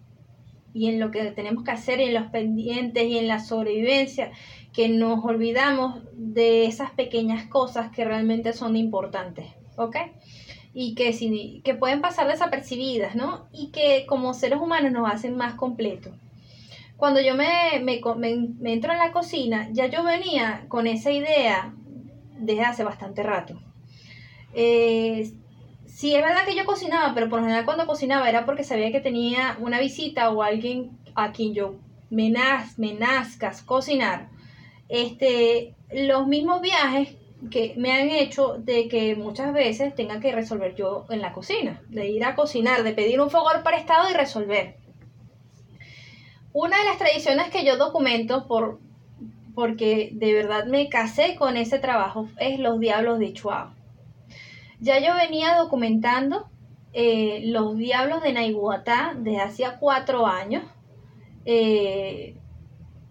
y 0.75 0.89
en 0.89 0.99
lo 0.99 1.13
que 1.13 1.31
tenemos 1.31 1.63
que 1.63 1.71
hacer, 1.71 2.01
en 2.01 2.13
los 2.13 2.27
pendientes 2.33 3.05
y 3.05 3.17
en 3.17 3.29
la 3.29 3.39
sobrevivencia, 3.39 4.33
que 4.73 4.89
nos 4.89 5.25
olvidamos 5.25 6.01
de 6.13 6.67
esas 6.67 6.91
pequeñas 6.91 7.47
cosas 7.47 7.93
que 7.93 8.05
realmente 8.05 8.53
son 8.53 8.77
importantes, 8.77 9.47
¿ok? 9.77 9.97
Y 10.75 10.97
que, 10.97 11.13
si, 11.13 11.63
que 11.65 11.77
pueden 11.77 12.01
pasar 12.01 12.27
desapercibidas, 12.27 13.15
¿no? 13.15 13.47
Y 13.53 13.71
que 13.71 14.07
como 14.09 14.35
seres 14.35 14.59
humanos 14.59 14.91
nos 14.91 15.09
hacen 15.09 15.37
más 15.37 15.55
completos. 15.55 16.15
Cuando 16.97 17.21
yo 17.21 17.37
me, 17.37 17.81
me, 17.81 18.01
me 18.59 18.73
entro 18.73 18.93
en 18.93 18.99
la 18.99 19.13
cocina, 19.13 19.69
ya 19.71 19.87
yo 19.87 20.03
venía 20.03 20.65
con 20.67 20.89
esa 20.89 21.13
idea 21.13 21.77
desde 22.41 22.63
hace 22.63 22.83
bastante 22.83 23.23
rato 23.23 23.61
eh, 24.59 25.33
sí, 25.85 26.15
es 26.15 26.23
verdad 26.23 26.47
que 26.47 26.57
yo 26.57 26.65
cocinaba, 26.65 27.13
pero 27.15 27.29
por 27.29 27.41
lo 27.41 27.45
general 27.45 27.67
cuando 27.67 27.87
cocinaba 27.87 28.27
era 28.29 28.47
porque 28.47 28.65
sabía 28.65 28.91
que 28.91 29.01
tenía 29.01 29.59
una 29.61 29.79
visita 29.79 30.31
o 30.31 30.43
alguien 30.43 30.97
a 31.15 31.33
quien 31.33 31.53
yo 31.53 31.75
me, 32.09 32.33
me 32.79 32.95
nazcas 32.95 33.61
cocinar. 33.61 34.31
Este, 34.89 35.75
los 35.93 36.27
mismos 36.27 36.63
viajes 36.63 37.17
que 37.51 37.75
me 37.77 37.93
han 37.93 38.09
hecho 38.09 38.55
de 38.59 38.89
que 38.89 39.15
muchas 39.15 39.53
veces 39.53 39.95
tenga 39.95 40.21
que 40.21 40.33
resolver 40.33 40.75
yo 40.75 41.05
en 41.11 41.21
la 41.21 41.35
cocina, 41.35 41.83
de 41.91 42.09
ir 42.09 42.25
a 42.25 42.35
cocinar, 42.35 42.83
de 42.83 42.95
pedir 42.95 43.21
un 43.21 43.29
fogón 43.29 43.63
estado 43.77 44.11
y 44.11 44.15
resolver. 44.15 44.77
Una 46.55 46.79
de 46.79 46.85
las 46.85 46.97
tradiciones 46.97 47.51
que 47.51 47.63
yo 47.63 47.77
documento 47.77 48.47
por 48.47 48.81
porque 49.55 50.11
de 50.13 50.33
verdad 50.33 50.65
me 50.65 50.89
casé 50.89 51.37
con 51.37 51.59
ese 51.59 51.79
trabajo 51.79 52.29
es 52.39 52.59
los 52.59 52.81
diablos 52.81 53.19
de 53.19 53.35
Chuao. 53.35 53.77
Ya 54.81 54.99
yo 54.99 55.15
venía 55.15 55.57
documentando 55.57 56.49
eh, 56.93 57.43
los 57.45 57.77
diablos 57.77 58.23
de 58.23 58.33
Naiguatá 58.33 59.15
desde 59.19 59.41
hacía 59.41 59.79
cuatro 59.79 60.27
años. 60.27 60.65
Eh, 61.45 62.37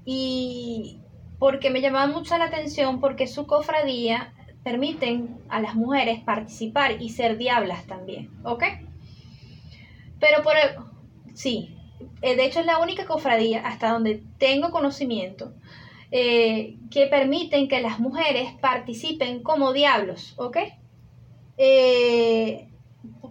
y 0.06 1.00
porque 1.38 1.70
me 1.70 1.82
llamaba 1.82 2.08
mucho 2.08 2.38
la 2.38 2.46
atención 2.46 3.00
porque 3.00 3.28
su 3.28 3.46
cofradía 3.46 4.34
permiten 4.64 5.38
a 5.50 5.60
las 5.60 5.76
mujeres 5.76 6.20
participar 6.22 7.02
y 7.02 7.10
ser 7.10 7.38
diablas 7.38 7.86
también, 7.86 8.32
¿ok? 8.44 8.64
Pero 10.20 10.42
por 10.42 10.54
el, 10.58 11.36
sí, 11.36 11.76
eh, 12.22 12.36
de 12.36 12.46
hecho 12.46 12.62
es 12.62 12.66
la 12.66 12.80
única 12.80 13.06
cofradía 13.06 13.68
hasta 13.68 13.92
donde 13.92 14.24
tengo 14.40 14.72
conocimiento 14.72 15.54
que 16.12 17.08
permiten 17.10 17.68
que 17.68 17.82
las 17.82 18.00
mujeres 18.00 18.54
participen 18.62 19.44
como 19.44 19.74
diablos, 19.74 20.34
¿ok? 20.38 20.58
Eh, 21.58 22.70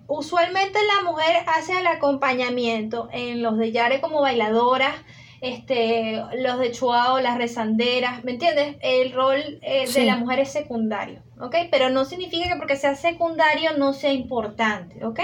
usualmente 0.06 0.78
la 0.96 1.10
mujer 1.10 1.44
hace 1.46 1.78
el 1.78 1.86
acompañamiento 1.86 3.08
en 3.12 3.42
los 3.42 3.58
de 3.58 3.72
Yare 3.72 4.00
como 4.00 4.20
bailadoras, 4.20 4.94
este, 5.40 6.22
los 6.38 6.58
de 6.58 6.72
Chuao, 6.72 7.20
las 7.20 7.36
rezanderas, 7.36 8.24
¿me 8.24 8.32
entiendes? 8.32 8.76
El 8.80 9.12
rol 9.12 9.58
eh, 9.62 9.86
de 9.92 10.04
la 10.04 10.16
mujer 10.16 10.40
es 10.40 10.52
secundario, 10.52 11.22
¿ok? 11.38 11.54
Pero 11.70 11.90
no 11.90 12.04
significa 12.06 12.48
que 12.48 12.56
porque 12.56 12.76
sea 12.76 12.94
secundario 12.94 13.76
no 13.76 13.92
sea 13.92 14.12
importante, 14.12 15.04
¿ok? 15.04 15.20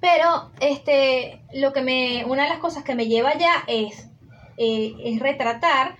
Pero 0.00 0.50
este, 0.60 1.42
lo 1.54 1.72
que 1.72 1.80
me, 1.80 2.24
una 2.26 2.42
de 2.42 2.50
las 2.50 2.58
cosas 2.58 2.84
que 2.84 2.94
me 2.94 3.06
lleva 3.06 3.38
ya 3.38 3.64
es, 3.66 4.10
eh, 4.58 4.94
es 5.02 5.18
retratar 5.20 5.96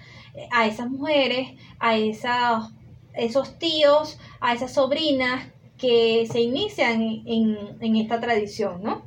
a 0.50 0.66
esas 0.66 0.90
mujeres, 0.90 1.52
a 1.78 1.96
esas 1.96 2.70
esos 3.16 3.58
tíos, 3.58 4.18
a 4.40 4.54
esas 4.54 4.74
sobrinas 4.74 5.46
que 5.78 6.26
se 6.30 6.40
inician 6.40 7.02
en, 7.26 7.96
esta 7.96 8.20
tradición, 8.20 8.82
¿no? 8.82 9.02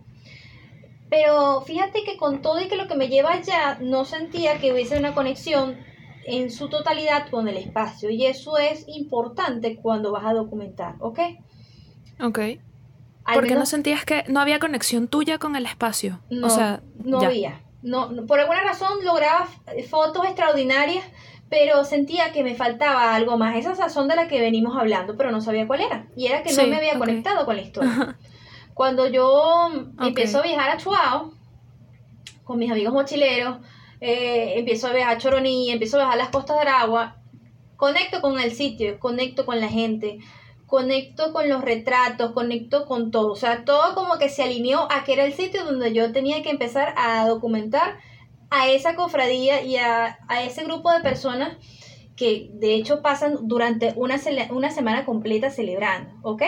Pero 1.09 1.61
fíjate 1.61 2.03
que 2.03 2.17
con 2.17 2.41
todo 2.41 2.61
y 2.61 2.67
que 2.67 2.75
lo 2.75 2.87
que 2.87 2.95
me 2.95 3.07
lleva 3.07 3.33
allá, 3.33 3.79
no 3.81 4.05
sentía 4.05 4.59
que 4.59 4.71
hubiese 4.71 4.97
una 4.97 5.15
conexión 5.15 5.77
en 6.25 6.51
su 6.51 6.69
totalidad 6.69 7.29
con 7.31 7.47
el 7.47 7.57
espacio. 7.57 8.11
Y 8.11 8.25
eso 8.25 8.59
es 8.59 8.85
importante 8.87 9.77
cuando 9.77 10.11
vas 10.11 10.25
a 10.25 10.33
documentar, 10.33 10.95
¿ok? 10.99 11.19
Ok. 12.21 12.39
¿Por 13.33 13.47
qué 13.47 13.55
no 13.55 13.65
sentías 13.65 14.05
que 14.05 14.23
no 14.27 14.39
había 14.39 14.59
conexión 14.59 15.07
tuya 15.07 15.37
con 15.37 15.55
el 15.55 15.65
espacio? 15.65 16.19
No, 16.29 16.47
o 16.47 16.49
sea, 16.49 16.81
no 17.03 17.21
había. 17.21 17.61
No, 17.81 18.09
por 18.27 18.39
alguna 18.39 18.61
razón 18.61 19.03
lograba 19.05 19.47
fotos 19.89 20.25
extraordinarias, 20.25 21.05
pero 21.49 21.83
sentía 21.83 22.31
que 22.31 22.43
me 22.43 22.55
faltaba 22.55 23.15
algo 23.15 23.37
más, 23.37 23.55
esa 23.55 23.75
sazón 23.75 24.07
de 24.07 24.15
la 24.15 24.27
que 24.27 24.39
venimos 24.39 24.77
hablando, 24.77 25.17
pero 25.17 25.31
no 25.31 25.41
sabía 25.41 25.67
cuál 25.67 25.81
era. 25.81 26.07
Y 26.15 26.27
era 26.27 26.43
que 26.43 26.53
no 26.53 26.67
me 26.67 26.75
había 26.75 26.97
conectado 26.99 27.45
con 27.45 27.55
la 27.55 27.61
historia. 27.63 28.17
Cuando 28.73 29.07
yo 29.07 29.69
empiezo 29.99 30.39
a 30.39 30.43
viajar 30.43 30.69
a 30.69 30.77
Chuao, 30.77 31.33
con 32.43 32.59
mis 32.59 32.71
amigos 32.71 32.93
mochileros, 32.93 33.57
eh, 33.99 34.53
empiezo 34.57 34.87
a 34.87 34.93
viajar 34.93 35.17
a 35.17 35.19
Choroní, 35.19 35.71
empiezo 35.71 35.97
a 35.97 36.01
viajar 36.01 36.15
a 36.15 36.23
las 36.23 36.29
costas 36.29 36.55
de 36.55 36.61
Aragua, 36.61 37.17
conecto 37.75 38.21
con 38.21 38.39
el 38.39 38.51
sitio, 38.51 38.99
conecto 38.99 39.45
con 39.45 39.59
la 39.59 39.69
gente, 39.69 40.19
conecto 40.67 41.33
con 41.33 41.49
los 41.49 41.61
retratos, 41.61 42.31
conecto 42.31 42.85
con 42.85 43.09
todo. 43.09 43.31
O 43.31 43.35
sea, 43.35 43.65
todo 43.65 43.95
como 43.95 44.19
que 44.19 44.29
se 44.29 44.43
alineó 44.43 44.87
a 44.91 45.03
que 45.03 45.13
era 45.13 45.25
el 45.25 45.33
sitio 45.33 45.65
donde 45.65 45.93
yo 45.93 46.11
tenía 46.11 46.43
que 46.43 46.51
empezar 46.51 46.93
a 46.95 47.27
documentar 47.27 47.97
a 48.49 48.67
esa 48.67 48.95
cofradía 48.95 49.61
y 49.61 49.77
a, 49.77 50.17
ese 50.43 50.63
grupo 50.63 50.91
de 50.91 51.01
personas 51.01 51.57
que 52.15 52.49
de 52.53 52.75
hecho 52.75 53.01
pasan 53.01 53.47
durante 53.47 53.93
una, 53.95 54.15
una 54.49 54.71
semana 54.71 55.05
completa 55.05 55.49
celebrando, 55.49 56.11
¿ok? 56.21 56.41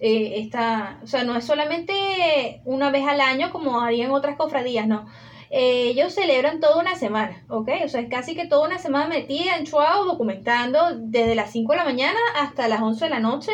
Eh, 0.00 0.40
esta, 0.40 1.00
o 1.02 1.06
sea, 1.06 1.24
no 1.24 1.36
es 1.36 1.44
solamente 1.44 2.60
una 2.64 2.90
vez 2.90 3.06
al 3.08 3.20
año 3.20 3.50
como 3.50 3.80
harían 3.80 4.12
otras 4.12 4.36
cofradías, 4.36 4.86
no 4.86 5.06
eh, 5.50 5.88
ellos 5.88 6.14
celebran 6.14 6.60
toda 6.60 6.78
una 6.78 6.94
semana, 6.94 7.42
¿ok? 7.48 7.70
O 7.84 7.88
sea, 7.88 8.02
es 8.02 8.10
casi 8.10 8.34
que 8.34 8.46
toda 8.46 8.66
una 8.66 8.78
semana 8.78 9.08
metida 9.08 9.56
en 9.56 9.64
Chuao 9.64 10.04
documentando 10.04 10.78
desde 10.94 11.34
las 11.34 11.50
5 11.52 11.72
de 11.72 11.78
la 11.78 11.84
mañana 11.84 12.18
hasta 12.36 12.68
las 12.68 12.82
11 12.82 13.06
de 13.06 13.10
la 13.10 13.20
noche 13.20 13.52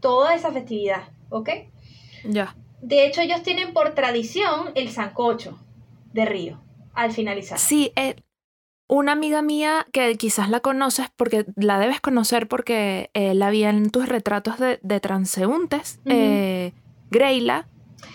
toda 0.00 0.34
esa 0.34 0.52
festividad, 0.52 1.08
¿ok? 1.30 1.50
Ya. 2.24 2.54
De 2.80 3.06
hecho, 3.06 3.20
ellos 3.20 3.42
tienen 3.42 3.72
por 3.72 3.94
tradición 3.94 4.70
el 4.76 4.90
sancocho 4.90 5.58
de 6.12 6.24
río 6.24 6.63
al 6.94 7.12
finalizar. 7.12 7.58
Sí, 7.58 7.92
eh, 7.96 8.16
una 8.86 9.12
amiga 9.12 9.42
mía 9.42 9.86
que 9.92 10.16
quizás 10.16 10.50
la 10.50 10.60
conoces 10.60 11.08
porque 11.16 11.46
la 11.56 11.78
debes 11.78 12.00
conocer 12.00 12.48
porque 12.48 13.10
eh, 13.14 13.34
la 13.34 13.50
vi 13.50 13.64
en 13.64 13.90
tus 13.90 14.08
retratos 14.08 14.58
de, 14.58 15.00
transeúntes, 15.00 16.00
Greyla. 17.10 17.68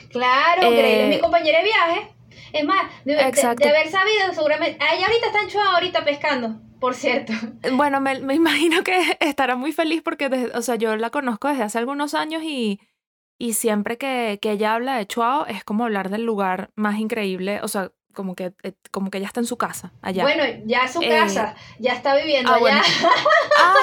Claro, 0.10 0.72
Greyla 0.72 1.04
es 1.04 1.10
mi 1.10 1.20
compañera 1.20 1.60
de 1.60 1.64
viaje. 1.64 2.20
Es 2.54 2.66
más, 2.66 2.84
de, 3.06 3.20
haber 3.20 3.90
sabido, 3.90 4.34
seguramente. 4.34 4.80
Ella 4.94 5.06
ahorita 5.06 5.28
está 5.28 5.42
en 5.42 5.50
Chua, 5.50 5.74
ahorita 5.74 6.04
pescando, 6.04 6.60
por 6.80 6.96
cierto. 6.96 7.34
Bueno, 7.74 8.02
me, 8.02 8.14
imagino 8.34 8.84
que 8.84 9.18
estará 9.20 9.56
muy 9.56 9.72
feliz 9.72 10.02
porque, 10.04 10.52
o 10.54 10.62
sea, 10.62 10.76
yo 10.76 10.96
la 10.96 11.10
conozco 11.10 11.48
desde 11.48 11.64
hace 11.64 11.78
algunos 11.78 12.14
años 12.14 12.44
y, 12.44 12.80
y 13.38 13.54
siempre 13.54 13.98
que, 13.98 14.40
que 14.42 14.52
ella 14.52 14.76
habla 14.76 14.98
de 14.98 15.06
Chuao 15.06 15.46
es 15.46 15.64
como 15.64 15.86
hablar 15.86 16.10
del 16.10 16.24
lugar 16.24 16.72
más 16.76 17.00
increíble, 17.00 17.60
o 17.62 17.68
sea, 17.68 17.92
como 18.14 18.36
que, 18.36 18.54
eh, 18.64 18.74
como 18.92 19.12
que 19.12 19.20
ella 19.20 19.28
está 19.28 19.40
en 19.40 19.46
su 19.46 19.58
casa 19.58 19.94
allá. 20.02 20.24
Bueno, 20.24 20.44
ya 20.66 20.86
es 20.86 20.94
su 20.94 21.00
casa, 21.00 21.56
eh, 21.58 21.76
ya 21.80 21.94
está 21.94 22.16
viviendo 22.16 22.52
ah, 22.52 22.56
allá. 22.56 22.82
ah, 23.60 23.76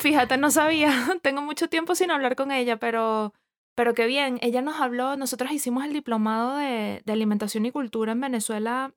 fíjate, 0.00 0.36
no 0.36 0.50
sabía. 0.50 0.90
Tengo 1.22 1.42
mucho 1.42 1.68
tiempo 1.68 1.94
sin 1.94 2.10
hablar 2.10 2.36
con 2.36 2.52
ella, 2.52 2.78
pero 2.78 3.32
pero 3.74 3.94
qué 3.94 4.06
bien, 4.06 4.38
ella 4.42 4.60
nos 4.60 4.80
habló, 4.80 5.16
nosotros 5.16 5.50
hicimos 5.50 5.84
el 5.84 5.92
diplomado 5.92 6.56
de, 6.56 7.02
alimentación 7.06 7.64
y 7.64 7.72
cultura 7.72 8.12
en 8.12 8.20
Venezuela 8.20 8.92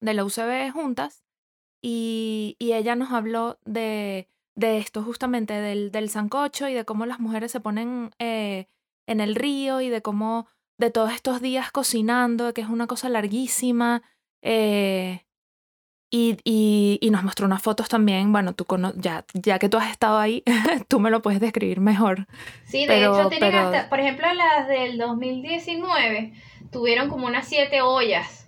de 0.00 0.14
la 0.14 0.24
UCB 0.24 0.70
juntas 0.70 1.24
y, 1.80 2.56
ella 2.60 2.94
nos 2.94 3.12
habló 3.12 3.58
de, 3.64 4.28
de 4.54 4.78
esto 4.78 5.02
justamente, 5.02 5.54
del, 5.54 5.90
del 5.90 6.10
sancocho 6.10 6.68
y 6.68 6.74
de 6.74 6.84
cómo 6.84 7.06
las 7.06 7.20
mujeres 7.20 7.52
se 7.52 7.60
ponen 7.60 8.10
eh, 8.18 8.66
en 9.06 9.20
el 9.20 9.34
río 9.34 9.80
y 9.80 9.88
de 9.88 10.02
cómo 10.02 10.46
de 10.78 10.90
todos 10.90 11.12
estos 11.12 11.40
días 11.40 11.70
cocinando, 11.70 12.52
que 12.52 12.60
es 12.60 12.68
una 12.68 12.86
cosa 12.86 13.08
larguísima. 13.08 14.02
Eh, 14.42 15.24
y, 16.10 16.36
y, 16.44 16.98
y, 17.00 17.10
nos 17.10 17.24
mostró 17.24 17.46
unas 17.46 17.62
fotos 17.62 17.88
también. 17.88 18.32
Bueno, 18.32 18.52
tú 18.52 18.66
ya, 18.96 19.24
ya 19.32 19.58
que 19.58 19.70
tú 19.70 19.78
has 19.78 19.90
estado 19.90 20.18
ahí, 20.18 20.42
tú 20.88 21.00
me 21.00 21.10
lo 21.10 21.22
puedes 21.22 21.40
describir 21.40 21.80
mejor. 21.80 22.26
Sí, 22.66 22.84
de 22.84 23.00
hecho 23.00 23.28
tienen 23.30 23.54
hasta, 23.54 23.88
por 23.88 23.98
ejemplo, 23.98 24.26
las 24.34 24.68
del 24.68 24.98
2019 24.98 26.34
tuvieron 26.70 27.08
como 27.08 27.26
unas 27.26 27.48
siete 27.48 27.80
ollas. 27.80 28.46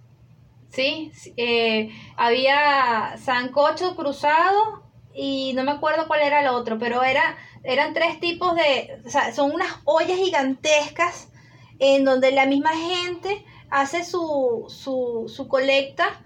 ¿Sí? 0.68 1.12
Eh, 1.36 1.90
había 2.16 3.16
sancocho 3.16 3.96
cruzado 3.96 4.82
y 5.14 5.52
no 5.54 5.62
me 5.62 5.70
acuerdo 5.70 6.08
cuál 6.08 6.20
era 6.20 6.40
el 6.40 6.48
otro, 6.48 6.78
pero 6.78 7.02
era, 7.02 7.36
eran 7.62 7.94
tres 7.94 8.20
tipos 8.20 8.56
de, 8.56 9.00
o 9.06 9.08
sea, 9.08 9.32
son 9.32 9.52
unas 9.52 9.78
ollas 9.84 10.18
gigantescas 10.18 11.30
en 11.78 12.04
donde 12.04 12.32
la 12.32 12.46
misma 12.46 12.72
gente 12.76 13.44
hace 13.74 14.04
su, 14.04 14.66
su, 14.68 15.24
su 15.26 15.48
colecta 15.48 16.20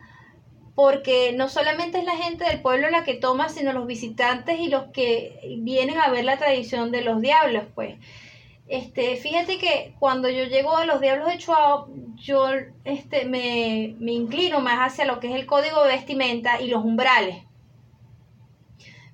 porque 0.74 1.32
no 1.32 1.48
solamente 1.48 1.98
es 1.98 2.04
la 2.04 2.14
gente 2.14 2.44
del 2.44 2.60
pueblo 2.60 2.90
la 2.90 3.02
que 3.04 3.14
toma, 3.14 3.48
sino 3.48 3.72
los 3.72 3.86
visitantes 3.86 4.60
y 4.60 4.68
los 4.68 4.92
que 4.92 5.56
vienen 5.58 5.98
a 5.98 6.10
ver 6.10 6.24
la 6.24 6.36
tradición 6.36 6.92
de 6.92 7.02
los 7.02 7.20
diablos, 7.20 7.64
pues. 7.74 7.96
Este, 8.68 9.16
fíjate 9.16 9.58
que 9.58 9.94
cuando 9.98 10.28
yo 10.28 10.44
llego 10.44 10.76
a 10.76 10.84
los 10.84 11.00
diablos 11.00 11.28
de 11.28 11.38
Chuao, 11.38 11.88
yo 12.16 12.50
este, 12.84 13.24
me, 13.24 13.96
me 13.98 14.12
inclino 14.12 14.60
más 14.60 14.92
hacia 14.92 15.06
lo 15.06 15.18
que 15.18 15.28
es 15.28 15.34
el 15.34 15.46
código 15.46 15.82
de 15.82 15.94
vestimenta 15.94 16.60
y 16.60 16.68
los 16.68 16.84
umbrales. 16.84 17.42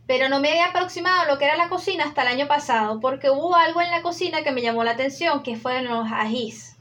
Pero 0.09 0.28
no 0.28 0.41
me 0.41 0.51
había 0.51 0.66
aproximado 0.66 1.20
a 1.20 1.26
lo 1.26 1.39
que 1.39 1.45
era 1.45 1.57
la 1.57 1.68
cocina 1.68 2.05
hasta 2.05 2.22
el 2.22 2.28
año 2.28 2.49
pasado, 2.49 2.99
porque 3.01 3.30
hubo 3.30 3.55
algo 3.55 3.80
en 3.80 3.93
la 3.93 4.03
cocina 4.03 4.43
que 4.43 4.51
me 4.51 4.61
llamó 4.61 4.82
la 4.82 4.91
atención, 4.91 5.45
que 5.45 5.57
fueron 5.57 5.85
los 5.85 6.12
ajís. 6.12 6.74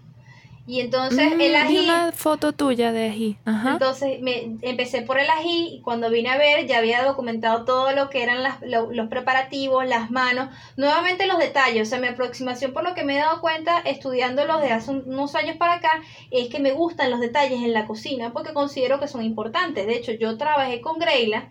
Y 0.66 0.80
entonces 0.80 1.34
el 1.34 1.52
mm, 1.52 1.56
ají. 1.56 1.80
una 1.80 2.12
foto 2.14 2.54
tuya 2.54 2.94
de 2.94 3.10
ají. 3.10 3.38
Entonces 3.46 4.22
me 4.22 4.56
empecé 4.62 5.02
por 5.02 5.20
el 5.20 5.30
ají 5.30 5.76
y 5.76 5.82
cuando 5.82 6.10
vine 6.10 6.30
a 6.30 6.38
ver 6.38 6.66
ya 6.68 6.78
había 6.78 7.04
documentado 7.04 7.66
todo 7.66 7.92
lo 7.92 8.10
que 8.10 8.24
eran 8.24 8.44
las, 8.44 8.60
los 8.62 9.10
preparativos, 9.10 9.86
las 9.86 10.10
manos, 10.10 10.50
nuevamente 10.78 11.28
los 11.28 11.38
detalles. 11.38 11.88
O 11.88 11.90
sea, 11.90 12.00
mi 12.00 12.08
aproximación 12.08 12.72
por 12.72 12.84
lo 12.86 12.94
que 12.94 13.04
me 13.04 13.16
he 13.16 13.20
dado 13.20 13.42
cuenta 13.42 13.80
estudiándolos 13.80 14.62
de 14.62 14.72
hace 14.72 14.92
unos 14.92 15.36
años 15.36 15.58
para 15.58 15.74
acá 15.74 16.02
es 16.32 16.48
que 16.48 16.62
me 16.62 16.72
gustan 16.72 17.12
los 17.12 17.20
detalles 17.20 17.62
en 17.62 17.74
la 17.74 17.86
cocina 17.86 18.32
porque 18.32 18.54
considero 18.54 19.02
que 19.02 19.10
son 19.10 19.24
importantes. 19.24 19.86
De 19.86 19.96
hecho, 19.96 20.14
yo 20.14 20.38
trabajé 20.38 20.80
con 20.80 20.98
Greyla 20.98 21.50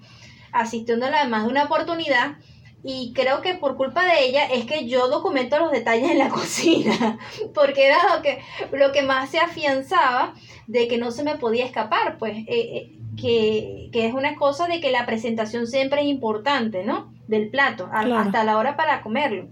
asistiéndola 0.53 1.21
además 1.21 1.45
de 1.45 1.51
una 1.51 1.65
oportunidad 1.65 2.37
y 2.85 3.13
creo 3.15 3.43
que 3.43 3.55
por 3.55 3.77
culpa 3.77 4.05
de 4.05 4.25
ella 4.25 4.45
es 4.45 4.65
que 4.65 4.89
yo 4.89 5.09
documento 5.09 5.59
los 5.59 5.71
detalles 5.71 6.11
en 6.11 6.19
la 6.19 6.29
cocina, 6.31 7.19
porque 7.55 7.87
era 7.87 7.99
lo 8.15 8.23
que, 8.23 8.41
lo 8.73 8.93
que 8.93 9.03
más 9.03 9.31
se 9.31 9.39
afianzaba 9.39 10.35
de 10.67 10.89
que 10.89 10.99
no 10.99 11.11
se 11.13 11.23
me 11.23 11.37
podía 11.37 11.65
escapar, 11.65 12.19
pues, 12.19 12.39
eh, 12.39 12.45
eh, 12.49 12.93
que, 13.17 13.91
que, 13.93 14.07
es 14.07 14.15
una 14.15 14.37
cosa 14.37 14.67
de 14.67 14.81
que 14.81 14.91
la 14.91 15.07
presentación 15.07 15.67
siempre 15.67 16.01
es 16.01 16.07
importante, 16.09 16.83
¿no? 16.83 17.13
Del 17.29 17.51
plato, 17.51 17.89
hasta 17.93 18.45
la 18.45 18.57
hora 18.57 18.77
para 18.77 19.03
comerlo. 19.03 19.49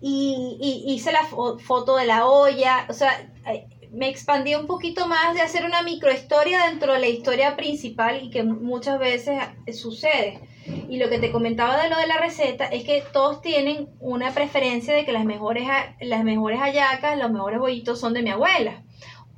Y, 0.00 0.56
y, 0.60 0.92
hice 0.92 1.12
la 1.12 1.24
foto 1.58 1.96
de 1.96 2.06
la 2.06 2.26
olla, 2.26 2.86
o 2.88 2.92
sea, 2.92 3.30
eh, 3.46 3.66
me 3.92 4.08
expandí 4.08 4.54
un 4.54 4.66
poquito 4.66 5.06
más 5.06 5.34
de 5.34 5.42
hacer 5.42 5.64
una 5.64 5.82
microhistoria 5.82 6.66
dentro 6.66 6.92
de 6.92 7.00
la 7.00 7.08
historia 7.08 7.56
principal 7.56 8.22
y 8.22 8.30
que 8.30 8.42
muchas 8.42 8.98
veces 8.98 9.38
sucede 9.72 10.40
y 10.88 10.98
lo 10.98 11.08
que 11.08 11.18
te 11.18 11.32
comentaba 11.32 11.82
de 11.82 11.88
lo 11.88 11.96
de 11.96 12.06
la 12.06 12.18
receta 12.18 12.66
es 12.66 12.84
que 12.84 13.02
todos 13.12 13.40
tienen 13.40 13.88
una 14.00 14.32
preferencia 14.32 14.94
de 14.94 15.04
que 15.04 15.12
las 15.12 15.24
mejores, 15.24 15.66
las 16.00 16.24
mejores 16.24 16.60
hallacas, 16.60 17.18
los 17.18 17.30
mejores 17.30 17.58
bollitos 17.58 18.00
son 18.00 18.14
de 18.14 18.22
mi 18.22 18.30
abuela, 18.30 18.82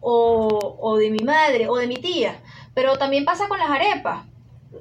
o, 0.00 0.76
o 0.80 0.96
de 0.96 1.10
mi 1.10 1.24
madre, 1.24 1.68
o 1.68 1.76
de 1.76 1.86
mi 1.86 1.96
tía. 1.96 2.40
Pero 2.74 2.96
también 2.98 3.24
pasa 3.24 3.48
con 3.48 3.58
las 3.58 3.70
arepas. 3.70 4.26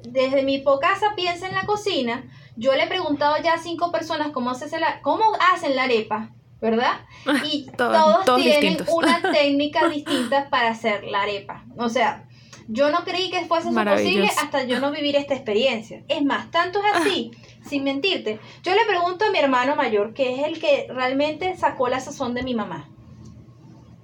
Desde 0.08 0.42
mi 0.42 0.62
casa 0.62 1.14
piensa 1.16 1.48
en 1.48 1.54
la 1.54 1.64
cocina, 1.64 2.24
yo 2.56 2.74
le 2.74 2.84
he 2.84 2.88
preguntado 2.88 3.36
ya 3.42 3.54
a 3.54 3.58
cinco 3.58 3.90
personas 3.90 4.28
cómo, 4.32 4.50
hace 4.50 4.78
la, 4.78 5.00
cómo 5.00 5.24
hacen 5.52 5.74
la 5.76 5.84
arepa, 5.84 6.30
¿verdad? 6.60 7.00
Y 7.44 7.66
todos, 7.76 8.24
tienen 8.36 8.78
una 8.92 9.20
técnica 9.32 9.88
distinta 9.88 10.48
para 10.50 10.70
hacer 10.70 11.04
la 11.04 11.22
arepa. 11.22 11.64
O 11.76 11.88
sea, 11.88 12.27
yo 12.68 12.90
no 12.90 13.02
creí 13.04 13.30
que 13.30 13.46
fuese 13.46 13.70
eso 13.70 13.84
posible 13.84 14.28
hasta 14.28 14.64
yo 14.64 14.78
no 14.78 14.92
vivir 14.92 15.16
esta 15.16 15.34
experiencia. 15.34 16.04
Es 16.06 16.22
más, 16.22 16.50
tanto 16.50 16.80
es 16.80 16.94
así, 16.94 17.30
sin 17.66 17.82
mentirte. 17.82 18.38
Yo 18.62 18.74
le 18.74 18.84
pregunto 18.86 19.24
a 19.24 19.30
mi 19.30 19.38
hermano 19.38 19.74
mayor, 19.74 20.12
que 20.12 20.34
es 20.34 20.46
el 20.46 20.60
que 20.60 20.86
realmente 20.90 21.56
sacó 21.56 21.88
la 21.88 22.00
sazón 22.00 22.34
de 22.34 22.42
mi 22.42 22.54
mamá, 22.54 22.90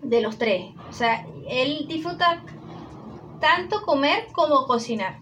de 0.00 0.22
los 0.22 0.38
tres. 0.38 0.64
O 0.88 0.92
sea, 0.94 1.26
él 1.46 1.84
disfruta 1.88 2.42
tanto 3.38 3.82
comer 3.82 4.28
como 4.32 4.66
cocinar. 4.66 5.20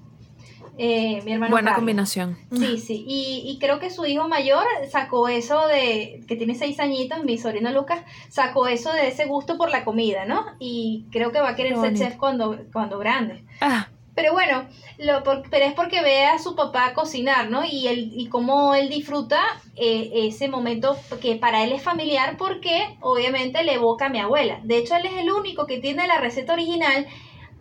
Eh, 0.79 1.21
mi 1.25 1.33
hermano 1.33 1.51
Buena 1.53 1.75
combinación. 1.75 2.39
Sí, 2.51 2.79
sí. 2.79 3.05
Y, 3.07 3.43
y, 3.47 3.59
creo 3.59 3.79
que 3.79 3.91
su 3.91 4.07
hijo 4.07 4.27
mayor 4.27 4.65
sacó 4.91 5.29
eso 5.29 5.67
de, 5.67 6.25
que 6.27 6.37
tiene 6.37 6.55
seis 6.55 6.81
añitos, 6.81 7.23
mi 7.25 7.37
sobrino 7.37 7.71
Lucas, 7.73 8.03
sacó 8.31 8.67
eso 8.67 8.91
de 8.93 9.09
ese 9.09 9.27
gusto 9.27 9.59
por 9.59 9.71
la 9.71 9.85
comida, 9.85 10.25
¿no? 10.25 10.45
Y 10.59 11.07
creo 11.11 11.31
que 11.31 11.41
va 11.41 11.51
a 11.51 11.57
querer 11.57 11.77
ser 11.77 11.95
chef 11.95 12.17
cuando, 12.17 12.59
cuando 12.73 12.99
grande. 12.99 13.45
Ah, 13.61 13.89
Pero 14.15 14.33
bueno, 14.33 14.67
lo, 14.99 15.23
pero 15.23 15.67
es 15.67 15.75
porque 15.75 16.01
ve 16.01 16.25
a 16.25 16.39
su 16.39 16.55
papá 16.55 16.95
cocinar, 16.95 17.51
¿no? 17.51 17.65
Y, 17.65 17.89
él, 17.89 18.11
y 18.15 18.29
cómo 18.29 18.75
él 18.75 18.89
disfruta 18.89 19.43
eh, 19.77 20.11
ese 20.15 20.49
momento 20.49 20.97
que 21.21 21.37
para 21.37 21.65
él 21.65 21.73
es 21.73 21.83
familiar 21.83 22.37
porque 22.39 22.97
obviamente 23.01 23.63
le 23.63 23.75
evoca 23.75 24.07
a 24.07 24.11
mi 24.11 24.21
abuela. 24.21 24.61
De 24.65 24.79
hecho, 24.79 24.97
él 24.97 25.05
es 25.05 25.19
el 25.19 25.31
único 25.31 25.67
que 25.67 25.79
tiene 25.79 26.07
la 26.07 26.19
receta 26.19 26.55
original 26.55 27.07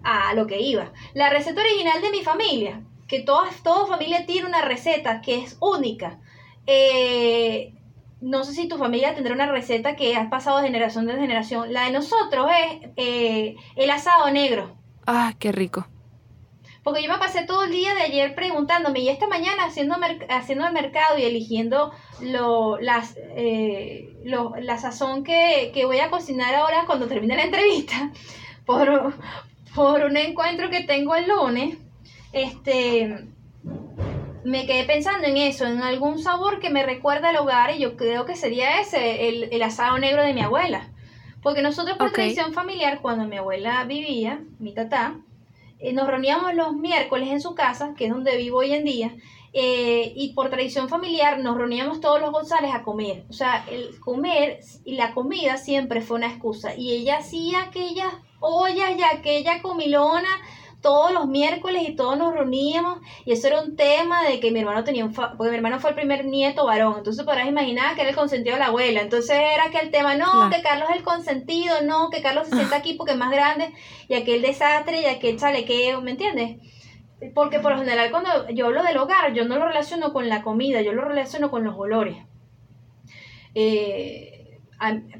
a 0.04 0.34
lo 0.34 0.48
que 0.48 0.62
iba. 0.62 0.92
La 1.14 1.30
receta 1.30 1.62
original 1.62 2.02
de 2.02 2.12
mi 2.12 2.22
familia, 2.22 2.82
que 3.12 3.20
toda, 3.20 3.50
toda 3.62 3.88
familia 3.88 4.26
tiene 4.26 4.48
una 4.48 4.62
receta 4.62 5.20
que 5.20 5.44
es 5.44 5.58
única. 5.60 6.18
Eh, 6.66 7.74
no 8.22 8.46
sé 8.46 8.54
si 8.54 8.70
tu 8.70 8.78
familia 8.78 9.14
tendrá 9.14 9.34
una 9.34 9.52
receta 9.52 9.98
que 9.98 10.16
has 10.16 10.30
pasado 10.30 10.60
de 10.60 10.68
generación 10.68 11.10
en 11.10 11.20
generación. 11.20 11.74
La 11.74 11.84
de 11.84 11.92
nosotros 11.92 12.50
es 12.58 12.90
eh, 12.96 13.58
el 13.76 13.90
asado 13.90 14.32
negro. 14.32 14.78
Ah, 15.06 15.34
qué 15.40 15.52
rico. 15.52 15.88
Porque 16.84 17.04
yo 17.04 17.12
me 17.12 17.18
pasé 17.18 17.46
todo 17.46 17.66
el 17.66 17.72
día 17.72 17.94
de 17.96 18.04
ayer 18.04 18.34
preguntándome 18.34 19.02
y 19.02 19.10
esta 19.10 19.28
mañana 19.28 19.66
haciendo, 19.66 19.98
haciendo 20.30 20.66
el 20.66 20.72
mercado 20.72 21.18
y 21.18 21.24
eligiendo 21.24 21.92
lo, 22.22 22.80
las, 22.80 23.18
eh, 23.36 24.22
la 24.24 24.78
sazón 24.78 25.26
que, 25.26 25.74
voy 25.86 26.00
a 26.00 26.10
cocinar 26.10 26.56
ahora 26.56 26.86
cuando 26.86 27.08
termine 27.08 27.36
la 27.36 27.44
entrevista 27.44 28.10
por, 28.66 29.14
por 29.76 30.06
un 30.06 30.16
encuentro 30.16 30.70
que 30.70 30.84
tengo 30.84 31.14
el 31.16 31.28
lunes. 31.28 31.78
Este, 32.34 33.28
me 34.44 34.66
quedé 34.66 34.86
pensando 34.86 35.28
en 35.28 35.38
eso, 35.38 35.66
en 35.66 35.82
algún 35.82 36.20
sabor 36.20 36.60
que 36.60 36.70
me 36.70 36.84
recuerda 36.84 37.30
al 37.30 37.38
hogar 37.38 37.76
y 37.76 37.80
yo 37.80 37.96
creo 37.98 38.26
que 38.26 38.36
sería 38.36 38.80
ese, 38.80 39.28
el, 39.28 39.62
asado 39.62 39.98
negro 39.98 40.24
de 40.24 40.34
mi 40.34 40.42
abuela. 40.42 40.90
Porque 41.44 41.62
nosotros 41.62 41.98
por 41.98 42.12
tradición 42.12 42.54
familiar, 42.54 43.00
cuando 43.02 43.26
mi 43.26 43.38
abuela 43.38 43.84
vivía, 43.86 44.42
mi 44.60 44.74
tatá, 44.74 45.20
eh, 45.80 45.92
nos 45.92 46.08
reuníamos 46.08 46.54
los 46.54 46.74
miércoles 46.74 47.30
en 47.30 47.42
su 47.42 47.56
casa, 47.56 47.94
que 47.98 48.06
es 48.06 48.12
donde 48.12 48.38
vivo 48.38 48.60
hoy 48.60 48.74
en 48.74 48.86
día, 48.86 49.16
eh, 49.54 50.14
y 50.16 50.34
por 50.34 50.50
tradición 50.50 50.88
familiar 50.88 51.40
nos 51.40 51.58
reuníamos 51.58 52.00
todos 52.00 52.22
los 52.22 52.32
González 52.32 52.74
a 52.74 52.84
comer. 52.84 53.26
O 53.30 53.34
sea, 53.34 53.66
el 53.70 54.00
comer 54.00 54.60
y 54.86 54.96
la 54.96 55.14
comida 55.14 55.58
siempre 55.58 56.02
fue 56.02 56.18
una 56.18 56.28
excusa. 56.28 56.76
Y 56.76 56.94
ella 56.94 57.18
hacía 57.18 57.64
aquellas 57.64 58.14
ollas 58.40 58.92
y 58.98 59.04
aquella 59.04 59.62
comilona 59.62 60.30
todos 60.82 61.12
los 61.12 61.28
miércoles 61.28 61.84
y 61.88 61.96
todos 61.96 62.18
nos 62.18 62.34
reuníamos 62.34 63.00
y 63.26 63.32
eso 63.32 63.48
era 63.48 63.62
un 63.62 63.76
tema 63.76 64.24
de 64.24 64.40
que 64.40 64.52
mi 64.52 64.60
hermano 64.60 64.84
tenía 64.84 65.06
un, 65.06 65.14
porque 65.14 65.50
mi 65.50 65.56
hermano 65.56 65.80
fue 65.80 65.92
el 65.92 65.96
primer 65.96 66.26
nieto 66.26 66.66
varón, 66.66 66.96
entonces 66.98 67.24
podrás 67.24 67.48
imaginar 67.48 67.96
que 67.96 68.02
era 68.02 68.10
el 68.10 68.16
consentido 68.16 68.56
de 68.56 68.60
la 68.60 68.68
abuela, 68.68 69.02
entonces 69.02 69.38
era 69.38 69.70
que 69.72 69.80
el 69.80 69.92
tema, 69.92 70.16
no, 70.16 70.50
que 70.50 70.62
Carlos 70.62 70.90
es 70.90 70.98
el 70.98 71.04
consentido, 71.04 71.82
no, 71.84 72.10
que 72.10 72.22
Carlos 72.22 72.48
se 72.48 72.56
sienta 72.56 72.78
aquí 72.78 72.94
porque 72.94 73.14
es 73.14 73.18
más 73.18 73.32
grande 73.32 73.74
y 74.08 74.16
aquel 74.16 74.42
desastre 74.42 75.02
y 75.02 75.06
aquel 75.06 75.40
chalequeo, 75.40 76.02
¿me 76.02 76.12
entiendes? 76.12 76.58
Porque 77.36 77.60
por 77.60 77.74
lo 77.74 77.78
general 77.78 78.10
cuando 78.10 78.50
yo 78.50 78.66
hablo 78.66 78.84
del 78.84 78.98
hogar, 78.98 79.34
yo 79.34 79.46
no 79.46 79.58
lo 79.58 79.68
relaciono 79.68 80.12
con 80.12 80.28
la 80.28 80.42
comida, 80.42 80.82
yo 80.82 80.94
lo 80.94 81.06
relaciono 81.06 81.52
con 81.52 81.64
los 81.64 81.76
olores. 81.78 82.18
Eh, 83.54 84.60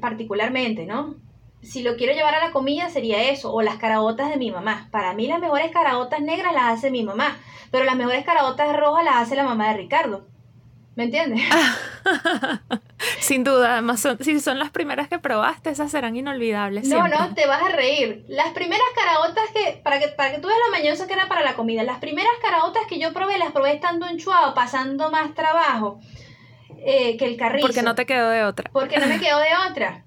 particularmente, 0.00 0.86
¿no? 0.86 1.21
Si 1.62 1.82
lo 1.82 1.96
quiero 1.96 2.12
llevar 2.12 2.34
a 2.34 2.44
la 2.44 2.52
comida 2.52 2.88
sería 2.90 3.30
eso, 3.30 3.52
o 3.52 3.62
las 3.62 3.76
caraotas 3.76 4.30
de 4.30 4.36
mi 4.36 4.50
mamá. 4.50 4.88
Para 4.90 5.14
mí 5.14 5.26
las 5.26 5.40
mejores 5.40 5.70
caraotas 5.70 6.20
negras 6.20 6.52
las 6.52 6.64
hace 6.64 6.90
mi 6.90 7.02
mamá, 7.04 7.38
pero 7.70 7.84
las 7.84 7.96
mejores 7.96 8.24
caraotas 8.24 8.76
rojas 8.76 9.04
las 9.04 9.16
hace 9.16 9.36
la 9.36 9.44
mamá 9.44 9.68
de 9.68 9.78
Ricardo. 9.78 10.26
¿Me 10.94 11.04
entiendes? 11.04 11.42
Sin 13.20 13.44
duda, 13.44 13.72
además 13.72 14.06
si 14.20 14.40
son 14.40 14.58
las 14.58 14.70
primeras 14.70 15.08
que 15.08 15.18
probaste, 15.18 15.70
esas 15.70 15.90
serán 15.90 16.16
inolvidables. 16.16 16.86
No, 16.86 17.08
no, 17.08 17.34
te 17.34 17.46
vas 17.46 17.62
a 17.62 17.70
reír. 17.70 18.26
Las 18.28 18.52
primeras 18.52 18.86
caraotas 18.94 19.44
que, 19.54 19.80
para 19.82 19.98
que, 19.98 20.08
para 20.08 20.32
que 20.32 20.38
tú 20.38 20.48
veas 20.48 20.60
lo 20.66 20.76
mañoso 20.76 21.06
que 21.06 21.14
era 21.14 21.28
para 21.28 21.42
la 21.42 21.54
comida, 21.54 21.82
las 21.82 21.98
primeras 21.98 22.32
caraotas 22.42 22.82
que 22.88 22.98
yo 22.98 23.14
probé, 23.14 23.38
las 23.38 23.52
probé 23.52 23.72
estando 23.72 24.06
en 24.06 24.18
Chuao, 24.18 24.52
pasando 24.52 25.10
más 25.10 25.34
trabajo 25.34 25.98
eh, 26.84 27.16
que 27.16 27.24
el 27.24 27.36
carrito. 27.38 27.66
Porque 27.66 27.82
no 27.82 27.94
te 27.94 28.04
quedó 28.04 28.28
de 28.28 28.44
otra. 28.44 28.70
Porque 28.72 28.98
no 28.98 29.06
me 29.06 29.18
quedó 29.18 29.38
de 29.38 29.70
otra. 29.70 30.04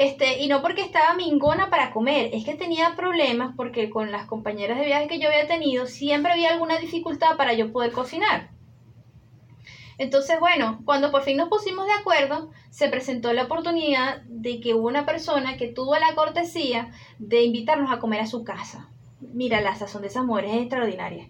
Este, 0.00 0.42
y 0.42 0.48
no 0.48 0.62
porque 0.62 0.80
estaba 0.80 1.12
mingona 1.12 1.68
para 1.68 1.92
comer, 1.92 2.30
es 2.32 2.46
que 2.46 2.54
tenía 2.54 2.96
problemas 2.96 3.54
porque 3.54 3.90
con 3.90 4.10
las 4.10 4.24
compañeras 4.24 4.78
de 4.78 4.86
viaje 4.86 5.08
que 5.08 5.18
yo 5.18 5.28
había 5.28 5.46
tenido 5.46 5.84
siempre 5.84 6.32
había 6.32 6.52
alguna 6.52 6.78
dificultad 6.78 7.36
para 7.36 7.52
yo 7.52 7.70
poder 7.70 7.92
cocinar. 7.92 8.48
Entonces, 9.98 10.40
bueno, 10.40 10.80
cuando 10.86 11.10
por 11.10 11.20
fin 11.20 11.36
nos 11.36 11.50
pusimos 11.50 11.84
de 11.84 11.92
acuerdo, 11.92 12.50
se 12.70 12.88
presentó 12.88 13.34
la 13.34 13.42
oportunidad 13.42 14.22
de 14.22 14.62
que 14.62 14.72
hubo 14.72 14.88
una 14.88 15.04
persona 15.04 15.58
que 15.58 15.68
tuvo 15.68 15.94
la 15.96 16.14
cortesía 16.14 16.90
de 17.18 17.42
invitarnos 17.42 17.92
a 17.92 17.98
comer 17.98 18.20
a 18.20 18.26
su 18.26 18.42
casa. 18.42 18.88
Mira, 19.20 19.60
la 19.60 19.74
sazón 19.74 20.00
de 20.00 20.08
esas 20.08 20.24
mujeres 20.24 20.52
es 20.52 20.60
extraordinaria. 20.62 21.28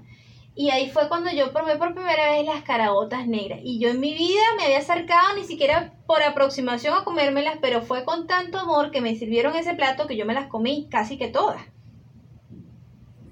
Y 0.55 0.71
ahí 0.71 0.91
fue 0.91 1.09
cuando 1.09 1.31
yo 1.31 1.53
probé 1.53 1.77
por 1.77 1.95
primera 1.95 2.33
vez 2.33 2.45
las 2.45 2.63
carabotas 2.63 3.27
negras. 3.27 3.61
Y 3.63 3.79
yo 3.79 3.91
en 3.91 4.01
mi 4.01 4.15
vida 4.15 4.43
me 4.57 4.65
había 4.65 4.79
acercado 4.79 5.35
ni 5.37 5.45
siquiera 5.45 5.95
por 6.07 6.23
aproximación 6.23 6.95
a 6.95 7.05
comérmelas, 7.05 7.59
pero 7.61 7.83
fue 7.83 8.05
con 8.05 8.27
tanto 8.27 8.59
amor 8.59 8.91
que 8.91 9.01
me 9.01 9.15
sirvieron 9.17 9.55
ese 9.57 9.75
plato 9.75 10.07
que 10.07 10.17
yo 10.17 10.27
me 10.27 10.35
las 10.35 10.49
comí 10.49 10.89
casi 10.91 11.17
que 11.17 11.29
todas. 11.29 11.63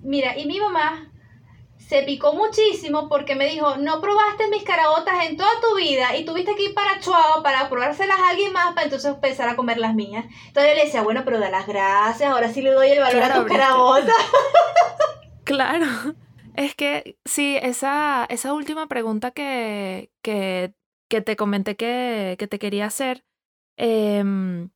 Mira, 0.02 0.38
y 0.38 0.46
mi 0.46 0.60
mamá 0.60 1.12
se 1.76 2.02
picó 2.02 2.34
muchísimo 2.34 3.08
porque 3.08 3.34
me 3.34 3.48
dijo, 3.48 3.76
no 3.76 4.00
probaste 4.00 4.48
mis 4.48 4.62
carabotas 4.62 5.26
en 5.26 5.36
toda 5.36 5.48
tu 5.60 5.76
vida 5.76 6.16
y 6.16 6.24
tuviste 6.24 6.54
que 6.54 6.64
ir 6.66 6.74
para 6.74 7.00
Chuao 7.00 7.42
para 7.42 7.68
probárselas 7.68 8.18
a 8.18 8.30
alguien 8.30 8.52
más 8.52 8.74
para 8.74 8.84
entonces 8.84 9.10
empezar 9.10 9.48
a 9.48 9.56
comer 9.56 9.78
las 9.78 9.94
mías. 9.94 10.24
Entonces 10.46 10.72
yo 10.72 10.76
le 10.76 10.84
decía, 10.84 11.02
bueno, 11.02 11.22
pero 11.24 11.38
da 11.38 11.50
las 11.50 11.66
gracias, 11.66 12.30
ahora 12.30 12.52
sí 12.52 12.62
le 12.62 12.72
doy 12.72 12.90
el 12.90 13.00
valor 13.00 13.22
a 13.22 13.34
tus 13.34 13.44
carabotas. 13.44 14.14
claro. 15.44 15.86
Es 16.58 16.74
que 16.74 17.16
sí, 17.24 17.56
esa, 17.62 18.26
esa 18.30 18.52
última 18.52 18.88
pregunta 18.88 19.30
que, 19.30 20.10
que, 20.22 20.74
que 21.08 21.20
te 21.20 21.36
comenté 21.36 21.76
que, 21.76 22.34
que, 22.36 22.48
te 22.48 22.58
quería 22.58 22.86
hacer, 22.86 23.24
em, 23.76 24.70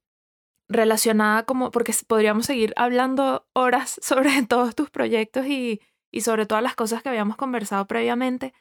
relacionada 0.69 1.45
como, 1.45 1.73
porque 1.73 1.93
podríamos 2.07 2.47
seguir 2.47 2.73
hablando 2.77 3.49
horas 3.55 3.99
sobre 4.03 4.45
todos 4.47 4.77
tus 4.77 4.91
proyectos 4.91 5.47
y, 5.47 5.81
y 6.13 6.21
sobre 6.23 6.47
todas 6.47 6.63
las 6.63 6.77
cosas 6.77 7.03
que 7.03 7.09
habíamos 7.09 7.37
conversado 7.37 7.87
previamente, 7.89 8.55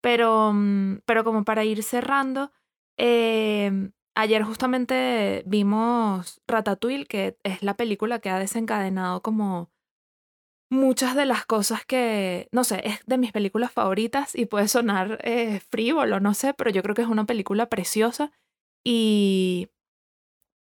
pero, 0.00 0.52
mm, 0.54 1.00
pero 1.06 1.24
como 1.24 1.44
para 1.44 1.64
ir 1.64 1.82
cerrando, 1.82 2.52
em, 2.96 3.92
ayer 4.14 4.44
justamente 4.44 5.42
vimos 5.46 6.40
Ratatouille, 6.46 7.06
que 7.06 7.38
es 7.42 7.62
la 7.64 7.74
película 7.76 8.20
que 8.20 8.30
ha 8.30 8.38
desencadenado 8.38 9.20
como 9.22 9.72
muchas 10.70 11.14
de 11.14 11.24
las 11.24 11.46
cosas 11.46 11.84
que, 11.86 12.48
no 12.52 12.64
sé, 12.64 12.82
es 12.84 13.00
de 13.06 13.18
mis 13.18 13.32
películas 13.32 13.72
favoritas 13.72 14.34
y 14.34 14.46
puede 14.46 14.68
sonar 14.68 15.18
eh, 15.22 15.60
frívolo, 15.70 16.20
no 16.20 16.34
sé, 16.34 16.54
pero 16.54 16.70
yo 16.70 16.82
creo 16.82 16.94
que 16.94 17.02
es 17.02 17.08
una 17.08 17.26
película 17.26 17.68
preciosa. 17.68 18.32
Y, 18.84 19.68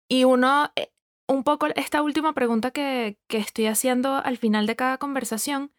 y 0.08 0.24
uno, 0.24 0.70
eh, 0.76 0.90
un 1.28 1.44
poco 1.44 1.66
esta 1.74 2.02
última 2.02 2.32
pregunta 2.32 2.70
que, 2.70 3.18
que 3.28 3.38
estoy 3.38 3.66
haciendo 3.66 4.14
al 4.14 4.38
final 4.38 4.66
de 4.66 4.76
cada 4.76 4.98
conversación 4.98 5.72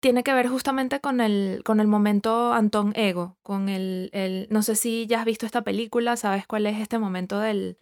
tiene 0.00 0.24
que 0.24 0.34
ver 0.34 0.48
justamente 0.48 1.00
con 1.00 1.20
el, 1.20 1.62
con 1.64 1.78
el 1.78 1.86
momento 1.86 2.52
Antón 2.52 2.92
Ego, 2.96 3.38
con 3.42 3.68
el, 3.68 4.10
el, 4.12 4.48
no 4.50 4.62
sé 4.62 4.74
si 4.74 5.06
ya 5.06 5.20
has 5.20 5.24
visto 5.24 5.46
esta 5.46 5.62
película, 5.62 6.16
sabes 6.16 6.44
cuál 6.46 6.66
es 6.66 6.80
este 6.80 6.98
momento 6.98 7.38
del, 7.38 7.78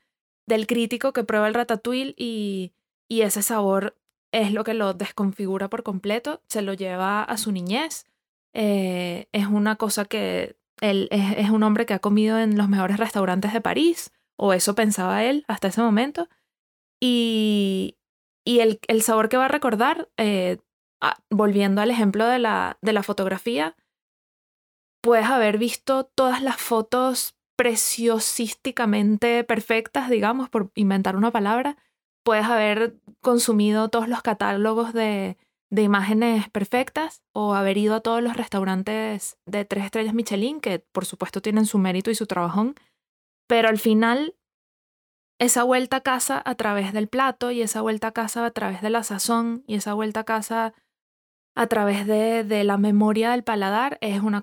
del 0.47 0.66
crítico 0.66 1.14
que 1.14 1.24
prueba 1.24 1.49
el 1.49 1.55
ratatouille 1.55 2.14
y, 2.18 2.74
y 3.09 3.22
ese 3.22 3.43
sabor 3.43 3.97
es 4.33 4.53
lo 4.53 4.64
que 4.64 4.74
lo 4.74 4.95
desconfigura 4.95 5.68
por 5.68 5.83
completo, 5.83 6.43
se 6.47 6.62
lo 6.62 6.74
lleva 6.74 7.22
a 7.22 7.37
su 7.37 7.53
niñez. 7.53 8.07
Eh, 8.53 9.28
es 9.33 9.47
una 9.47 9.76
cosa 9.76 10.05
que 10.05 10.57
él 10.81 11.09
es, 11.11 11.51
un 11.51 11.62
hombre 11.62 11.87
que 11.87 11.95
ha 11.95 11.99
comido 11.99 12.39
en 12.39 12.57
los 12.57 12.68
mejores 12.68 12.97
restaurantes 12.97 13.53
de 13.53 13.61
París, 13.61 14.12
o 14.37 14.53
eso 14.53 14.74
pensaba 14.74 15.24
él 15.24 15.45
hasta 15.49 15.68
ese 15.68 15.83
momento. 15.83 16.28
Y, 17.01 17.97
y 18.45 18.61
el, 18.61 18.81
el, 18.89 19.03
sabor 19.03 19.28
que 19.28 19.37
va 19.37 19.47
a 19.47 19.49
recordar, 19.49 20.09
eh, 20.16 20.59
volviendo 21.31 21.81
al 21.81 21.91
ejemplo 21.91 22.26
de 22.26 22.39
la, 22.39 22.78
de 22.83 22.93
la 22.93 23.03
fotografía, 23.03 23.76
puedes 25.03 25.26
haber 25.26 25.59
visto 25.59 26.05
todas 26.05 26.43
las 26.43 26.57
fotos 26.57 27.35
preciosísticamente 27.57 29.45
perfectas, 29.45 30.09
digamos, 30.09 30.49
por 30.49 30.70
inventar 30.74 31.16
una 31.16 31.31
palabra, 31.31 31.76
puedes 32.23 32.47
haber 32.47 32.97
consumido 33.21 33.89
todos 33.89 34.09
los 34.09 34.23
catálogos 34.23 34.93
de, 34.93 35.37
de 35.71 35.83
imágenes 35.83 36.49
perfectas 36.51 37.23
o 37.33 37.55
haber 37.55 37.79
ido 37.79 37.95
a 37.95 38.01
todos 38.01 38.23
los 38.23 38.37
restaurantes 38.37 39.39
de 39.47 39.64
tres 39.64 39.85
estrellas 39.85 40.14
Michelin, 40.14 40.61
que 40.61 40.81
por 40.81 41.05
supuesto 41.05 41.41
tienen 41.41 41.66
su 41.66 41.79
mérito 41.79 42.11
y 42.11 42.14
su 42.14 42.27
trabajón, 42.27 42.75
pero 43.47 43.68
al 43.68 43.79
final 43.79 44.35
esa 45.39 45.62
vuelta 45.62 45.99
a 45.99 46.01
casa 46.03 46.43
a 46.45 46.55
través 46.55 46.93
del 46.93 47.09
plato 47.09 47.51
y 47.51 47.62
esa 47.62 47.81
vuelta 47.81 48.09
a 48.09 48.12
casa 48.12 48.45
a 48.45 48.51
través 48.51 48.83
de 48.83 48.91
la 48.91 49.03
sazón 49.03 49.64
y 49.66 49.77
esa 49.77 49.95
vuelta 49.95 50.21
a 50.21 50.25
casa 50.25 50.75
a 51.57 51.66
través 51.66 52.07
de, 52.07 52.45
de 52.45 52.64
la 52.64 52.77
memoria 52.77 53.31
del 53.31 53.43
paladar 53.43 53.97
es, 54.03 54.21
una, 54.21 54.43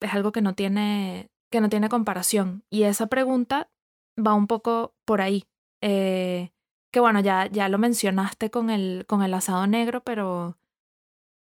es 0.00 0.12
algo 0.12 0.32
que 0.32 0.42
no, 0.42 0.54
tiene, 0.54 1.30
que 1.50 1.60
no 1.60 1.68
tiene 1.68 1.88
comparación. 1.88 2.64
Y 2.70 2.82
esa 2.82 3.06
pregunta 3.06 3.70
va 4.18 4.34
un 4.34 4.46
poco 4.46 4.94
por 5.04 5.20
ahí. 5.20 5.44
Eh, 5.80 6.50
que 6.92 7.00
bueno, 7.00 7.20
ya, 7.20 7.46
ya 7.46 7.68
lo 7.68 7.78
mencionaste 7.78 8.50
con 8.50 8.70
el, 8.70 9.04
con 9.08 9.22
el 9.22 9.34
asado 9.34 9.66
negro, 9.66 10.02
pero, 10.04 10.58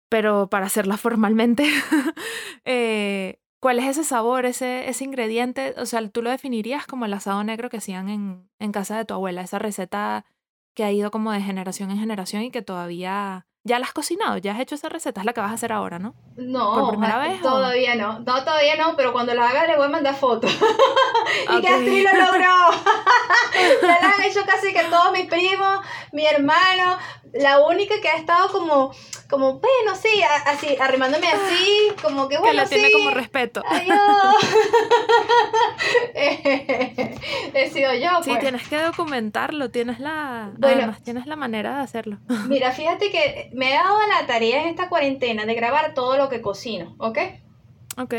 pero 0.09 0.47
para 0.49 0.67
hacerla 0.67 0.95
formalmente, 0.97 1.65
eh, 2.65 3.39
¿cuál 3.59 3.79
es 3.79 3.85
ese 3.85 4.03
sabor, 4.05 4.45
ese, 4.45 4.87
ese 4.89 5.03
ingrediente? 5.03 5.73
O 5.77 5.85
sea, 5.85 6.07
tú 6.09 6.21
lo 6.21 6.29
definirías 6.29 6.85
como 6.87 7.05
el 7.05 7.13
asado 7.13 7.43
negro 7.43 7.69
que 7.69 7.77
hacían 7.77 8.09
en, 8.09 8.49
en 8.59 8.71
casa 8.71 8.95
de 8.97 9.05
tu 9.05 9.15
abuela, 9.15 9.41
esa 9.41 9.59
receta 9.59 10.25
que 10.75 10.83
ha 10.83 10.91
ido 10.91 11.11
como 11.11 11.31
de 11.31 11.41
generación 11.41 11.91
en 11.91 11.97
generación 11.99 12.43
y 12.43 12.51
que 12.51 12.61
todavía 12.61 13.47
¿Ya 13.65 13.79
la 13.79 13.85
has 13.85 13.93
cocinado? 13.93 14.37
¿Ya 14.37 14.51
has 14.53 14.59
hecho 14.59 14.75
esa 14.75 14.89
receta? 14.89 15.21
Es 15.21 15.25
la 15.25 15.31
que 15.33 15.39
vas 15.39 15.51
a 15.51 15.53
hacer 15.53 15.71
ahora, 15.71 15.97
¿no? 15.97 16.15
No, 16.35 16.73
¿Por 16.73 16.89
primera 16.89 17.17
vez, 17.19 17.41
todavía 17.41 17.95
no. 17.95 18.19
No, 18.19 18.43
todavía 18.43 18.75
no, 18.75 18.95
pero 18.97 19.13
cuando 19.13 19.33
la 19.33 19.47
haga 19.47 19.65
le 19.67 19.77
voy 19.77 19.85
a 19.85 19.89
mandar 19.89 20.15
fotos. 20.15 20.51
y 21.57 21.61
que 21.61 21.67
así 21.69 22.01
lo 22.01 22.11
logró. 22.11 22.43
la 23.83 23.95
han 23.95 24.21
hecho 24.23 24.41
casi 24.45 24.73
que 24.73 24.83
todos 24.83 25.13
mis 25.13 25.27
primos, 25.27 25.79
mi 26.11 26.25
hermano. 26.25 26.97
La 27.33 27.61
única 27.65 27.95
que 27.99 28.09
ha 28.09 28.17
estado 28.17 28.49
como, 28.51 28.93
como 29.27 29.53
bueno, 29.53 29.95
sí, 29.95 30.21
así, 30.45 30.77
arrimándome 30.79 31.27
así, 31.27 31.91
como 31.99 32.27
que 32.27 32.37
bueno, 32.37 32.51
Que 32.51 32.57
la 32.57 32.65
tiene 32.67 32.91
como 32.91 33.09
respeto. 33.09 33.63
He 36.13 37.69
sido 37.71 37.93
yo, 37.95 38.21
Sí, 38.23 38.29
pues. 38.29 38.39
tienes 38.39 38.67
que 38.67 38.79
documentarlo, 38.79 39.71
tienes 39.71 39.99
la... 39.99 40.51
Además, 40.61 41.01
tienes 41.03 41.25
la 41.25 41.35
manera 41.35 41.77
de 41.77 41.81
hacerlo. 41.81 42.19
Mira, 42.47 42.71
fíjate 42.71 43.09
que 43.09 43.49
me 43.53 43.71
he 43.71 43.73
dado 43.73 43.97
la 44.07 44.25
tarea 44.25 44.63
en 44.63 44.69
esta 44.69 44.89
cuarentena 44.89 45.45
de 45.45 45.55
grabar 45.55 45.93
todo 45.93 46.17
lo 46.17 46.29
que 46.29 46.41
cocino, 46.41 46.95
¿ok? 46.97 47.17
Ok. 47.97 48.13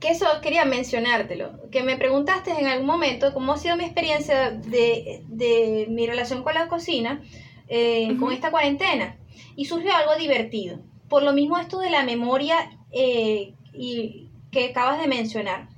Que 0.00 0.10
eso 0.10 0.26
quería 0.42 0.64
mencionártelo. 0.64 1.68
Que 1.70 1.82
me 1.82 1.96
preguntaste 1.96 2.52
en 2.52 2.66
algún 2.66 2.86
momento 2.86 3.32
cómo 3.32 3.52
ha 3.52 3.58
sido 3.58 3.76
mi 3.76 3.84
experiencia 3.84 4.50
de, 4.50 5.22
de 5.26 5.86
mi 5.88 6.06
relación 6.06 6.42
con 6.42 6.54
la 6.54 6.68
cocina 6.68 7.22
eh, 7.68 8.16
con 8.20 8.32
esta 8.32 8.50
cuarentena. 8.50 9.16
Y 9.56 9.64
surgió 9.64 9.94
algo 9.94 10.16
divertido. 10.16 10.78
Por 11.08 11.22
lo 11.22 11.32
mismo 11.32 11.58
esto 11.58 11.80
de 11.80 11.90
la 11.90 12.04
memoria 12.04 12.78
eh, 12.92 13.54
y 13.72 14.28
que 14.52 14.66
acabas 14.66 15.00
de 15.00 15.08
mencionar. 15.08 15.68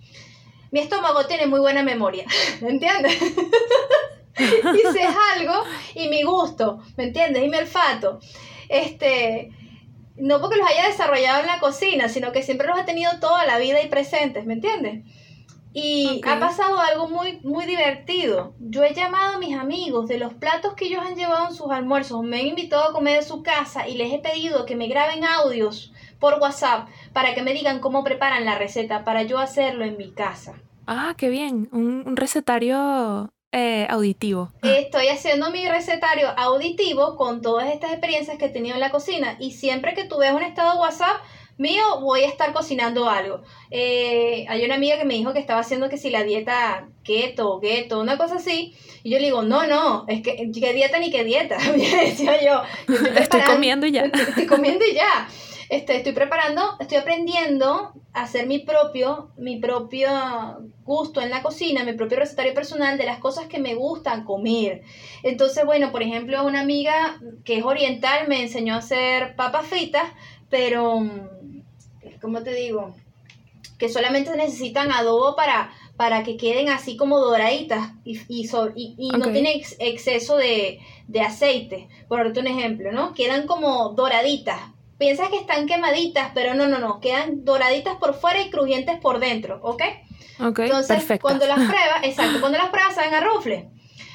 Mi 0.71 0.81
estómago 0.81 1.27
tiene 1.27 1.47
muy 1.47 1.61
buena 1.61 1.83
memoria, 1.83 2.27
¿me 2.61 2.71
entiendes? 2.71 3.19
sé 4.93 5.03
algo 5.37 5.65
y 5.95 6.09
mi 6.09 6.23
gusto, 6.23 6.81
¿me 6.97 7.05
entiendes? 7.05 7.45
Y 7.45 7.49
mi 7.49 7.57
olfato. 7.57 8.21
Este, 8.71 9.51
no 10.17 10.41
porque 10.41 10.57
los 10.57 10.69
haya 10.69 10.87
desarrollado 10.87 11.41
en 11.41 11.47
la 11.47 11.59
cocina, 11.59 12.09
sino 12.09 12.31
que 12.31 12.45
siempre 12.45 12.69
los 12.69 12.79
he 12.79 12.85
tenido 12.85 13.11
toda 13.21 13.45
la 13.45 13.59
vida 13.59 13.83
y 13.83 13.89
presentes, 13.89 14.47
¿me 14.47 14.55
entiendes? 14.55 15.05
Y 15.73 16.21
ha 16.27 16.41
pasado 16.41 16.81
algo 16.81 17.09
muy, 17.09 17.41
muy 17.43 17.65
divertido. 17.65 18.55
Yo 18.59 18.83
he 18.83 18.95
llamado 18.95 19.37
a 19.37 19.39
mis 19.39 19.57
amigos 19.57 20.09
de 20.09 20.19
los 20.19 20.35
platos 20.35 20.75
que 20.75 20.87
ellos 20.87 21.03
han 21.05 21.17
llevado 21.17 21.49
en 21.49 21.55
sus 21.55 21.71
almuerzos, 21.71 22.23
me 22.23 22.41
han 22.41 22.47
invitado 22.47 22.91
a 22.91 22.93
comer 22.93 23.21
de 23.21 23.27
su 23.27 23.43
casa 23.43 23.89
y 23.89 23.97
les 23.97 24.13
he 24.13 24.19
pedido 24.19 24.67
que 24.67 24.77
me 24.77 24.89
graben 24.89 25.25
audios 25.25 25.93
por 26.21 26.39
WhatsApp 26.41 26.89
para 27.13 27.35
que 27.35 27.43
me 27.43 27.53
digan 27.53 27.81
cómo 27.81 28.05
preparan 28.05 28.45
la 28.45 28.57
receta 28.57 29.05
para 29.05 29.23
yo 29.25 29.39
hacerlo 29.39 29.85
en 29.85 29.97
mi 29.97 30.13
casa. 30.13 30.55
Ah, 30.87 31.15
qué 31.17 31.29
bien. 31.29 31.69
Un, 31.73 32.05
un 32.07 32.17
recetario 32.17 33.33
eh, 33.53 33.87
auditivo. 33.91 34.53
Estoy 34.63 35.09
haciendo 35.09 35.51
mi 35.51 35.67
recetario 35.69 36.29
auditivo 36.37 37.17
con 37.17 37.43
todas 37.43 37.73
estas 37.73 37.91
experiencias 37.93 38.39
que 38.39 38.47
he 38.47 38.51
tenido 38.51 38.75
en 38.75 38.81
la 38.81 38.91
cocina 38.91 39.37
y 39.41 39.53
siempre 39.53 39.95
que 39.95 40.05
tú 40.05 40.19
veas 40.19 40.35
un 40.35 40.43
estado 40.43 40.75
de 40.75 40.79
WhatsApp 40.81 41.17
mío 41.59 41.83
voy 42.01 42.23
a 42.23 42.27
estar 42.29 42.53
cocinando 42.55 43.11
algo. 43.11 43.43
Eh, 43.71 44.47
hay 44.49 44.65
una 44.65 44.77
amiga 44.77 44.97
que 44.99 45.05
me 45.05 45.15
dijo 45.15 45.33
que 45.35 45.41
estaba 45.41 45.61
haciendo 45.61 45.89
que 45.91 45.99
si 45.99 46.09
la 46.11 46.23
dieta 46.23 46.89
keto, 47.05 47.61
keto, 47.61 48.01
una 48.01 48.17
cosa 48.17 48.37
así, 48.37 48.75
y 49.03 49.11
yo 49.11 49.19
le 49.19 49.27
digo, 49.27 49.43
no, 49.43 49.67
no, 49.67 50.05
es 50.09 50.23
que 50.23 50.51
qué 50.59 50.73
dieta 50.73 50.99
ni 50.99 51.11
qué 51.11 51.23
dieta, 51.25 51.59
decía 51.77 52.43
yo. 52.43 52.63
Estoy 52.95 53.13
preparando- 53.13 53.53
comiendo 53.53 53.87
y 53.87 53.93
ya. 53.93 54.03
Estoy, 54.05 54.23
estoy 54.23 54.47
comiendo 54.47 54.85
y 54.91 54.95
ya. 54.95 55.29
Este, 55.71 55.97
estoy 55.97 56.13
preparando, 56.13 56.63
estoy 56.81 56.99
aprendiendo 56.99 57.93
a 58.13 58.23
hacer 58.23 58.49
mi 58.49 58.59
propio, 58.59 59.31
mi 59.39 59.61
propio 59.61 60.09
gusto 60.85 61.21
en 61.21 61.31
la 61.31 61.43
cocina, 61.43 61.85
mi 61.85 61.93
propio 61.93 62.19
recetario 62.19 62.53
personal 62.55 62.99
de 62.99 63.05
las 63.07 63.19
cosas 63.21 63.47
que 63.47 63.61
me 63.61 63.77
gustan 63.77 64.25
comer. 64.25 64.83
Entonces, 65.23 65.65
bueno, 65.65 65.93
por 65.93 66.03
ejemplo, 66.03 66.45
una 66.45 66.61
amiga 66.61 67.21
que 67.45 67.59
es 67.59 67.65
oriental 67.65 68.27
me 68.27 68.43
enseñó 68.43 68.75
a 68.75 68.79
hacer 68.79 69.37
papas 69.37 69.65
fritas, 69.69 70.11
pero, 70.49 71.03
¿cómo 72.21 72.43
te 72.43 72.53
digo? 72.53 72.97
Que 73.79 73.89
solamente 73.89 74.37
necesitan 74.37 74.91
adobo 74.91 75.37
para, 75.37 75.71
para 75.97 76.25
que 76.25 76.37
queden 76.37 76.69
así 76.69 76.97
como 76.97 77.21
doraditas 77.21 77.93
y, 78.05 78.19
y, 78.29 78.49
so- 78.49 78.73
y- 78.75 78.97
y 78.99 79.11
no 79.13 79.27
Ok. 79.27 79.33
tiene 79.33 79.55
ex- 79.55 79.77
exceso 79.79 80.37
de, 80.37 80.81
de 81.07 81.21
aceite. 81.21 81.89
Por 82.09 82.25
darte 82.25 82.41
un 82.41 82.49
ejemplo, 82.49 82.91
¿no? 82.91 83.15
Quedan 83.15 83.47
como 83.47 83.91
doraditas. 83.91 84.59
Piensas 85.01 85.31
que 85.31 85.39
están 85.39 85.67
quemaditas, 85.67 86.31
pero 86.35 86.53
no, 86.53 86.69
no, 86.69 86.79
no. 86.79 87.01
Quedan 87.01 87.43
doraditas 87.43 87.97
por 87.97 88.13
fuera 88.13 88.43
y 88.43 88.51
crujientes 88.51 89.01
por 89.01 89.19
dentro, 89.19 89.59
¿ok? 89.63 89.83
Ok, 90.41 90.59
Entonces, 90.59 90.99
perfecto. 90.99 91.23
cuando 91.23 91.47
las 91.47 91.57
pruebas, 91.71 92.03
exacto, 92.03 92.39
cuando 92.39 92.59
las 92.59 92.69
pruebas 92.69 92.95
saben 92.95 93.15
a 93.15 93.21
rufle. 93.21 93.71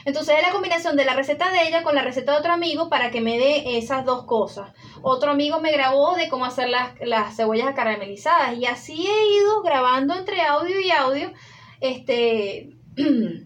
Entonces 0.05 0.35
es 0.37 0.43
la 0.45 0.53
combinación 0.53 0.95
de 0.95 1.03
la 1.03 1.15
receta 1.15 1.49
de 1.49 1.67
ella 1.67 1.81
con 1.81 1.95
la 1.95 2.03
receta 2.03 2.33
de 2.33 2.37
otro 2.37 2.53
amigo 2.53 2.87
para 2.87 3.09
que 3.09 3.19
me 3.19 3.39
dé 3.39 3.79
esas 3.79 4.05
dos 4.05 4.25
cosas. 4.25 4.73
Otro 5.01 5.31
amigo 5.31 5.59
me 5.59 5.71
grabó 5.71 6.15
de 6.15 6.29
cómo 6.29 6.45
hacer 6.45 6.69
las, 6.69 6.91
las 7.01 7.35
cebollas 7.35 7.73
caramelizadas 7.73 8.55
y 8.55 8.67
así 8.67 9.07
he 9.07 9.37
ido 9.41 9.63
grabando 9.63 10.13
entre 10.13 10.39
audio 10.43 10.79
y 10.79 10.91
audio. 10.91 11.33
Este, 11.81 12.69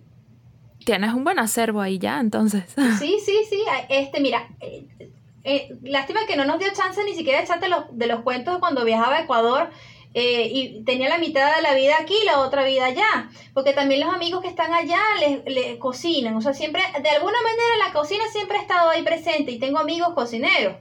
Tienes 0.85 1.13
un 1.13 1.23
buen 1.23 1.39
acervo 1.39 1.79
ahí 1.79 1.99
ya, 1.99 2.19
entonces. 2.19 2.63
sí, 2.99 3.17
sí, 3.23 3.37
sí. 3.49 3.63
Este, 3.87 4.19
mira, 4.19 4.49
eh, 5.43 5.77
lástima 5.83 6.25
que 6.27 6.35
no 6.35 6.45
nos 6.45 6.59
dio 6.59 6.67
chance 6.73 7.03
ni 7.03 7.15
siquiera 7.15 7.41
echarte 7.41 7.67
los, 7.67 7.85
de 7.91 8.07
los 8.07 8.21
cuentos 8.21 8.59
cuando 8.59 8.85
viajaba 8.85 9.17
a 9.17 9.21
Ecuador 9.21 9.69
eh, 10.13 10.49
y 10.51 10.83
tenía 10.83 11.07
la 11.07 11.17
mitad 11.17 11.55
de 11.55 11.61
la 11.61 11.75
vida 11.75 11.93
aquí 11.99 12.15
y 12.21 12.25
la 12.25 12.39
otra 12.39 12.63
vida 12.63 12.85
allá. 12.85 13.29
Porque 13.53 13.73
también 13.73 14.01
los 14.01 14.13
amigos 14.13 14.41
que 14.41 14.47
están 14.47 14.73
allá 14.73 14.99
les, 15.19 15.45
les 15.45 15.77
cocinan. 15.77 16.35
O 16.35 16.41
sea, 16.41 16.53
siempre, 16.53 16.81
de 17.01 17.09
alguna 17.09 17.37
manera 17.41 17.87
la 17.87 17.93
cocina 17.93 18.23
siempre 18.31 18.57
ha 18.57 18.61
estado 18.61 18.89
ahí 18.89 19.03
presente 19.03 19.51
y 19.51 19.59
tengo 19.59 19.79
amigos 19.79 20.13
cocineros. 20.13 20.75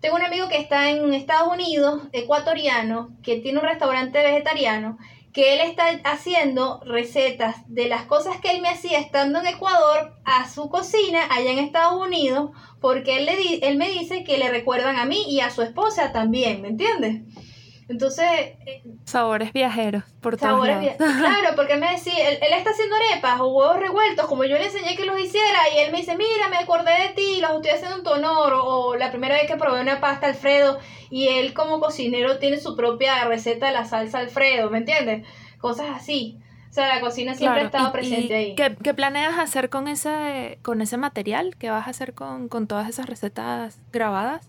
Tengo 0.00 0.14
un 0.14 0.22
amigo 0.22 0.48
que 0.48 0.58
está 0.58 0.90
en 0.90 1.12
Estados 1.12 1.52
Unidos, 1.52 2.02
ecuatoriano, 2.12 3.10
que 3.22 3.40
tiene 3.40 3.58
un 3.58 3.64
restaurante 3.64 4.22
vegetariano, 4.22 4.96
que 5.32 5.54
él 5.54 5.60
está 5.60 5.88
haciendo 6.04 6.80
recetas 6.84 7.56
de 7.66 7.88
las 7.88 8.02
cosas 8.04 8.40
que 8.40 8.50
él 8.50 8.62
me 8.62 8.68
hacía 8.68 8.98
estando 8.98 9.40
en 9.40 9.46
Ecuador 9.46 10.14
a 10.24 10.48
su 10.48 10.68
cocina 10.68 11.20
allá 11.30 11.52
en 11.52 11.58
Estados 11.58 12.00
Unidos, 12.04 12.50
porque 12.80 13.18
él, 13.18 13.26
le 13.26 13.36
di- 13.36 13.60
él 13.62 13.76
me 13.76 13.90
dice 13.90 14.24
que 14.24 14.38
le 14.38 14.50
recuerdan 14.50 14.96
a 14.96 15.04
mí 15.04 15.24
y 15.28 15.40
a 15.40 15.50
su 15.50 15.62
esposa 15.62 16.12
también, 16.12 16.62
¿me 16.62 16.68
entiendes? 16.68 17.22
Entonces, 17.88 18.26
eh, 18.66 18.82
Sabores 19.04 19.52
viajeros 19.54 20.04
por 20.20 20.38
sabores 20.38 20.78
bien. 20.80 20.96
Claro, 20.98 21.56
porque 21.56 21.72
él 21.74 21.80
me 21.80 21.90
decía, 21.90 22.28
él, 22.28 22.38
él 22.42 22.52
está 22.52 22.70
haciendo 22.70 22.94
arepas 22.96 23.40
o 23.40 23.48
huevos 23.48 23.78
revueltos, 23.80 24.26
como 24.26 24.44
yo 24.44 24.58
le 24.58 24.66
enseñé 24.66 24.94
que 24.96 25.06
los 25.06 25.18
hiciera, 25.18 25.58
y 25.74 25.78
él 25.80 25.92
me 25.92 25.98
dice, 25.98 26.14
mira, 26.16 26.48
me 26.50 26.58
acordé 26.58 26.90
de 27.02 27.08
ti, 27.14 27.40
los 27.40 27.52
estoy 27.52 27.70
haciendo 27.70 27.96
en 27.96 28.02
tu 28.04 28.10
honor, 28.10 28.52
o, 28.52 28.64
o 28.88 28.96
la 28.96 29.10
primera 29.10 29.34
vez 29.36 29.46
que 29.46 29.56
probé 29.56 29.80
una 29.80 30.00
pasta 30.00 30.26
Alfredo, 30.26 30.78
y 31.10 31.28
él 31.28 31.54
como 31.54 31.80
cocinero 31.80 32.38
tiene 32.38 32.58
su 32.58 32.76
propia 32.76 33.24
receta 33.24 33.66
de 33.68 33.72
la 33.72 33.86
salsa 33.86 34.18
Alfredo, 34.18 34.68
¿me 34.70 34.78
entiendes? 34.78 35.26
Cosas 35.58 35.86
así. 35.94 36.38
O 36.68 36.72
sea, 36.72 36.94
la 36.94 37.00
cocina 37.00 37.34
siempre 37.34 37.62
ha 37.62 37.70
Claro, 37.70 37.88
estado 37.88 37.88
y- 37.88 37.92
presente 37.92 38.34
y 38.42 38.44
ahí. 38.50 38.54
¿qué, 38.54 38.76
qué 38.84 38.92
planeas 38.92 39.38
hacer 39.38 39.70
con 39.70 39.88
ese, 39.88 40.58
con 40.62 40.82
ese 40.82 40.98
material? 40.98 41.56
¿Qué 41.58 41.70
vas 41.70 41.86
a 41.86 41.90
hacer 41.90 42.12
con, 42.12 42.48
con 42.50 42.66
todas 42.66 42.86
esas 42.90 43.06
recetas 43.06 43.78
grabadas? 43.90 44.46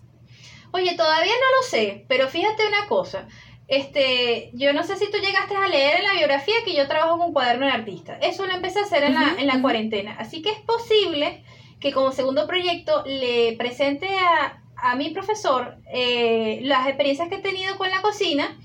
Oye, 0.72 0.94
todavía 0.96 1.32
no 1.32 1.56
lo 1.56 1.62
sé, 1.68 2.04
pero 2.08 2.28
fíjate 2.28 2.66
una 2.66 2.86
cosa. 2.88 3.26
Este, 3.68 4.50
yo 4.54 4.72
no 4.72 4.82
sé 4.84 4.96
si 4.96 5.10
tú 5.10 5.18
llegaste 5.18 5.54
a 5.56 5.68
leer 5.68 5.98
en 6.00 6.04
la 6.04 6.12
biografía 6.14 6.54
que 6.64 6.74
yo 6.74 6.88
trabajo 6.88 7.18
con 7.18 7.32
cuaderno 7.32 7.66
de 7.66 7.72
artista. 7.72 8.18
Eso 8.20 8.46
lo 8.46 8.52
empecé 8.54 8.80
a 8.80 8.82
hacer 8.82 9.04
en 9.04 9.14
la, 9.14 9.34
Ujú, 9.34 9.38
en 9.38 9.46
la 9.46 9.60
cuarentena. 9.62 10.16
Así 10.18 10.42
que 10.42 10.50
es 10.50 10.58
posible 10.60 11.44
que 11.80 11.92
como 11.92 12.12
segundo 12.12 12.46
proyecto 12.46 13.02
le 13.06 13.54
presente 13.56 14.08
a, 14.18 14.62
a 14.76 14.96
mi 14.96 15.10
profesor 15.10 15.76
eh, 15.92 16.60
las 16.64 16.86
experiencias 16.88 17.28
que 17.28 17.36
he 17.36 17.42
tenido 17.42 17.76
con 17.78 17.90
la 17.90 18.02
cocina 18.02 18.58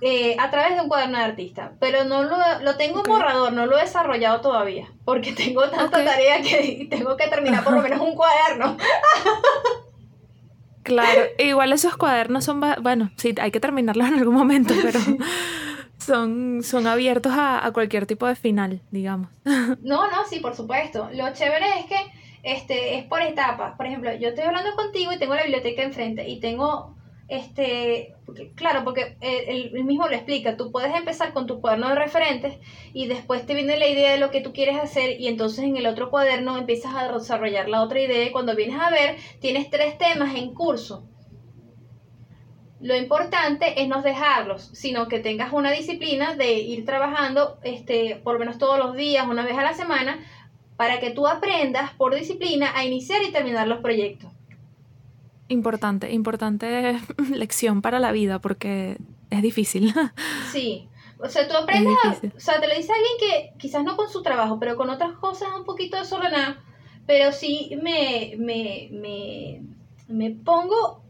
eh, 0.00 0.36
a 0.38 0.50
través 0.50 0.74
de 0.76 0.80
un 0.82 0.88
cuaderno 0.88 1.18
de 1.18 1.24
artista. 1.24 1.74
Pero 1.80 2.04
no 2.04 2.22
lo, 2.22 2.36
lo 2.62 2.76
tengo 2.76 3.00
en 3.00 3.08
borrador, 3.08 3.52
no 3.52 3.66
lo 3.66 3.78
he 3.78 3.82
desarrollado 3.82 4.40
todavía. 4.40 4.88
Porque 5.04 5.32
tengo 5.34 5.68
tanta 5.70 5.98
Ok. 5.98 6.04
tarea 6.04 6.42
que 6.42 6.86
tengo 6.90 7.16
que 7.16 7.28
terminar 7.28 7.64
por 7.64 7.74
lo 7.74 7.82
menos 7.82 8.00
un 8.00 8.14
cuaderno. 8.14 8.76
Claro, 10.90 11.22
igual 11.38 11.72
esos 11.72 11.96
cuadernos 11.96 12.44
son, 12.44 12.60
bueno, 12.82 13.10
sí, 13.16 13.34
hay 13.40 13.50
que 13.50 13.60
terminarlos 13.60 14.08
en 14.08 14.14
algún 14.14 14.34
momento, 14.34 14.74
pero 14.82 14.98
son, 15.98 16.62
son 16.62 16.86
abiertos 16.86 17.32
a, 17.32 17.64
a 17.64 17.72
cualquier 17.72 18.06
tipo 18.06 18.26
de 18.26 18.34
final, 18.34 18.80
digamos. 18.90 19.28
No, 19.82 20.10
no, 20.10 20.24
sí, 20.28 20.40
por 20.40 20.54
supuesto. 20.54 21.08
Lo 21.12 21.32
chévere 21.32 21.66
es 21.78 21.86
que 21.86 21.96
este 22.42 22.98
es 22.98 23.04
por 23.04 23.22
etapas. 23.22 23.76
Por 23.76 23.86
ejemplo, 23.86 24.12
yo 24.14 24.28
estoy 24.28 24.44
hablando 24.44 24.74
contigo 24.74 25.12
y 25.12 25.18
tengo 25.18 25.34
la 25.34 25.42
biblioteca 25.42 25.82
enfrente 25.82 26.28
y 26.28 26.40
tengo 26.40 26.96
este, 27.30 28.14
claro, 28.56 28.82
porque 28.84 29.16
eh, 29.20 29.44
él, 29.48 29.72
él 29.74 29.84
mismo 29.84 30.08
lo 30.08 30.14
explica, 30.14 30.56
tú 30.56 30.72
puedes 30.72 30.94
empezar 30.94 31.32
con 31.32 31.46
tu 31.46 31.60
cuaderno 31.60 31.88
de 31.88 31.94
referentes 31.94 32.58
y 32.92 33.06
después 33.06 33.46
te 33.46 33.54
viene 33.54 33.78
la 33.78 33.86
idea 33.86 34.12
de 34.12 34.18
lo 34.18 34.30
que 34.30 34.40
tú 34.40 34.52
quieres 34.52 34.78
hacer 34.78 35.20
y 35.20 35.28
entonces 35.28 35.64
en 35.64 35.76
el 35.76 35.86
otro 35.86 36.10
cuaderno 36.10 36.58
empiezas 36.58 36.94
a 36.94 37.12
desarrollar 37.12 37.68
la 37.68 37.82
otra 37.82 38.00
idea 38.00 38.26
y 38.26 38.32
cuando 38.32 38.56
vienes 38.56 38.80
a 38.80 38.90
ver 38.90 39.16
tienes 39.40 39.70
tres 39.70 39.96
temas 39.96 40.34
en 40.34 40.54
curso. 40.54 41.06
Lo 42.80 42.96
importante 42.96 43.82
es 43.82 43.88
no 43.88 44.00
dejarlos, 44.00 44.70
sino 44.72 45.06
que 45.06 45.20
tengas 45.20 45.52
una 45.52 45.70
disciplina 45.70 46.34
de 46.34 46.54
ir 46.54 46.86
trabajando 46.86 47.58
este, 47.62 48.20
por 48.24 48.34
lo 48.34 48.40
menos 48.40 48.56
todos 48.56 48.78
los 48.78 48.96
días, 48.96 49.28
una 49.28 49.44
vez 49.44 49.56
a 49.56 49.62
la 49.62 49.74
semana, 49.74 50.18
para 50.76 50.98
que 50.98 51.10
tú 51.10 51.26
aprendas 51.26 51.92
por 51.92 52.14
disciplina 52.14 52.72
a 52.74 52.86
iniciar 52.86 53.22
y 53.22 53.32
terminar 53.32 53.68
los 53.68 53.82
proyectos. 53.82 54.29
Importante, 55.50 56.12
importante 56.12 56.96
lección 57.34 57.82
para 57.82 57.98
la 57.98 58.12
vida 58.12 58.38
porque 58.38 58.98
es 59.30 59.42
difícil. 59.42 59.92
Sí, 60.52 60.88
o 61.18 61.28
sea, 61.28 61.48
tú 61.48 61.56
aprendes, 61.56 61.96
o 62.36 62.40
sea, 62.40 62.60
te 62.60 62.68
lo 62.68 62.74
dice 62.74 62.92
alguien 62.92 63.12
que 63.18 63.58
quizás 63.58 63.82
no 63.82 63.96
con 63.96 64.08
su 64.08 64.22
trabajo, 64.22 64.58
pero 64.60 64.76
con 64.76 64.90
otras 64.90 65.12
cosas 65.18 65.48
un 65.56 65.64
poquito 65.64 65.96
desordenada, 65.96 66.62
pero 67.04 67.32
sí 67.32 67.76
me, 67.82 68.34
me, 68.38 68.88
me, 68.92 69.62
me 70.06 70.30
pongo 70.30 71.02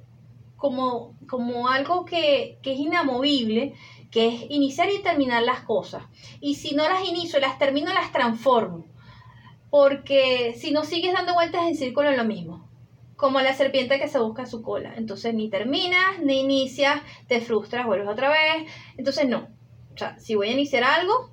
como, 0.56 1.18
como 1.28 1.68
algo 1.68 2.06
que, 2.06 2.58
que, 2.62 2.72
es 2.72 2.78
inamovible, 2.78 3.74
que 4.10 4.28
es 4.28 4.50
iniciar 4.50 4.88
y 4.90 5.02
terminar 5.02 5.42
las 5.42 5.60
cosas. 5.60 6.02
Y 6.40 6.54
si 6.54 6.74
no 6.74 6.88
las 6.88 7.06
inicio 7.06 7.40
las 7.40 7.58
termino, 7.58 7.92
las 7.92 8.10
transformo. 8.10 8.86
Porque 9.68 10.54
si 10.56 10.70
no 10.72 10.84
sigues 10.84 11.12
dando 11.12 11.34
vueltas 11.34 11.66
en 11.66 11.76
círculo 11.76 12.08
en 12.08 12.16
lo 12.16 12.24
mismo. 12.24 12.69
Como 13.20 13.40
la 13.40 13.52
serpiente 13.54 14.00
que 14.00 14.08
se 14.08 14.18
busca 14.18 14.46
su 14.46 14.62
cola. 14.62 14.94
Entonces 14.96 15.34
ni 15.34 15.50
terminas, 15.50 16.20
ni 16.22 16.40
inicias, 16.40 17.02
te 17.28 17.42
frustras, 17.42 17.86
vuelves 17.86 18.08
otra 18.08 18.30
vez. 18.30 18.66
Entonces 18.96 19.28
no. 19.28 19.50
O 19.92 19.98
sea, 19.98 20.18
si 20.18 20.34
voy 20.34 20.48
a 20.48 20.52
iniciar 20.52 20.84
algo, 20.84 21.30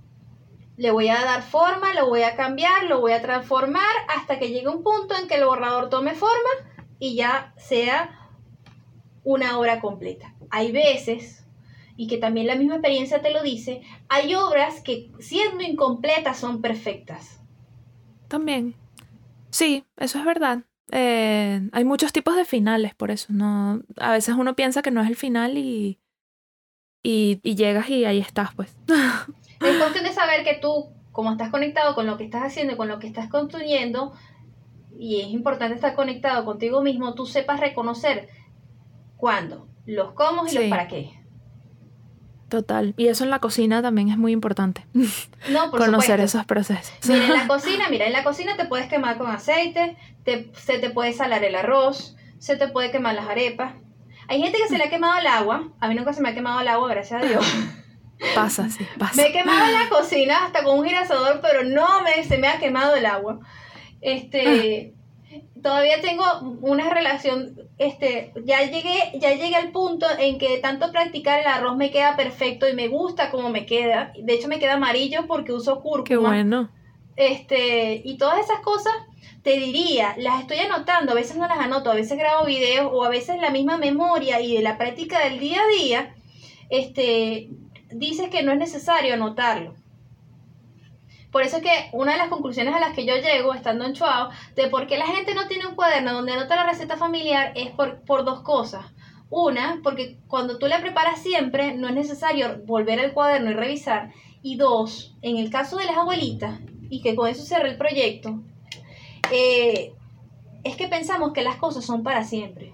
le 0.75 0.91
voy 0.91 1.07
a 1.07 1.23
dar 1.23 1.43
forma, 1.43 1.93
lo 1.93 2.09
voy 2.09 2.23
a 2.23 2.35
cambiar, 2.35 2.83
lo 2.83 2.99
voy 2.99 3.13
a 3.13 3.21
transformar 3.21 3.95
hasta 4.09 4.37
que 4.37 4.49
llegue 4.49 4.67
un 4.67 4.83
punto 4.83 5.15
en 5.15 5.29
que 5.29 5.35
el 5.35 5.45
borrador 5.45 5.89
tome 5.89 6.13
forma 6.13 6.49
y 6.99 7.15
ya 7.15 7.53
sea 7.57 8.29
una 9.23 9.57
obra 9.57 9.79
completa. 9.79 10.35
Hay 10.49 10.73
veces, 10.73 11.45
y 11.95 12.07
que 12.07 12.17
también 12.17 12.47
la 12.47 12.55
misma 12.55 12.75
experiencia 12.75 13.21
te 13.21 13.31
lo 13.31 13.41
dice, 13.43 13.81
hay 14.09 14.35
obras 14.35 14.81
que 14.81 15.09
siendo 15.19 15.63
incompletas 15.63 16.37
son 16.37 16.61
perfectas. 16.61 17.41
También. 18.27 18.75
Sí, 19.49 19.85
eso 19.97 20.19
es 20.19 20.25
verdad. 20.25 20.59
Eh, 20.91 21.69
hay 21.71 21.83
muchos 21.83 22.13
tipos 22.13 22.35
de 22.35 22.45
finales, 22.45 22.95
por 22.95 23.11
eso 23.11 23.27
no. 23.33 23.81
A 23.97 24.11
veces 24.11 24.35
uno 24.37 24.55
piensa 24.55 24.81
que 24.81 24.91
no 24.91 25.01
es 25.01 25.07
el 25.09 25.15
final 25.15 25.57
y, 25.57 25.99
y, 27.03 27.39
y 27.43 27.55
llegas 27.55 27.89
y 27.89 28.05
ahí 28.05 28.19
estás, 28.19 28.53
pues. 28.55 28.75
es 28.87 29.77
cuestión 29.77 30.03
de 30.03 30.13
saber 30.13 30.43
que 30.43 30.55
tú, 30.61 30.89
como 31.11 31.31
estás 31.31 31.49
conectado 31.49 31.95
con 31.95 32.05
lo 32.05 32.17
que 32.17 32.23
estás 32.23 32.43
haciendo 32.43 32.73
y 32.73 32.77
con 32.77 32.87
lo 32.87 32.99
que 32.99 33.07
estás 33.07 33.29
construyendo, 33.29 34.13
y 34.97 35.21
es 35.21 35.27
importante 35.27 35.75
estar 35.75 35.95
conectado 35.95 36.45
contigo 36.45 36.81
mismo, 36.81 37.13
tú 37.13 37.25
sepas 37.25 37.59
reconocer 37.59 38.29
cuándo, 39.15 39.67
los 39.85 40.13
cómo 40.13 40.47
y 40.47 40.53
los 40.53 40.65
para 40.65 40.87
qué. 40.87 41.16
Total. 42.49 42.93
Y 42.97 43.07
eso 43.07 43.23
en 43.23 43.29
la 43.29 43.39
cocina 43.39 43.81
también 43.81 44.09
es 44.09 44.17
muy 44.17 44.31
importante. 44.31 44.85
No, 45.49 45.69
por 45.69 45.79
Conocer 45.85 46.19
esos 46.19 46.45
procesos. 46.45 46.93
Mira, 47.07 47.25
en 47.25 47.33
la 47.33 47.47
cocina, 47.47 47.89
mira, 47.89 48.05
en 48.05 48.13
la 48.13 48.23
cocina 48.23 48.55
te 48.55 48.65
puedes 48.65 48.87
quemar 48.87 49.17
con 49.17 49.29
aceite, 49.29 49.97
te, 50.23 50.51
se 50.55 50.79
te 50.79 50.89
puede 50.89 51.13
salar 51.13 51.43
el 51.43 51.55
arroz, 51.55 52.15
se 52.39 52.55
te 52.55 52.67
puede 52.67 52.91
quemar 52.91 53.15
las 53.15 53.27
arepas. 53.27 53.73
Hay 54.29 54.41
gente 54.41 54.57
que 54.57 54.67
se 54.67 54.77
le 54.77 54.85
ha 54.85 54.89
quemado 54.89 55.19
el 55.19 55.27
agua. 55.27 55.69
A 55.79 55.87
mí 55.87 55.95
nunca 55.95 56.13
se 56.13 56.21
me 56.21 56.29
ha 56.29 56.33
quemado 56.33 56.59
el 56.61 56.67
agua, 56.67 56.89
gracias 56.89 57.23
a 57.23 57.25
Dios. 57.25 57.45
Pasa, 58.35 58.67
sí, 58.69 58.83
pasa. 58.97 59.21
Me 59.21 59.27
he 59.27 59.31
quemado 59.31 59.65
en 59.65 59.73
la 59.73 59.89
cocina 59.89 60.45
hasta 60.45 60.63
con 60.63 60.79
un 60.79 60.85
girasador, 60.85 61.39
pero 61.39 61.63
no 61.63 62.01
me, 62.01 62.23
se 62.23 62.39
me 62.39 62.47
ha 62.47 62.57
quemado 62.57 62.95
el 62.95 63.05
agua. 63.05 63.39
Este, 64.01 64.95
todavía 65.61 66.01
tengo 66.01 66.23
una 66.61 66.89
relación, 66.89 67.66
este, 67.77 68.33
ya 68.43 68.61
llegué, 68.63 69.19
ya 69.19 69.33
llegué 69.33 69.55
al 69.55 69.71
punto 69.71 70.07
en 70.17 70.39
que 70.39 70.57
tanto 70.57 70.91
practicar 70.91 71.41
el 71.41 71.47
arroz 71.47 71.77
me 71.77 71.91
queda 71.91 72.15
perfecto 72.15 72.67
y 72.67 72.73
me 72.73 72.87
gusta 72.87 73.29
como 73.29 73.49
me 73.49 73.65
queda. 73.65 74.13
De 74.19 74.33
hecho 74.33 74.47
me 74.47 74.59
queda 74.59 74.73
amarillo 74.73 75.27
porque 75.27 75.53
uso 75.53 75.79
cúrcuma. 75.81 76.05
Qué 76.05 76.17
bueno. 76.17 76.71
Este, 77.15 78.01
y 78.03 78.17
todas 78.17 78.39
esas 78.39 78.61
cosas 78.61 78.93
te 79.43 79.57
diría, 79.57 80.15
las 80.17 80.41
estoy 80.41 80.57
anotando, 80.59 81.13
a 81.13 81.15
veces 81.15 81.37
no 81.37 81.47
las 81.47 81.59
anoto, 81.59 81.91
a 81.91 81.95
veces 81.95 82.17
grabo 82.17 82.45
videos 82.45 82.89
o 82.91 83.03
a 83.03 83.09
veces 83.09 83.39
la 83.39 83.49
misma 83.49 83.77
memoria 83.77 84.41
y 84.41 84.55
de 84.55 84.61
la 84.61 84.77
práctica 84.77 85.23
del 85.23 85.39
día 85.39 85.61
a 85.61 85.67
día, 85.67 86.15
este, 86.69 87.49
dices 87.91 88.29
que 88.29 88.43
no 88.43 88.51
es 88.51 88.57
necesario 88.57 89.13
anotarlo. 89.13 89.75
Por 91.37 91.45
eso 91.45 91.57
es 91.57 91.61
que 91.61 91.89
una 91.91 92.13
de 92.13 92.17
las 92.17 92.29
conclusiones 92.29 92.73
a 92.73 92.79
las 92.79 92.95
que 92.95 93.05
yo 93.05 93.13
llego 93.15 93.53
estando 93.53 93.85
en 93.85 93.93
Chuao 93.93 94.31
de 94.55 94.69
por 94.69 94.87
qué 94.87 94.97
la 94.97 95.05
gente 95.05 95.35
no 95.35 95.47
tiene 95.47 95.67
un 95.67 95.75
cuaderno 95.75 96.13
donde 96.13 96.31
anota 96.31 96.55
la 96.55 96.65
receta 96.65 96.97
familiar 96.97 97.51
es 97.53 97.69
por, 97.69 97.99
por 97.99 98.25
dos 98.25 98.41
cosas. 98.41 98.87
Una, 99.29 99.79
porque 99.83 100.17
cuando 100.27 100.57
tú 100.57 100.65
la 100.65 100.81
preparas 100.81 101.21
siempre 101.21 101.75
no 101.75 101.89
es 101.89 101.93
necesario 101.93 102.63
volver 102.65 102.99
al 102.99 103.13
cuaderno 103.13 103.51
y 103.51 103.53
revisar. 103.53 104.13
Y 104.41 104.55
dos, 104.55 105.15
en 105.21 105.37
el 105.37 105.51
caso 105.51 105.77
de 105.77 105.85
las 105.85 105.97
abuelitas, 105.97 106.59
y 106.89 107.03
que 107.03 107.15
con 107.15 107.29
eso 107.29 107.45
cerré 107.45 107.69
el 107.69 107.77
proyecto, 107.77 108.39
eh, 109.31 109.93
es 110.63 110.75
que 110.75 110.87
pensamos 110.87 111.33
que 111.33 111.43
las 111.43 111.57
cosas 111.57 111.85
son 111.85 112.01
para 112.01 112.23
siempre. 112.23 112.73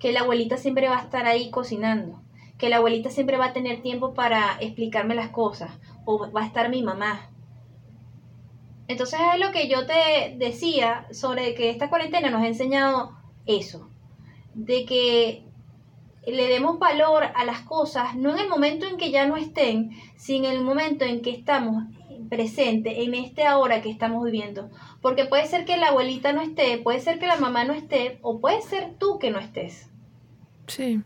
Que 0.00 0.10
la 0.10 0.22
abuelita 0.22 0.56
siempre 0.56 0.88
va 0.88 0.98
a 0.98 1.02
estar 1.02 1.24
ahí 1.24 1.50
cocinando. 1.50 2.20
Que 2.58 2.68
la 2.68 2.78
abuelita 2.78 3.10
siempre 3.10 3.36
va 3.36 3.44
a 3.44 3.52
tener 3.52 3.80
tiempo 3.80 4.12
para 4.12 4.56
explicarme 4.60 5.14
las 5.14 5.28
cosas 5.28 5.70
o 6.06 6.30
va 6.32 6.42
a 6.42 6.46
estar 6.46 6.70
mi 6.70 6.82
mamá. 6.82 7.30
Entonces 8.88 9.20
es 9.34 9.40
lo 9.40 9.52
que 9.52 9.68
yo 9.68 9.84
te 9.84 10.36
decía 10.38 11.06
sobre 11.10 11.54
que 11.54 11.68
esta 11.68 11.90
cuarentena 11.90 12.30
nos 12.30 12.40
ha 12.40 12.46
enseñado 12.46 13.16
eso, 13.44 13.90
de 14.54 14.86
que 14.86 15.44
le 16.26 16.48
demos 16.48 16.78
valor 16.78 17.24
a 17.34 17.44
las 17.44 17.60
cosas, 17.60 18.16
no 18.16 18.32
en 18.32 18.38
el 18.38 18.48
momento 18.48 18.86
en 18.86 18.96
que 18.96 19.10
ya 19.10 19.26
no 19.26 19.36
estén, 19.36 19.90
sino 20.16 20.46
en 20.48 20.54
el 20.54 20.62
momento 20.62 21.04
en 21.04 21.20
que 21.20 21.30
estamos 21.30 21.84
presentes, 22.28 22.94
en 22.96 23.14
este 23.14 23.44
ahora 23.44 23.82
que 23.82 23.90
estamos 23.90 24.24
viviendo. 24.24 24.70
Porque 25.02 25.24
puede 25.24 25.46
ser 25.46 25.64
que 25.64 25.76
la 25.76 25.88
abuelita 25.88 26.32
no 26.32 26.40
esté, 26.40 26.78
puede 26.78 27.00
ser 27.00 27.18
que 27.18 27.26
la 27.26 27.36
mamá 27.36 27.64
no 27.64 27.74
esté, 27.74 28.18
o 28.22 28.40
puede 28.40 28.62
ser 28.62 28.94
tú 28.98 29.18
que 29.18 29.30
no 29.30 29.38
estés. 29.38 29.90
Sí. 30.66 31.02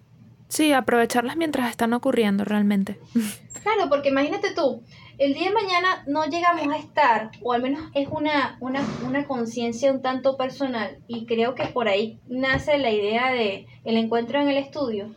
Sí, 0.50 0.72
aprovecharlas 0.72 1.36
mientras 1.36 1.70
están 1.70 1.92
ocurriendo 1.94 2.44
realmente. 2.44 3.00
Claro, 3.62 3.90
porque 3.90 4.08
imagínate 4.08 4.54
tú, 4.54 4.82
el 5.18 5.34
día 5.34 5.48
de 5.48 5.54
mañana 5.54 6.02
no 6.06 6.24
llegamos 6.24 6.66
a 6.66 6.78
estar, 6.78 7.30
o 7.42 7.52
al 7.52 7.60
menos 7.60 7.82
es 7.92 8.08
una, 8.10 8.56
una, 8.58 8.80
una 9.06 9.26
conciencia 9.26 9.92
un 9.92 10.00
tanto 10.00 10.38
personal, 10.38 10.96
y 11.06 11.26
creo 11.26 11.54
que 11.54 11.66
por 11.66 11.86
ahí 11.86 12.18
nace 12.26 12.78
la 12.78 12.90
idea 12.90 13.30
de 13.30 13.66
el 13.84 13.98
encuentro 13.98 14.40
en 14.40 14.48
el 14.48 14.56
estudio. 14.56 15.14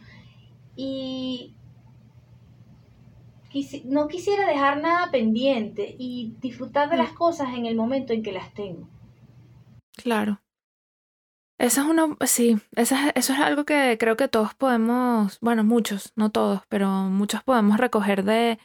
Y 0.75 1.53
no 3.85 4.09
quisiera 4.09 4.45
dejar 4.45 4.81
nada 4.81 5.09
pendiente 5.09 5.95
y 5.97 6.35
disfrutar 6.41 6.89
de 6.89 6.97
las 6.97 7.13
mm. 7.13 7.15
cosas 7.15 7.53
en 7.55 7.65
el 7.65 7.75
momento 7.75 8.11
en 8.11 8.23
que 8.23 8.33
las 8.33 8.53
tengo. 8.53 8.89
Claro. 9.95 10.42
Eso 11.63 11.79
es 11.79 11.87
una, 11.87 12.17
sí, 12.25 12.57
eso 12.75 12.93
es, 12.93 13.13
eso 13.15 13.31
es 13.31 13.39
algo 13.39 13.63
que 13.63 13.95
creo 13.97 14.17
que 14.17 14.27
todos 14.27 14.53
podemos, 14.53 15.39
bueno, 15.39 15.63
muchos, 15.63 16.11
no 16.17 16.29
todos, 16.29 16.59
pero 16.67 16.89
muchos 16.89 17.41
podemos 17.41 17.77
recoger 17.77 18.25
de, 18.25 18.59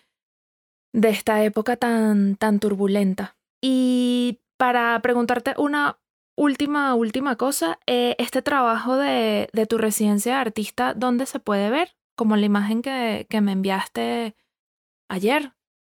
de 0.93 1.09
esta 1.09 1.45
época 1.45 1.77
tan, 1.77 2.35
tan 2.35 2.59
turbulenta. 2.59 3.37
Y 3.63 4.41
para 4.57 5.01
preguntarte 5.01 5.55
una 5.59 6.01
última, 6.37 6.97
última 6.97 7.37
cosa, 7.37 7.79
eh, 7.87 8.17
este 8.19 8.43
trabajo 8.43 8.97
de, 8.97 9.49
de, 9.53 9.67
tu 9.67 9.79
residencia 9.79 10.35
de 10.35 10.41
artista, 10.41 10.93
¿dónde 10.93 11.27
se 11.27 11.39
puede 11.39 11.71
ver? 11.71 11.95
Como 12.17 12.35
la 12.35 12.47
imagen 12.47 12.83
que, 12.83 13.29
que 13.31 13.41
me 13.41 13.53
enviaste 13.53 14.35
ayer. 15.09 15.53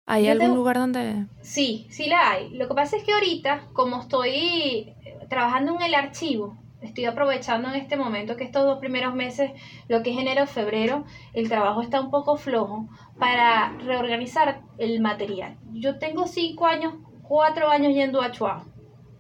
¿Hay 0.07 0.29
algún 0.29 0.55
lugar 0.55 0.79
donde...? 0.79 1.27
Sí, 1.41 1.89
sí 1.91 2.07
la 2.07 2.31
hay. 2.31 2.51
Lo 2.51 2.69
que 2.69 2.75
pasa 2.75 2.97
es 2.97 3.03
que 3.03 3.13
ahorita, 3.13 3.71
como 3.73 4.03
estoy 4.03 4.95
trabajando 5.29 5.75
en 5.75 5.83
el 5.83 5.95
archivo, 5.95 6.62
estoy 6.83 7.05
aprovechando 7.05 7.69
en 7.69 7.77
este 7.77 7.97
momento 7.97 8.37
que 8.37 8.45
estos 8.45 8.65
dos 8.65 8.79
primeros 8.79 9.15
meses, 9.15 9.53
lo 9.89 10.03
que 10.03 10.11
es 10.11 10.19
enero, 10.19 10.47
febrero, 10.47 11.05
el 11.33 11.49
trabajo 11.49 11.81
está 11.81 12.01
un 12.01 12.11
poco 12.11 12.37
flojo 12.37 12.89
para 13.19 13.77
reorganizar 13.79 14.63
el 14.79 15.01
material. 15.01 15.57
Yo 15.73 15.99
tengo 15.99 16.27
cinco 16.27 16.67
años, 16.67 16.95
cuatro 17.23 17.69
años 17.69 17.95
yendo 17.95 18.21
a 18.21 18.33
Chuao. 18.33 18.65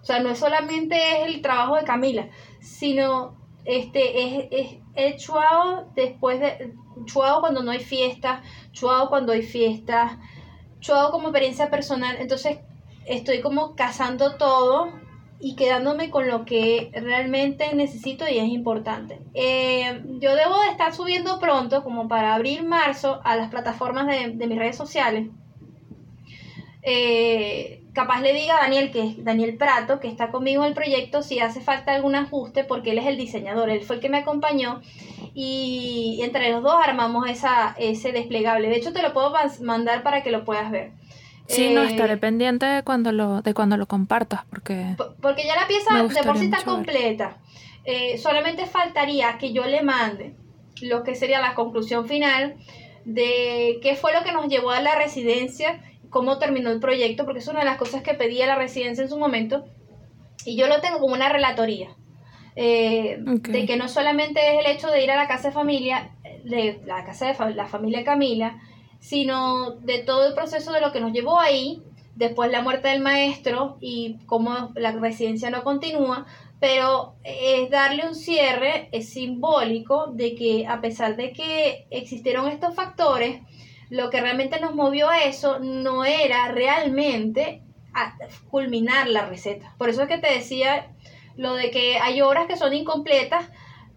O 0.00 0.04
sea, 0.04 0.18
no 0.18 0.34
solamente 0.34 0.96
es 0.96 1.34
el 1.34 1.42
trabajo 1.42 1.76
de 1.76 1.84
Camila, 1.84 2.28
sino 2.60 3.36
este 3.64 4.48
es, 4.50 4.78
es, 4.96 5.22
Chuao 5.22 5.92
después 5.94 6.40
de 6.40 6.74
Chuao 7.06 7.40
cuando 7.40 7.62
no 7.62 7.70
hay 7.70 7.78
fiestas, 7.78 8.40
Chuao 8.72 9.08
cuando 9.08 9.32
hay 9.32 9.42
fiestas, 9.42 10.18
Chuao 10.80 11.12
como 11.12 11.28
experiencia 11.28 11.70
personal. 11.70 12.16
Entonces 12.18 12.58
estoy 13.06 13.40
como 13.40 13.76
cazando 13.76 14.36
todo 14.36 14.92
y 15.44 15.56
quedándome 15.56 16.08
con 16.08 16.28
lo 16.28 16.44
que 16.44 16.92
realmente 16.94 17.74
necesito 17.74 18.28
y 18.28 18.38
es 18.38 18.48
importante. 18.48 19.18
Eh, 19.34 20.00
yo 20.20 20.36
debo 20.36 20.60
de 20.60 20.68
estar 20.70 20.94
subiendo 20.94 21.40
pronto, 21.40 21.82
como 21.82 22.06
para 22.06 22.36
abril, 22.36 22.64
marzo, 22.64 23.20
a 23.24 23.34
las 23.34 23.50
plataformas 23.50 24.06
de, 24.06 24.46
mis 24.46 24.56
redes 24.56 24.76
sociales. 24.76 25.30
Eh, 26.82 27.82
capaz 27.92 28.20
le 28.20 28.32
diga 28.32 28.56
a 28.56 28.60
Daniel, 28.60 28.92
que 28.92 29.02
es 29.02 29.24
Daniel 29.24 29.56
Prato, 29.56 29.98
que 29.98 30.06
está 30.06 30.30
conmigo 30.30 30.62
en 30.62 30.68
el 30.68 30.74
proyecto, 30.74 31.22
si 31.22 31.40
hace 31.40 31.60
falta 31.60 31.92
algún 31.92 32.14
ajuste, 32.14 32.62
porque 32.62 32.92
él 32.92 32.98
es 32.98 33.06
el 33.06 33.16
diseñador, 33.16 33.68
él 33.68 33.82
fue 33.82 33.96
el 33.96 34.02
que 34.02 34.08
me 34.08 34.18
acompañó 34.18 34.80
y 35.34 36.20
entre 36.22 36.52
los 36.52 36.62
dos 36.62 36.76
armamos 36.80 37.28
esa, 37.28 37.74
ese 37.78 38.12
desplegable. 38.12 38.68
De 38.68 38.76
hecho, 38.76 38.92
te 38.92 39.02
lo 39.02 39.12
puedo 39.12 39.32
mandar 39.62 40.04
para 40.04 40.22
que 40.22 40.30
lo 40.30 40.44
puedas 40.44 40.70
ver. 40.70 40.92
Sí, 41.46 41.70
no, 41.74 41.82
estaré 41.82 42.14
eh, 42.14 42.18
pendiente 42.18 42.66
de 42.66 42.82
cuando 42.82 43.12
lo, 43.12 43.42
de 43.42 43.54
cuando 43.54 43.76
lo 43.76 43.86
compartas, 43.86 44.44
porque... 44.48 44.96
Porque 45.20 45.44
ya 45.44 45.56
la 45.56 45.66
pieza 45.66 45.94
de 45.94 46.22
por 46.22 46.38
sí 46.38 46.44
está 46.44 46.64
completa. 46.64 47.38
Eh, 47.84 48.16
solamente 48.18 48.66
faltaría 48.66 49.38
que 49.38 49.52
yo 49.52 49.66
le 49.66 49.82
mande 49.82 50.36
lo 50.80 51.02
que 51.02 51.14
sería 51.14 51.40
la 51.40 51.54
conclusión 51.54 52.06
final 52.06 52.56
de 53.04 53.80
qué 53.82 53.96
fue 53.96 54.12
lo 54.12 54.22
que 54.22 54.32
nos 54.32 54.48
llevó 54.48 54.70
a 54.70 54.80
la 54.80 54.94
residencia, 54.94 55.80
cómo 56.10 56.38
terminó 56.38 56.70
el 56.70 56.80
proyecto, 56.80 57.24
porque 57.24 57.40
es 57.40 57.48
una 57.48 57.60
de 57.60 57.64
las 57.64 57.78
cosas 57.78 58.02
que 58.02 58.14
pedía 58.14 58.46
la 58.46 58.54
residencia 58.54 59.02
en 59.02 59.10
su 59.10 59.18
momento, 59.18 59.64
y 60.44 60.56
yo 60.56 60.68
lo 60.68 60.80
tengo 60.80 60.98
como 60.98 61.14
una 61.14 61.28
relatoría. 61.28 61.90
Eh, 62.54 63.16
de 63.20 63.64
que 63.64 63.76
no 63.78 63.88
solamente 63.88 64.40
es 64.52 64.64
el 64.64 64.70
hecho 64.70 64.88
de 64.88 65.02
ir 65.02 65.10
a 65.10 65.16
la 65.16 65.26
casa 65.26 65.48
de 65.48 65.54
familia, 65.54 66.10
de 66.44 66.80
la 66.84 67.02
casa 67.04 67.32
de 67.32 67.54
la 67.54 67.66
familia 67.66 68.04
Camila, 68.04 68.60
sino 69.02 69.72
de 69.72 69.98
todo 69.98 70.28
el 70.28 70.34
proceso 70.34 70.72
de 70.72 70.80
lo 70.80 70.92
que 70.92 71.00
nos 71.00 71.12
llevó 71.12 71.40
ahí, 71.40 71.82
después 72.14 72.52
la 72.52 72.62
muerte 72.62 72.86
del 72.86 73.00
maestro 73.00 73.76
y 73.80 74.18
cómo 74.26 74.70
la 74.76 74.92
residencia 74.92 75.50
no 75.50 75.64
continúa, 75.64 76.24
pero 76.60 77.16
es 77.24 77.68
darle 77.68 78.06
un 78.06 78.14
cierre 78.14 78.88
es 78.92 79.08
simbólico 79.08 80.06
de 80.06 80.36
que 80.36 80.68
a 80.68 80.80
pesar 80.80 81.16
de 81.16 81.32
que 81.32 81.88
existieron 81.90 82.46
estos 82.46 82.76
factores, 82.76 83.40
lo 83.90 84.08
que 84.08 84.20
realmente 84.20 84.60
nos 84.60 84.76
movió 84.76 85.08
a 85.08 85.24
eso 85.24 85.58
no 85.58 86.04
era 86.04 86.46
realmente 86.52 87.64
culminar 88.50 89.08
la 89.08 89.26
receta. 89.26 89.74
Por 89.78 89.88
eso 89.88 90.02
es 90.02 90.08
que 90.08 90.18
te 90.18 90.32
decía 90.32 90.92
lo 91.36 91.54
de 91.54 91.72
que 91.72 91.98
hay 91.98 92.22
obras 92.22 92.46
que 92.46 92.56
son 92.56 92.72
incompletas, 92.72 93.50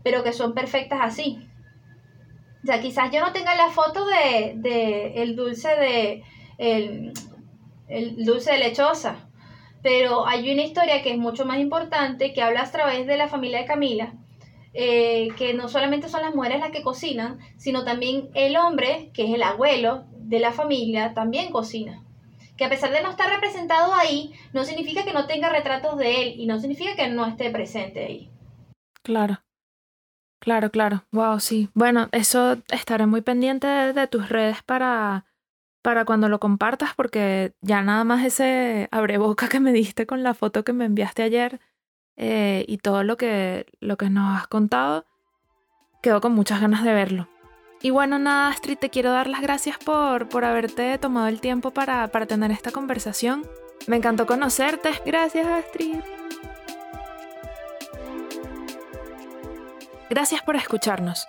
pero 0.03 0.23
que 0.23 0.33
son 0.33 0.55
perfectas 0.55 0.99
así. 1.03 1.47
O 2.65 2.67
sea, 2.67 2.81
quizás 2.81 3.11
yo 3.11 3.21
no 3.21 3.31
tenga 3.31 3.53
la 3.53 3.69
foto 3.69 4.07
de, 4.07 5.13
el 5.17 5.35
dulce 5.35 5.67
de 5.67 6.23
el, 6.57 7.13
dulce 8.25 8.53
de 8.53 8.57
lechosa, 8.57 9.29
pero 9.83 10.25
hay 10.25 10.51
una 10.51 10.63
historia 10.63 11.03
que 11.03 11.11
es 11.11 11.19
mucho 11.19 11.45
más 11.45 11.59
importante 11.59 12.33
que 12.33 12.41
habla 12.41 12.63
a 12.63 12.71
través 12.71 13.05
de 13.05 13.17
la 13.17 13.27
familia 13.27 13.59
de 13.59 13.65
Camila, 13.65 14.13
eh, 14.73 15.27
que 15.37 15.53
no 15.53 15.69
solamente 15.69 16.09
son 16.09 16.23
las 16.23 16.33
mujeres 16.33 16.59
las 16.59 16.71
que 16.71 16.81
cocinan, 16.81 17.37
sino 17.55 17.83
también 17.83 18.31
el 18.33 18.57
hombre, 18.57 19.11
que 19.13 19.25
es 19.25 19.35
el 19.35 19.43
abuelo 19.43 20.05
de 20.17 20.39
la 20.39 20.51
familia, 20.51 21.13
también 21.13 21.51
cocina 21.51 22.01
que 22.57 22.65
a 22.65 22.69
pesar 22.69 22.89
de 22.91 23.03
no 23.03 23.11
estar 23.11 23.29
representado 23.29 23.93
ahí, 23.93 24.31
no 24.53 24.63
significa 24.63 25.03
que 25.03 25.13
no 25.13 25.27
tenga 25.27 25.49
retratos 25.49 25.97
de 25.97 26.21
él 26.21 26.33
y 26.37 26.47
no 26.47 26.57
significa 26.57 26.95
que 26.95 27.09
no 27.09 27.27
esté 27.27 27.51
presente 27.51 28.05
ahí. 28.05 28.29
Claro. 29.03 29.44
Claro, 30.39 30.69
claro. 30.69 31.03
Wow, 31.11 31.39
sí. 31.39 31.69
Bueno, 31.73 32.09
eso 32.11 32.57
estaré 32.69 33.05
muy 33.05 33.21
pendiente 33.21 33.67
de, 33.67 34.07
tus 34.07 34.29
redes 34.29 34.61
para, 34.63 35.25
para 35.81 36.05
cuando 36.05 36.29
lo 36.29 36.39
compartas, 36.39 36.93
porque 36.95 37.53
ya 37.61 37.81
nada 37.81 38.03
más 38.03 38.23
ese 38.23 38.87
abreboca 38.91 39.47
que 39.47 39.59
me 39.59 39.73
diste 39.73 40.05
con 40.05 40.23
la 40.23 40.33
foto 40.33 40.63
que 40.63 40.73
me 40.73 40.85
enviaste 40.85 41.23
ayer 41.23 41.59
eh, 42.17 42.65
y 42.67 42.77
todo 42.77 43.03
lo 43.03 43.17
que, 43.17 43.65
lo 43.79 43.97
que 43.97 44.09
nos 44.09 44.39
has 44.39 44.47
contado, 44.47 45.05
quedo 46.01 46.21
con 46.21 46.33
muchas 46.33 46.61
ganas 46.61 46.83
de 46.83 46.93
verlo. 46.93 47.27
Y 47.81 47.89
bueno, 47.89 48.17
nada, 48.19 48.49
Astrid, 48.49 48.77
te 48.77 48.89
quiero 48.89 49.11
dar 49.11 49.27
las 49.27 49.41
gracias 49.41 49.77
por, 49.77 50.29
por 50.29 50.45
haberte 50.45 50.97
tomado 50.97 51.27
el 51.27 51.39
tiempo 51.41 51.71
para, 51.71 52.07
para 52.07 52.25
tener 52.25 52.51
esta 52.51 52.71
conversación. 52.71 53.45
Me 53.87 53.97
encantó 53.97 54.25
conocerte. 54.25 54.89
Gracias, 55.05 55.47
Astrid. 55.47 55.99
Gracias 60.09 60.41
por 60.43 60.55
escucharnos. 60.55 61.27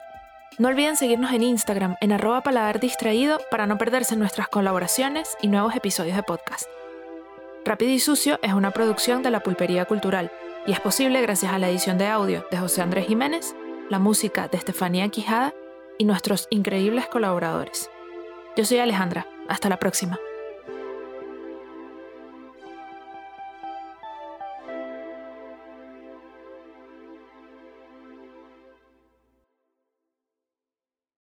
No 0.59 0.69
olviden 0.69 0.97
seguirnos 0.97 1.33
en 1.33 1.43
Instagram 1.43 1.97
en 2.01 2.13
arroba 2.13 2.43
paladar 2.43 2.81
distraído 2.81 3.41
para 3.51 3.67
no 3.67 3.79
perderse 3.79 4.17
nuestras 4.17 4.49
colaboraciones 4.49 5.37
y 5.43 5.49
nuevos 5.49 5.75
episodios 5.75 6.17
de 6.17 6.23
podcast. 6.23 6.67
Rápido 7.65 7.91
y 7.91 7.99
Sucio 7.99 8.39
es 8.43 8.53
una 8.53 8.71
producción 8.71 9.23
de 9.23 9.31
la 9.31 9.41
Pulpería 9.41 9.87
Cultural 9.87 10.31
y 10.67 10.73
es 10.73 10.81
posible 10.81 11.21
gracias 11.21 11.53
a 11.53 11.59
la 11.59 11.69
edición 11.69 11.99
de 11.99 12.07
audio 12.07 12.47
de 12.51 12.59
José 12.59 12.83
Andrés 12.83 13.07
Jiménez, 13.07 13.55
la 13.91 13.99
música 13.99 14.49
de 14.49 14.59
Estefanía 14.59 15.09
Quijada 15.09 15.53
y 15.99 16.05
nuestros 16.05 16.47
increíbles 16.51 17.07
colaboradores. 17.07 17.91
Yo 18.57 18.65
soy 18.65 18.79
Alejandra. 18.79 19.27
Hasta 19.49 19.69
la 19.69 19.79
próxima. 19.79 20.19